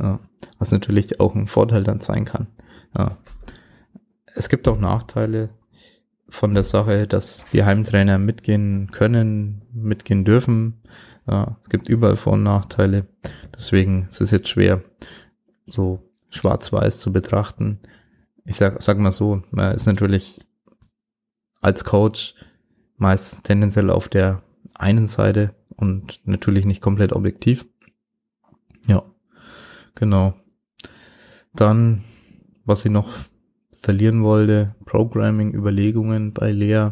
ja, 0.00 0.20
was 0.58 0.72
natürlich 0.72 1.20
auch 1.20 1.34
ein 1.34 1.46
Vorteil 1.46 1.84
dann 1.84 2.00
sein 2.00 2.24
kann. 2.24 2.46
Ja. 2.96 3.18
Es 4.34 4.48
gibt 4.48 4.68
auch 4.68 4.78
Nachteile, 4.78 5.50
von 6.30 6.54
der 6.54 6.62
Sache, 6.62 7.06
dass 7.06 7.44
die 7.52 7.64
Heimtrainer 7.64 8.18
mitgehen 8.18 8.90
können, 8.90 9.62
mitgehen 9.72 10.24
dürfen. 10.24 10.80
Ja, 11.26 11.56
es 11.62 11.68
gibt 11.68 11.88
überall 11.88 12.16
Vor- 12.16 12.34
und 12.34 12.44
Nachteile. 12.44 13.06
Deswegen 13.54 14.06
ist 14.08 14.20
es 14.20 14.30
jetzt 14.30 14.48
schwer, 14.48 14.82
so 15.66 16.00
schwarz-weiß 16.30 17.00
zu 17.00 17.12
betrachten. 17.12 17.80
Ich 18.44 18.56
sag, 18.56 18.80
sag 18.82 18.98
mal 18.98 19.12
so, 19.12 19.42
man 19.50 19.74
ist 19.74 19.86
natürlich 19.86 20.40
als 21.60 21.84
Coach 21.84 22.34
meistens 22.96 23.42
tendenziell 23.42 23.90
auf 23.90 24.08
der 24.08 24.42
einen 24.74 25.08
Seite 25.08 25.54
und 25.76 26.20
natürlich 26.24 26.64
nicht 26.64 26.80
komplett 26.80 27.12
objektiv. 27.12 27.66
Genau. 29.94 30.34
Dann, 31.54 32.02
was 32.64 32.84
ich 32.84 32.90
noch 32.90 33.10
verlieren 33.72 34.22
wollte. 34.22 34.74
Programming-Überlegungen 34.84 36.32
bei 36.32 36.52
Lea. 36.52 36.90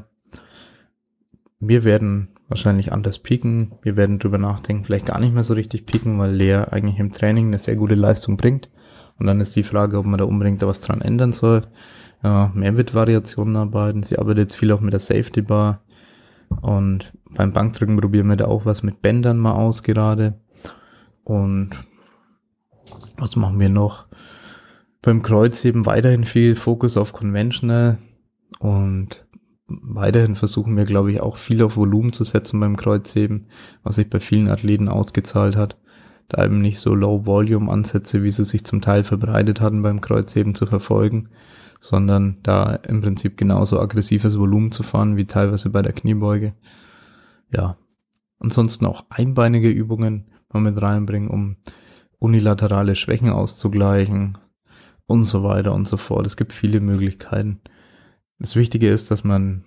Wir 1.61 1.85
werden 1.85 2.29
wahrscheinlich 2.49 2.93
anders 2.93 3.19
pieken. 3.19 3.73
Wir 3.83 3.97
werden 3.97 4.19
drüber 4.19 4.39
nachdenken, 4.39 4.85
vielleicht 4.85 5.07
gar 5.07 5.21
nicht 5.21 5.35
mehr 5.35 5.45
so 5.45 5.55
richtig 5.55 5.87
pieken, 5.87 6.19
weil 6.19 6.33
Lea 6.33 6.65
eigentlich 6.71 6.99
im 6.99 7.13
Training 7.13 7.49
eine 7.49 7.59
sehr 7.59 7.77
gute 7.77 7.95
Leistung 7.95 8.37
bringt. 8.37 8.71
Und 9.19 9.27
dann 9.27 9.41
ist 9.41 9.55
die 9.57 9.65
Frage, 9.65 9.99
ob 9.99 10.07
man 10.07 10.19
da 10.19 10.25
unbedingt 10.25 10.63
da 10.63 10.67
was 10.67 10.81
dran 10.81 11.03
ändern 11.03 11.33
soll. 11.33 11.67
Ja, 12.23 12.51
mehr 12.55 12.73
mit 12.73 12.95
Variationen 12.95 13.57
arbeiten. 13.57 14.03
Sie 14.03 14.19
arbeitet 14.19 14.39
jetzt 14.39 14.57
viel 14.57 14.73
auch 14.73 14.81
mit 14.81 14.93
der 14.93 15.01
Safety 15.01 15.43
Bar. 15.43 15.83
Und 16.63 17.13
beim 17.31 17.53
Bankdrücken 17.53 17.97
probieren 17.97 18.29
wir 18.29 18.37
da 18.37 18.47
auch 18.47 18.65
was 18.65 18.83
mit 18.83 19.03
Bändern 19.03 19.39
mal 19.39 19.53
aus 19.53 19.83
gerade. 19.83 20.41
Und 21.25 21.71
was 23.17 23.37
machen 23.37 23.59
wir 23.61 23.69
noch? 23.69 24.07
beim 25.03 25.23
Kreuzheben 25.23 25.87
weiterhin 25.87 26.25
viel 26.25 26.57
Fokus 26.57 26.97
auf 26.97 27.13
Conventional 27.13 27.99
und 28.59 29.25
weiterhin 29.67 30.35
versuchen 30.35 30.77
wir, 30.77 30.85
glaube 30.85 31.13
ich, 31.13 31.21
auch 31.21 31.37
viel 31.37 31.63
auf 31.63 31.77
Volumen 31.77 32.13
zu 32.13 32.25
setzen 32.25 32.59
beim 32.61 32.77
Kreuzheben, 32.77 33.47
was 33.83 33.97
sich 33.97 34.11
bei 34.11 34.21
vielen 34.21 34.49
Athleten 34.49 34.89
ausgezahlt 34.89 35.57
hat. 35.57 35.79
Da 36.29 36.45
eben 36.45 36.61
nicht 36.61 36.79
so 36.79 36.95
Low-Volume-Ansätze, 36.95 38.23
wie 38.23 38.31
sie 38.31 38.45
sich 38.45 38.65
zum 38.65 38.81
Teil 38.81 39.05
verbreitet 39.05 39.61
hatten 39.61 39.83
beim 39.83 40.01
Kreuzheben 40.01 40.55
zu 40.55 40.67
verfolgen, 40.67 41.31
sondern 41.81 42.39
da 42.43 42.75
im 42.75 43.01
Prinzip 43.01 43.37
genauso 43.37 43.81
aggressives 43.81 44.39
Volumen 44.39 44.73
zu 44.73 44.83
fahren 44.83 45.17
wie 45.17 45.25
teilweise 45.27 45.71
bei 45.71 45.81
der 45.81 45.93
Kniebeuge. 45.93 46.55
Ja. 47.51 47.77
Ansonsten 48.41 48.87
auch 48.87 49.07
einbeinige 49.11 49.71
Übungen 49.71 50.27
mal 50.53 50.61
mit 50.61 50.81
reinbringen, 50.81 51.29
um 51.29 51.57
unilaterale 52.19 52.97
Schwächen 52.97 53.31
auszugleichen 53.31 54.39
und 55.07 55.25
so 55.25 55.43
weiter 55.43 55.73
und 55.73 55.87
so 55.87 55.97
fort. 55.97 56.27
Es 56.27 56.37
gibt 56.37 56.53
viele 56.53 56.81
Möglichkeiten. 56.81 57.61
Das 58.39 58.57
Wichtige 58.57 58.89
ist, 58.89 59.11
dass 59.11 59.25
man 59.25 59.65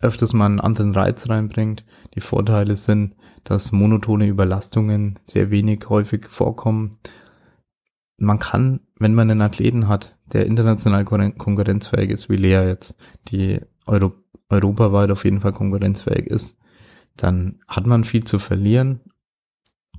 öfters 0.00 0.32
mal 0.32 0.46
einen 0.46 0.60
anderen 0.60 0.94
Reiz 0.94 1.28
reinbringt. 1.28 1.84
Die 2.14 2.20
Vorteile 2.20 2.76
sind, 2.76 3.16
dass 3.44 3.72
monotone 3.72 4.26
Überlastungen 4.26 5.18
sehr 5.24 5.50
wenig 5.50 5.88
häufig 5.88 6.26
vorkommen. 6.26 6.96
Man 8.16 8.38
kann, 8.38 8.80
wenn 8.98 9.14
man 9.14 9.30
einen 9.30 9.42
Athleten 9.42 9.88
hat, 9.88 10.16
der 10.32 10.46
international 10.46 11.04
konkurrenzfähig 11.04 12.10
ist, 12.10 12.28
wie 12.28 12.36
Lea 12.36 12.66
jetzt, 12.66 12.94
die 13.28 13.60
Euro 13.86 14.12
europaweit 14.48 15.10
auf 15.10 15.24
jeden 15.24 15.40
Fall 15.40 15.52
konkurrenzfähig 15.52 16.26
ist, 16.26 16.58
dann 17.16 17.60
hat 17.68 17.86
man 17.86 18.04
viel 18.04 18.24
zu 18.24 18.38
verlieren 18.38 19.00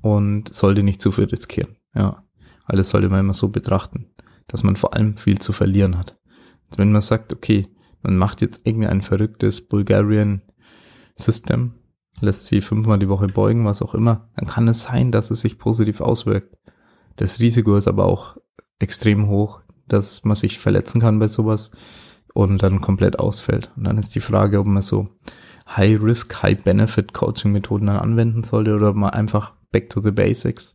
und 0.01 0.53
sollte 0.53 0.83
nicht 0.83 1.01
zu 1.01 1.11
viel 1.11 1.25
riskieren. 1.25 1.77
Ja, 1.93 2.23
alles 2.65 2.89
sollte 2.89 3.09
man 3.09 3.19
immer 3.19 3.33
so 3.33 3.49
betrachten, 3.49 4.07
dass 4.47 4.63
man 4.63 4.75
vor 4.75 4.93
allem 4.93 5.17
viel 5.17 5.39
zu 5.39 5.53
verlieren 5.53 5.97
hat. 5.97 6.17
Also 6.69 6.79
wenn 6.79 6.91
man 6.91 7.01
sagt, 7.01 7.33
okay, 7.33 7.67
man 8.01 8.17
macht 8.17 8.41
jetzt 8.41 8.65
irgendein 8.65 9.01
verrücktes 9.01 9.67
Bulgarian 9.67 10.41
System, 11.15 11.73
lässt 12.19 12.47
sie 12.47 12.61
fünfmal 12.61 12.99
die 12.99 13.09
Woche 13.09 13.27
beugen, 13.27 13.65
was 13.65 13.81
auch 13.81 13.93
immer, 13.93 14.29
dann 14.35 14.47
kann 14.47 14.67
es 14.67 14.83
sein, 14.83 15.11
dass 15.11 15.31
es 15.31 15.41
sich 15.41 15.57
positiv 15.57 16.01
auswirkt. 16.01 16.55
Das 17.17 17.39
Risiko 17.39 17.75
ist 17.75 17.87
aber 17.87 18.05
auch 18.05 18.37
extrem 18.79 19.27
hoch, 19.27 19.61
dass 19.87 20.23
man 20.23 20.35
sich 20.35 20.59
verletzen 20.59 21.01
kann 21.01 21.19
bei 21.19 21.27
sowas 21.27 21.71
und 22.33 22.63
dann 22.63 22.81
komplett 22.81 23.19
ausfällt. 23.19 23.71
Und 23.75 23.83
dann 23.83 23.97
ist 23.97 24.15
die 24.15 24.21
Frage, 24.21 24.59
ob 24.59 24.65
man 24.65 24.81
so 24.81 25.09
High-Risk, 25.67 26.41
High-Benefit-Coaching-Methoden 26.41 27.87
dann 27.87 27.97
anwenden 27.97 28.43
sollte 28.43 28.75
oder 28.75 28.89
ob 28.89 28.95
man 28.95 29.11
einfach 29.11 29.53
back 29.71 29.89
to 29.89 30.01
the 30.01 30.11
basics, 30.11 30.73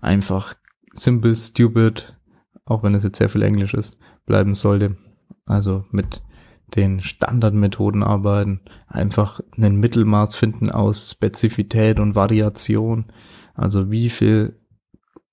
einfach 0.00 0.54
simple, 0.92 1.36
stupid, 1.36 2.16
auch 2.64 2.82
wenn 2.82 2.94
es 2.94 3.04
jetzt 3.04 3.18
sehr 3.18 3.28
viel 3.28 3.42
Englisch 3.42 3.74
ist, 3.74 3.98
bleiben 4.26 4.54
sollte. 4.54 4.96
Also 5.46 5.84
mit 5.90 6.22
den 6.76 7.02
Standardmethoden 7.02 8.02
arbeiten, 8.02 8.60
einfach 8.86 9.40
einen 9.56 9.76
Mittelmaß 9.76 10.34
finden 10.34 10.70
aus 10.70 11.10
Spezifität 11.10 12.00
und 12.00 12.14
Variation. 12.14 13.06
Also 13.54 13.90
wie 13.90 14.08
viel 14.08 14.58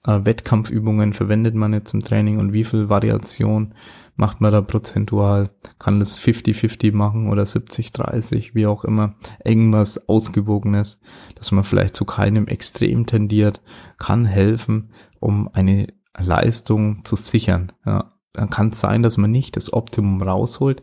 äh, 0.06 0.20
Wettkampfübungen 0.24 1.14
verwendet 1.14 1.56
man 1.56 1.74
jetzt 1.74 1.94
im 1.94 2.04
Training 2.04 2.40
und 2.40 2.54
wie 2.54 2.64
viel 2.64 2.90
Variation 2.90 3.74
macht 4.16 4.42
man 4.42 4.52
da 4.52 4.62
prozentual? 4.62 5.50
Kann 5.80 6.00
das 6.00 6.20
50-50 6.20 6.94
machen 6.94 7.30
oder 7.30 7.44
70-30, 7.44 8.52
wie 8.54 8.68
auch 8.68 8.84
immer. 8.84 9.16
Irgendwas 9.44 10.10
Ausgewogenes, 10.10 11.00
dass 11.36 11.52
man 11.52 11.64
vielleicht 11.64 11.96
zu 11.96 12.06
keinem 12.06 12.48
Extrem 12.48 13.06
tendiert, 13.06 13.62
kann 13.98 14.26
helfen, 14.26 14.92
um 15.20 15.50
eine 15.54 15.88
Leistung 16.18 17.06
zu 17.06 17.16
sichern. 17.16 17.72
Ja, 17.86 18.14
dann 18.34 18.50
kann 18.50 18.70
es 18.70 18.80
sein, 18.80 19.04
dass 19.04 19.18
man 19.18 19.32
nicht 19.32 19.56
das 19.56 19.72
Optimum 19.74 20.22
rausholt, 20.22 20.82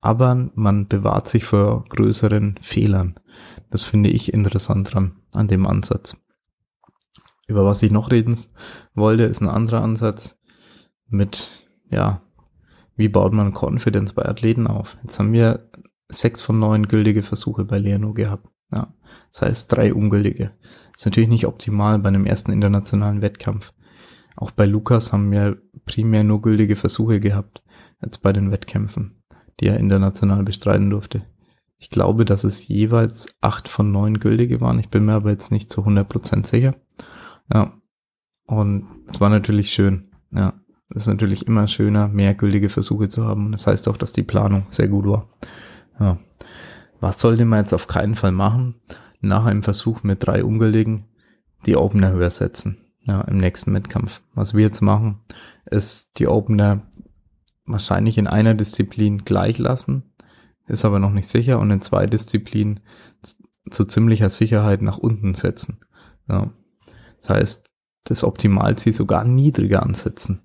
aber 0.00 0.50
man 0.54 0.88
bewahrt 0.88 1.28
sich 1.28 1.44
vor 1.44 1.84
größeren 1.88 2.56
Fehlern. 2.60 3.14
Das 3.70 3.84
finde 3.84 4.10
ich 4.10 4.32
interessant 4.32 4.94
dran, 4.94 5.16
an 5.32 5.48
dem 5.48 5.66
Ansatz. 5.66 6.16
Über 7.46 7.64
was 7.64 7.82
ich 7.82 7.90
noch 7.90 8.10
reden 8.10 8.36
wollte, 8.94 9.24
ist 9.24 9.40
ein 9.40 9.48
anderer 9.48 9.82
Ansatz 9.82 10.38
mit, 11.08 11.50
ja, 11.90 12.22
wie 12.96 13.08
baut 13.08 13.32
man 13.32 13.54
Confidence 13.54 14.12
bei 14.14 14.24
Athleten 14.24 14.66
auf? 14.66 14.96
Jetzt 15.02 15.18
haben 15.18 15.32
wir 15.32 15.70
sechs 16.08 16.42
von 16.42 16.58
neun 16.58 16.88
gültige 16.88 17.22
Versuche 17.22 17.64
bei 17.64 17.78
Leano 17.78 18.14
gehabt. 18.14 18.48
Ja, 18.72 18.94
das 19.32 19.42
heißt 19.42 19.72
drei 19.72 19.94
ungültige. 19.94 20.52
Ist 20.96 21.04
natürlich 21.04 21.28
nicht 21.28 21.46
optimal 21.46 21.98
bei 21.98 22.08
einem 22.08 22.26
ersten 22.26 22.52
internationalen 22.52 23.22
Wettkampf. 23.22 23.72
Auch 24.34 24.50
bei 24.50 24.66
Lukas 24.66 25.12
haben 25.12 25.30
wir 25.30 25.58
primär 25.84 26.24
nur 26.24 26.42
gültige 26.42 26.76
Versuche 26.76 27.20
gehabt, 27.20 27.62
als 28.00 28.18
bei 28.18 28.32
den 28.32 28.50
Wettkämpfen, 28.50 29.22
die 29.60 29.66
er 29.66 29.78
international 29.78 30.42
bestreiten 30.42 30.90
durfte. 30.90 31.22
Ich 31.78 31.90
glaube, 31.90 32.24
dass 32.24 32.44
es 32.44 32.66
jeweils 32.66 33.28
acht 33.40 33.68
von 33.68 33.92
neun 33.92 34.18
gültige 34.18 34.60
waren. 34.60 34.78
Ich 34.78 34.88
bin 34.88 35.04
mir 35.04 35.14
aber 35.14 35.30
jetzt 35.30 35.52
nicht 35.52 35.70
zu 35.70 35.82
100% 35.82 36.46
sicher. 36.46 36.74
Ja. 37.52 37.72
Und 38.46 38.86
es 39.08 39.20
war 39.20 39.30
natürlich 39.30 39.72
schön. 39.72 40.10
Ja. 40.30 40.54
Es 40.90 41.02
ist 41.02 41.08
natürlich 41.08 41.46
immer 41.46 41.66
schöner, 41.66 42.08
mehr 42.08 42.34
gültige 42.34 42.68
Versuche 42.68 43.08
zu 43.08 43.24
haben. 43.24 43.52
Das 43.52 43.66
heißt 43.66 43.88
auch, 43.88 43.96
dass 43.96 44.12
die 44.12 44.22
Planung 44.22 44.66
sehr 44.68 44.88
gut 44.88 45.06
war. 45.06 45.28
Ja. 45.98 46.18
Was 47.00 47.20
sollte 47.20 47.44
man 47.44 47.60
jetzt 47.60 47.74
auf 47.74 47.88
keinen 47.88 48.14
Fall 48.14 48.32
machen? 48.32 48.76
Nach 49.20 49.46
einem 49.46 49.62
Versuch 49.62 50.02
mit 50.02 50.24
drei 50.24 50.44
ungültigen 50.44 51.06
die 51.66 51.76
Opener 51.76 52.12
höher 52.12 52.30
setzen. 52.30 52.78
Ja, 53.02 53.20
im 53.22 53.38
nächsten 53.38 53.72
Wettkampf. 53.74 54.22
Was 54.34 54.54
wir 54.54 54.62
jetzt 54.62 54.80
machen, 54.80 55.20
ist 55.66 56.18
die 56.18 56.26
Opener 56.26 56.82
wahrscheinlich 57.64 58.18
in 58.18 58.26
einer 58.26 58.54
Disziplin 58.54 59.24
gleich 59.24 59.58
lassen, 59.58 60.04
ist 60.66 60.84
aber 60.84 60.98
noch 60.98 61.12
nicht 61.12 61.28
sicher 61.28 61.58
und 61.58 61.70
in 61.70 61.80
zwei 61.80 62.06
Disziplinen 62.06 62.80
zu 63.70 63.84
ziemlicher 63.84 64.30
Sicherheit 64.30 64.82
nach 64.82 64.98
unten 64.98 65.34
setzen. 65.34 65.78
Ja. 66.28 66.50
Das 67.18 67.30
heißt, 67.30 67.70
das 68.04 68.24
Optimalziel 68.24 68.92
sogar 68.92 69.24
niedriger 69.24 69.82
ansetzen, 69.82 70.42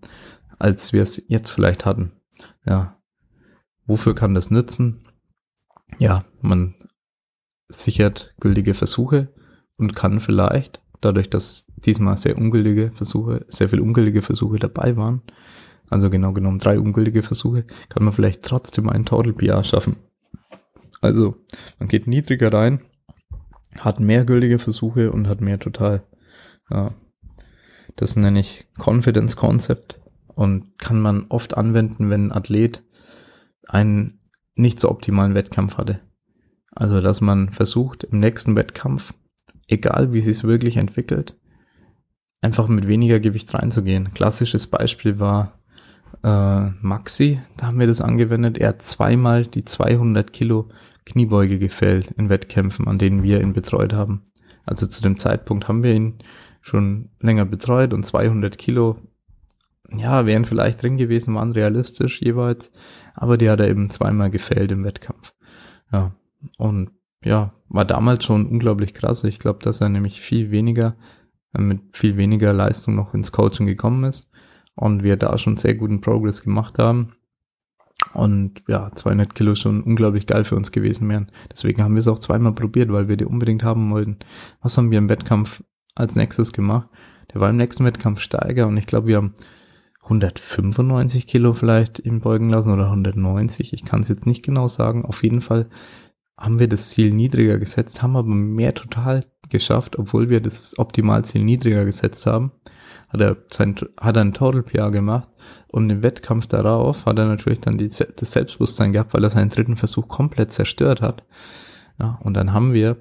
als 0.60 0.94
wir 0.94 1.04
es 1.04 1.24
jetzt 1.28 1.52
vielleicht 1.52 1.86
hatten. 1.86 2.12
Ja. 2.66 2.98
Wofür 3.86 4.16
kann 4.16 4.34
das 4.34 4.52
nützen? 4.52 5.02
Ja, 5.98 6.26
man 6.42 6.76
sichert 7.70 8.34
gültige 8.40 8.74
Versuche 8.74 9.34
und 9.78 9.96
kann 9.96 10.20
vielleicht, 10.20 10.82
dadurch, 11.02 11.30
dass 11.30 11.68
diesmal 11.78 12.18
sehr 12.18 12.38
ungültige 12.38 12.92
Versuche, 12.92 13.46
sehr 13.48 13.70
viel 13.70 13.80
ungültige 13.80 14.22
Versuche 14.22 14.60
dabei 14.60 14.96
waren, 14.98 15.22
also 15.90 16.10
genau 16.10 16.32
genommen 16.32 16.60
drei 16.60 16.80
ungültige 16.80 17.24
Versuche, 17.24 17.66
kann 17.90 18.04
man 18.04 18.14
vielleicht 18.14 18.44
trotzdem 18.44 18.90
einen 18.90 19.06
Total 19.06 19.34
PR 19.34 19.64
schaffen. 19.64 19.98
Also, 21.02 21.36
man 21.80 21.90
geht 21.90 22.08
niedriger 22.08 22.54
rein, 22.54 22.82
hat 23.80 24.00
mehr 24.00 24.24
gültige 24.24 24.60
Versuche 24.60 25.12
und 25.12 25.28
hat 25.28 25.42
mehr 25.42 25.60
Total. 25.60 26.04
Ja. 26.72 26.94
Das 27.96 28.16
nenne 28.16 28.40
ich 28.40 28.68
Confidence 28.78 29.36
Concept 29.36 30.00
und 30.28 30.78
kann 30.80 31.02
man 31.02 31.26
oft 31.30 31.58
anwenden, 31.58 32.10
wenn 32.10 32.28
ein 32.28 32.32
Athlet 32.32 32.84
einen 33.68 34.22
nicht 34.56 34.80
so 34.80 34.90
optimalen 34.90 35.36
Wettkampf 35.36 35.78
hatte. 35.78 36.00
Also, 36.74 37.02
dass 37.02 37.22
man 37.22 37.50
versucht, 37.50 38.06
im 38.06 38.20
nächsten 38.20 38.56
Wettkampf, 38.56 39.14
egal 39.68 40.14
wie 40.14 40.20
es 40.20 40.26
sich 40.26 40.44
wirklich 40.44 40.78
entwickelt, 40.78 41.38
einfach 42.42 42.68
mit 42.68 42.88
weniger 42.88 43.20
Gewicht 43.20 43.54
reinzugehen. 43.54 44.14
Klassisches 44.14 44.68
Beispiel 44.68 45.20
war 45.20 45.60
äh, 46.24 46.70
Maxi, 46.82 47.40
da 47.58 47.68
haben 47.68 47.80
wir 47.80 47.88
das 47.88 48.02
angewendet. 48.02 48.58
Er 48.58 48.70
hat 48.70 48.82
zweimal 48.82 49.46
die 49.46 49.66
200 49.66 50.32
Kilo 50.32 50.70
Kniebeuge 51.06 51.60
gefällt 51.60 52.12
in 52.12 52.30
Wettkämpfen, 52.30 52.88
an 52.88 53.00
denen 53.00 53.24
wir 53.24 53.42
ihn 53.42 53.54
betreut 53.54 53.94
haben. 53.94 54.24
Also 54.66 54.88
zu 54.88 55.02
dem 55.02 55.20
Zeitpunkt 55.20 55.68
haben 55.68 55.84
wir 55.84 55.94
ihn 55.94 56.20
schon 56.62 57.10
länger 57.20 57.46
betreut 57.46 57.94
und 57.94 58.06
200 58.06 58.58
Kilo, 58.58 58.98
ja, 59.90 60.26
wären 60.26 60.46
vielleicht 60.46 60.82
drin 60.82 60.98
gewesen, 60.98 61.36
waren 61.36 61.52
realistisch 61.52 62.22
jeweils, 62.22 62.72
aber 63.14 63.38
die 63.38 63.50
hat 63.50 63.60
er 63.60 63.68
eben 63.68 63.90
zweimal 63.90 64.30
gefällt 64.30 64.72
im 64.72 64.84
Wettkampf. 64.84 65.34
Ja, 65.92 66.14
und 66.58 66.92
ja, 67.24 67.54
war 67.70 67.86
damals 67.86 68.26
schon 68.26 68.48
unglaublich 68.48 68.94
krass. 68.94 69.24
Ich 69.24 69.40
glaube, 69.40 69.60
dass 69.62 69.82
er 69.82 69.90
nämlich 69.90 70.22
viel 70.22 70.52
weniger, 70.52 70.96
äh, 71.54 71.62
mit 71.62 71.80
viel 71.92 72.18
weniger 72.18 72.54
Leistung 72.54 72.96
noch 72.96 73.14
ins 73.14 73.32
Coaching 73.32 73.68
gekommen 73.68 74.04
ist 74.06 74.32
und 74.76 75.04
wir 75.04 75.18
da 75.18 75.38
schon 75.38 75.58
sehr 75.58 75.76
guten 75.76 76.02
Progress 76.02 76.42
gemacht 76.42 76.80
haben. 76.80 77.14
Und 78.14 78.64
ja, 78.68 78.92
200 78.94 79.36
Kilo 79.36 79.54
schon 79.56 79.84
unglaublich 79.84 80.26
geil 80.26 80.44
für 80.44 80.56
uns 80.56 80.72
gewesen 80.72 81.08
wären. 81.08 81.32
Deswegen 81.52 81.84
haben 81.84 81.94
wir 81.94 82.00
es 82.00 82.08
auch 82.08 82.20
zweimal 82.20 82.54
probiert, 82.54 82.92
weil 82.92 83.08
wir 83.08 83.16
die 83.16 83.26
unbedingt 83.26 83.64
haben 83.64 83.92
wollten. 83.92 84.18
Was 84.62 84.78
haben 84.78 84.90
wir 84.90 84.98
im 84.98 85.08
Wettkampf 85.08 85.64
als 85.96 86.16
nächstes 86.16 86.54
gemacht. 86.54 86.88
Der 87.34 87.42
war 87.42 87.50
im 87.50 87.58
nächsten 87.58 87.86
Wettkampf 87.86 88.20
steiger 88.22 88.68
und 88.68 88.78
ich 88.78 88.88
glaube, 88.88 89.08
wir 89.08 89.18
haben 89.18 89.36
195 90.04 91.28
Kilo 91.28 91.54
vielleicht 91.54 92.00
ihm 92.00 92.20
beugen 92.20 92.50
lassen 92.50 92.72
oder 92.72 92.86
190. 92.86 93.74
Ich 93.74 93.86
kann 93.86 94.02
es 94.02 94.10
jetzt 94.10 94.26
nicht 94.26 94.44
genau 94.44 94.68
sagen. 94.68 95.06
Auf 95.06 95.24
jeden 95.24 95.42
Fall 95.42 95.70
haben 96.38 96.60
wir 96.60 96.68
das 96.68 96.90
Ziel 96.90 97.14
niedriger 97.14 97.60
gesetzt, 97.60 98.02
haben 98.02 98.16
aber 98.16 98.28
mehr 98.28 98.74
total 98.74 99.26
geschafft, 99.50 100.00
obwohl 100.00 100.30
wir 100.30 100.42
das 100.42 100.78
Optimalziel 100.80 101.44
niedriger 101.44 101.86
gesetzt 101.86 102.26
haben. 102.26 102.52
Hat 103.10 103.22
er 103.22 103.38
sein, 103.50 103.76
hat 104.00 104.16
er 104.16 104.22
ein 104.22 104.34
Total 104.34 104.64
PR 104.64 104.90
gemacht 104.90 105.30
und 105.68 105.90
im 105.90 106.02
Wettkampf 106.02 106.48
darauf 106.48 107.06
hat 107.06 107.20
er 107.20 107.28
natürlich 107.28 107.60
dann 107.60 107.78
die, 107.78 107.90
das 107.90 108.32
Selbstbewusstsein 108.32 108.94
gehabt, 108.94 109.14
weil 109.14 109.24
er 109.24 109.30
seinen 109.30 109.50
dritten 109.50 109.76
Versuch 109.76 110.08
komplett 110.08 110.54
zerstört 110.54 111.02
hat. 111.02 111.24
Ja, 112.00 112.20
und 112.24 112.34
dann 112.34 112.54
haben 112.54 112.74
wir, 112.74 112.98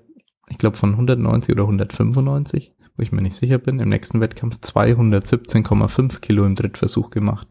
ich 0.49 0.59
glaube 0.59 0.77
von 0.77 0.93
190 0.93 1.53
oder 1.53 1.63
195, 1.63 2.75
wo 3.01 3.03
ich 3.03 3.13
mir 3.13 3.23
nicht 3.23 3.35
sicher 3.35 3.57
bin, 3.57 3.81
im 3.81 3.89
nächsten 3.89 4.21
Wettkampf 4.21 4.59
217,5 4.59 6.21
Kilo 6.21 6.45
im 6.45 6.55
Drittversuch 6.55 7.09
gemacht. 7.09 7.49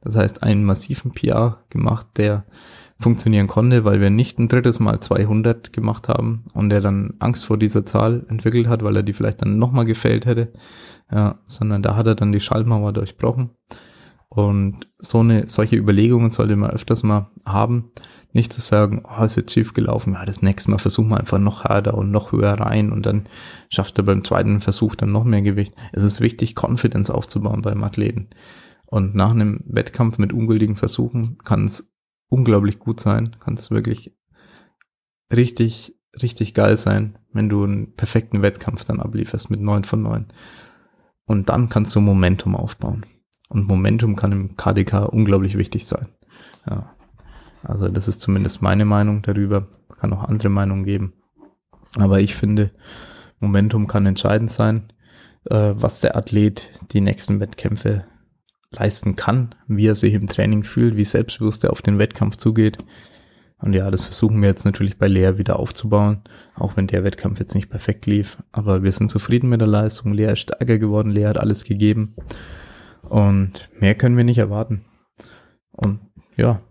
Das 0.00 0.16
heißt, 0.16 0.42
einen 0.42 0.64
massiven 0.64 1.12
PR 1.12 1.58
gemacht, 1.68 2.06
der 2.16 2.46
funktionieren 2.98 3.46
konnte, 3.46 3.84
weil 3.84 4.00
wir 4.00 4.08
nicht 4.08 4.38
ein 4.38 4.48
drittes 4.48 4.80
Mal 4.80 4.98
200 4.98 5.74
gemacht 5.74 6.08
haben 6.08 6.46
und 6.54 6.72
er 6.72 6.80
dann 6.80 7.12
Angst 7.18 7.44
vor 7.44 7.58
dieser 7.58 7.84
Zahl 7.84 8.24
entwickelt 8.30 8.68
hat, 8.68 8.82
weil 8.82 8.96
er 8.96 9.02
die 9.02 9.12
vielleicht 9.12 9.42
dann 9.42 9.58
nochmal 9.58 9.84
gefällt 9.84 10.24
hätte, 10.24 10.50
ja, 11.12 11.36
sondern 11.44 11.82
da 11.82 11.94
hat 11.94 12.06
er 12.06 12.14
dann 12.14 12.32
die 12.32 12.40
Schallmauer 12.40 12.94
durchbrochen. 12.94 13.50
Und 14.32 14.86
so 14.98 15.20
eine, 15.20 15.48
solche 15.48 15.74
Überlegungen 15.74 16.30
sollte 16.30 16.54
man 16.54 16.70
öfters 16.70 17.02
mal 17.02 17.30
haben. 17.44 17.90
Nicht 18.32 18.52
zu 18.52 18.60
sagen, 18.60 19.02
oh, 19.04 19.24
ist 19.24 19.34
jetzt 19.34 19.52
schief 19.52 19.74
gelaufen, 19.74 20.12
ja, 20.12 20.24
das 20.24 20.40
nächste 20.40 20.70
Mal 20.70 20.78
versuchen 20.78 21.08
wir 21.08 21.18
einfach 21.18 21.40
noch 21.40 21.64
härter 21.64 21.94
und 21.94 22.12
noch 22.12 22.30
höher 22.30 22.52
rein 22.52 22.92
und 22.92 23.04
dann 23.04 23.28
schafft 23.70 23.98
er 23.98 24.04
beim 24.04 24.24
zweiten 24.24 24.60
Versuch 24.60 24.94
dann 24.94 25.10
noch 25.10 25.24
mehr 25.24 25.42
Gewicht. 25.42 25.74
Es 25.90 26.04
ist 26.04 26.20
wichtig, 26.20 26.54
Confidence 26.56 27.10
aufzubauen 27.10 27.60
beim 27.62 27.82
Athleten. 27.82 28.28
Und 28.86 29.16
nach 29.16 29.32
einem 29.32 29.64
Wettkampf 29.66 30.18
mit 30.18 30.32
ungültigen 30.32 30.76
Versuchen 30.76 31.38
kann 31.38 31.64
es 31.64 31.92
unglaublich 32.28 32.78
gut 32.78 33.00
sein, 33.00 33.36
kann 33.40 33.54
es 33.54 33.72
wirklich 33.72 34.16
richtig, 35.32 35.98
richtig 36.22 36.54
geil 36.54 36.76
sein, 36.76 37.18
wenn 37.32 37.48
du 37.48 37.64
einen 37.64 37.96
perfekten 37.96 38.42
Wettkampf 38.42 38.84
dann 38.84 39.00
ablieferst 39.00 39.50
mit 39.50 39.60
neun 39.60 39.82
von 39.82 40.02
neun. 40.02 40.26
Und 41.24 41.48
dann 41.48 41.68
kannst 41.68 41.96
du 41.96 42.00
Momentum 42.00 42.54
aufbauen. 42.54 43.04
Und 43.50 43.66
Momentum 43.66 44.16
kann 44.16 44.32
im 44.32 44.56
KDK 44.56 45.06
unglaublich 45.06 45.58
wichtig 45.58 45.86
sein. 45.86 46.08
Ja. 46.68 46.94
Also 47.62 47.88
das 47.88 48.08
ist 48.08 48.20
zumindest 48.20 48.62
meine 48.62 48.84
Meinung 48.84 49.22
darüber. 49.22 49.66
Kann 49.98 50.12
auch 50.12 50.24
andere 50.24 50.48
Meinungen 50.48 50.84
geben. 50.84 51.12
Aber 51.96 52.20
ich 52.20 52.34
finde, 52.34 52.70
Momentum 53.40 53.86
kann 53.86 54.06
entscheidend 54.06 54.52
sein, 54.52 54.92
äh, 55.50 55.72
was 55.74 56.00
der 56.00 56.16
Athlet 56.16 56.70
die 56.92 57.00
nächsten 57.00 57.40
Wettkämpfe 57.40 58.04
leisten 58.70 59.16
kann, 59.16 59.54
wie 59.66 59.88
er 59.88 59.96
sich 59.96 60.14
im 60.14 60.28
Training 60.28 60.62
fühlt, 60.62 60.96
wie 60.96 61.04
selbstbewusst 61.04 61.64
er 61.64 61.70
auf 61.70 61.82
den 61.82 61.98
Wettkampf 61.98 62.36
zugeht. 62.36 62.78
Und 63.58 63.72
ja, 63.72 63.90
das 63.90 64.04
versuchen 64.04 64.40
wir 64.40 64.48
jetzt 64.48 64.64
natürlich 64.64 64.96
bei 64.96 65.08
Lea 65.08 65.36
wieder 65.36 65.58
aufzubauen, 65.58 66.22
auch 66.54 66.76
wenn 66.76 66.86
der 66.86 67.04
Wettkampf 67.04 67.40
jetzt 67.40 67.54
nicht 67.54 67.68
perfekt 67.68 68.06
lief. 68.06 68.38
Aber 68.52 68.84
wir 68.84 68.92
sind 68.92 69.10
zufrieden 69.10 69.50
mit 69.50 69.60
der 69.60 69.68
Leistung. 69.68 70.12
Lea 70.12 70.32
ist 70.32 70.40
stärker 70.40 70.78
geworden, 70.78 71.10
Lea 71.10 71.26
hat 71.26 71.36
alles 71.36 71.64
gegeben. 71.64 72.14
Und 73.10 73.68
mehr 73.80 73.96
können 73.96 74.16
wir 74.16 74.22
nicht 74.22 74.38
erwarten. 74.38 74.84
Und 75.72 75.98
ja, 76.36 76.62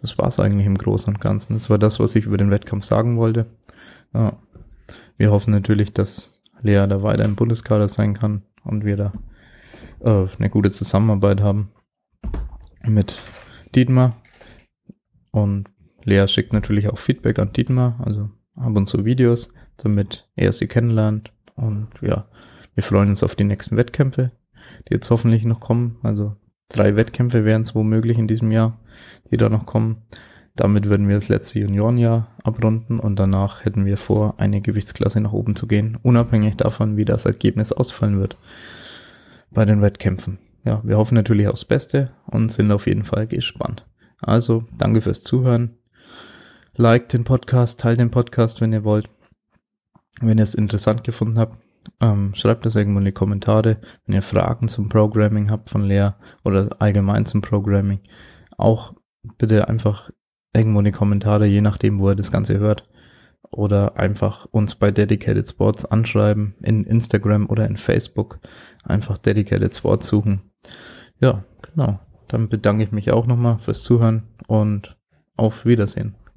das 0.00 0.16
war's 0.16 0.40
eigentlich 0.40 0.66
im 0.66 0.78
Großen 0.78 1.12
und 1.12 1.20
Ganzen. 1.20 1.52
Das 1.52 1.68
war 1.68 1.78
das, 1.78 2.00
was 2.00 2.16
ich 2.16 2.24
über 2.24 2.38
den 2.38 2.50
Wettkampf 2.50 2.84
sagen 2.84 3.18
wollte. 3.18 3.46
Ja. 4.14 4.38
Wir 5.18 5.30
hoffen 5.30 5.50
natürlich, 5.50 5.92
dass 5.92 6.42
Lea 6.62 6.86
da 6.88 7.02
weiter 7.02 7.26
im 7.26 7.36
Bundeskader 7.36 7.88
sein 7.88 8.14
kann 8.14 8.42
und 8.64 8.86
wir 8.86 8.96
da 8.96 9.12
äh, 10.00 10.28
eine 10.38 10.48
gute 10.48 10.72
Zusammenarbeit 10.72 11.42
haben 11.42 11.72
mit 12.82 13.20
Dietmar. 13.74 14.16
Und 15.30 15.68
Lea 16.04 16.26
schickt 16.26 16.54
natürlich 16.54 16.88
auch 16.88 16.96
Feedback 16.96 17.38
an 17.38 17.52
Dietmar, 17.52 18.00
also 18.02 18.30
ab 18.56 18.74
und 18.74 18.86
zu 18.86 19.04
Videos, 19.04 19.52
damit 19.76 20.26
er 20.36 20.54
sie 20.54 20.68
kennenlernt. 20.68 21.34
Und 21.54 21.88
ja, 22.00 22.28
wir 22.74 22.82
freuen 22.82 23.10
uns 23.10 23.22
auf 23.22 23.34
die 23.34 23.44
nächsten 23.44 23.76
Wettkämpfe, 23.76 24.32
die 24.88 24.94
jetzt 24.94 25.10
hoffentlich 25.10 25.44
noch 25.44 25.60
kommen. 25.60 25.98
Also 26.02 26.36
drei 26.68 26.96
Wettkämpfe 26.96 27.44
wären 27.44 27.62
es 27.62 27.74
womöglich 27.74 28.18
in 28.18 28.28
diesem 28.28 28.50
Jahr, 28.50 28.78
die 29.30 29.36
da 29.36 29.48
noch 29.48 29.66
kommen. 29.66 30.02
Damit 30.56 30.88
würden 30.88 31.08
wir 31.08 31.14
das 31.14 31.28
letzte 31.28 31.60
Juniorenjahr 31.60 32.28
abrunden 32.42 33.00
und 33.00 33.16
danach 33.16 33.64
hätten 33.64 33.86
wir 33.86 33.96
vor, 33.96 34.34
eine 34.38 34.60
Gewichtsklasse 34.60 35.20
nach 35.20 35.32
oben 35.32 35.56
zu 35.56 35.66
gehen, 35.66 35.98
unabhängig 36.02 36.56
davon, 36.56 36.96
wie 36.96 37.04
das 37.04 37.24
Ergebnis 37.24 37.72
ausfallen 37.72 38.18
wird 38.18 38.36
bei 39.50 39.64
den 39.64 39.80
Wettkämpfen. 39.82 40.38
Ja, 40.64 40.80
wir 40.84 40.98
hoffen 40.98 41.14
natürlich 41.14 41.48
aufs 41.48 41.64
Beste 41.64 42.10
und 42.26 42.52
sind 42.52 42.70
auf 42.72 42.86
jeden 42.86 43.04
Fall 43.04 43.26
gespannt. 43.26 43.86
Also, 44.20 44.64
danke 44.76 45.00
fürs 45.00 45.22
Zuhören. 45.22 45.78
Like 46.74 47.08
den 47.08 47.24
Podcast, 47.24 47.80
teilt 47.80 48.00
den 48.00 48.10
Podcast, 48.10 48.60
wenn 48.60 48.72
ihr 48.72 48.84
wollt. 48.84 49.08
Wenn 50.20 50.38
ihr 50.38 50.44
es 50.44 50.54
interessant 50.54 51.04
gefunden 51.04 51.38
habt, 51.38 51.56
ähm, 52.00 52.34
schreibt 52.34 52.66
das 52.66 52.76
irgendwo 52.76 52.98
in 52.98 53.04
die 53.04 53.12
Kommentare. 53.12 53.78
Wenn 54.06 54.14
ihr 54.14 54.22
Fragen 54.22 54.68
zum 54.68 54.88
Programming 54.88 55.50
habt 55.50 55.70
von 55.70 55.84
Lea 55.84 56.10
oder 56.44 56.76
allgemein 56.78 57.26
zum 57.26 57.40
Programming, 57.40 58.00
auch 58.56 58.94
bitte 59.38 59.68
einfach 59.68 60.10
irgendwo 60.54 60.80
in 60.80 60.86
die 60.86 60.92
Kommentare, 60.92 61.46
je 61.46 61.60
nachdem, 61.60 62.00
wo 62.00 62.10
ihr 62.10 62.16
das 62.16 62.32
Ganze 62.32 62.58
hört 62.58 62.88
oder 63.50 63.96
einfach 63.96 64.46
uns 64.46 64.74
bei 64.74 64.90
Dedicated 64.90 65.48
Sports 65.48 65.84
anschreiben 65.84 66.54
in 66.62 66.84
Instagram 66.84 67.48
oder 67.48 67.66
in 67.66 67.76
Facebook. 67.76 68.38
Einfach 68.84 69.18
Dedicated 69.18 69.74
Sports 69.74 70.06
suchen. 70.06 70.42
Ja, 71.20 71.44
genau. 71.62 71.98
Dann 72.28 72.48
bedanke 72.48 72.84
ich 72.84 72.92
mich 72.92 73.10
auch 73.10 73.26
nochmal 73.26 73.58
fürs 73.58 73.82
Zuhören 73.82 74.22
und 74.46 74.96
auf 75.36 75.64
Wiedersehen. 75.64 76.14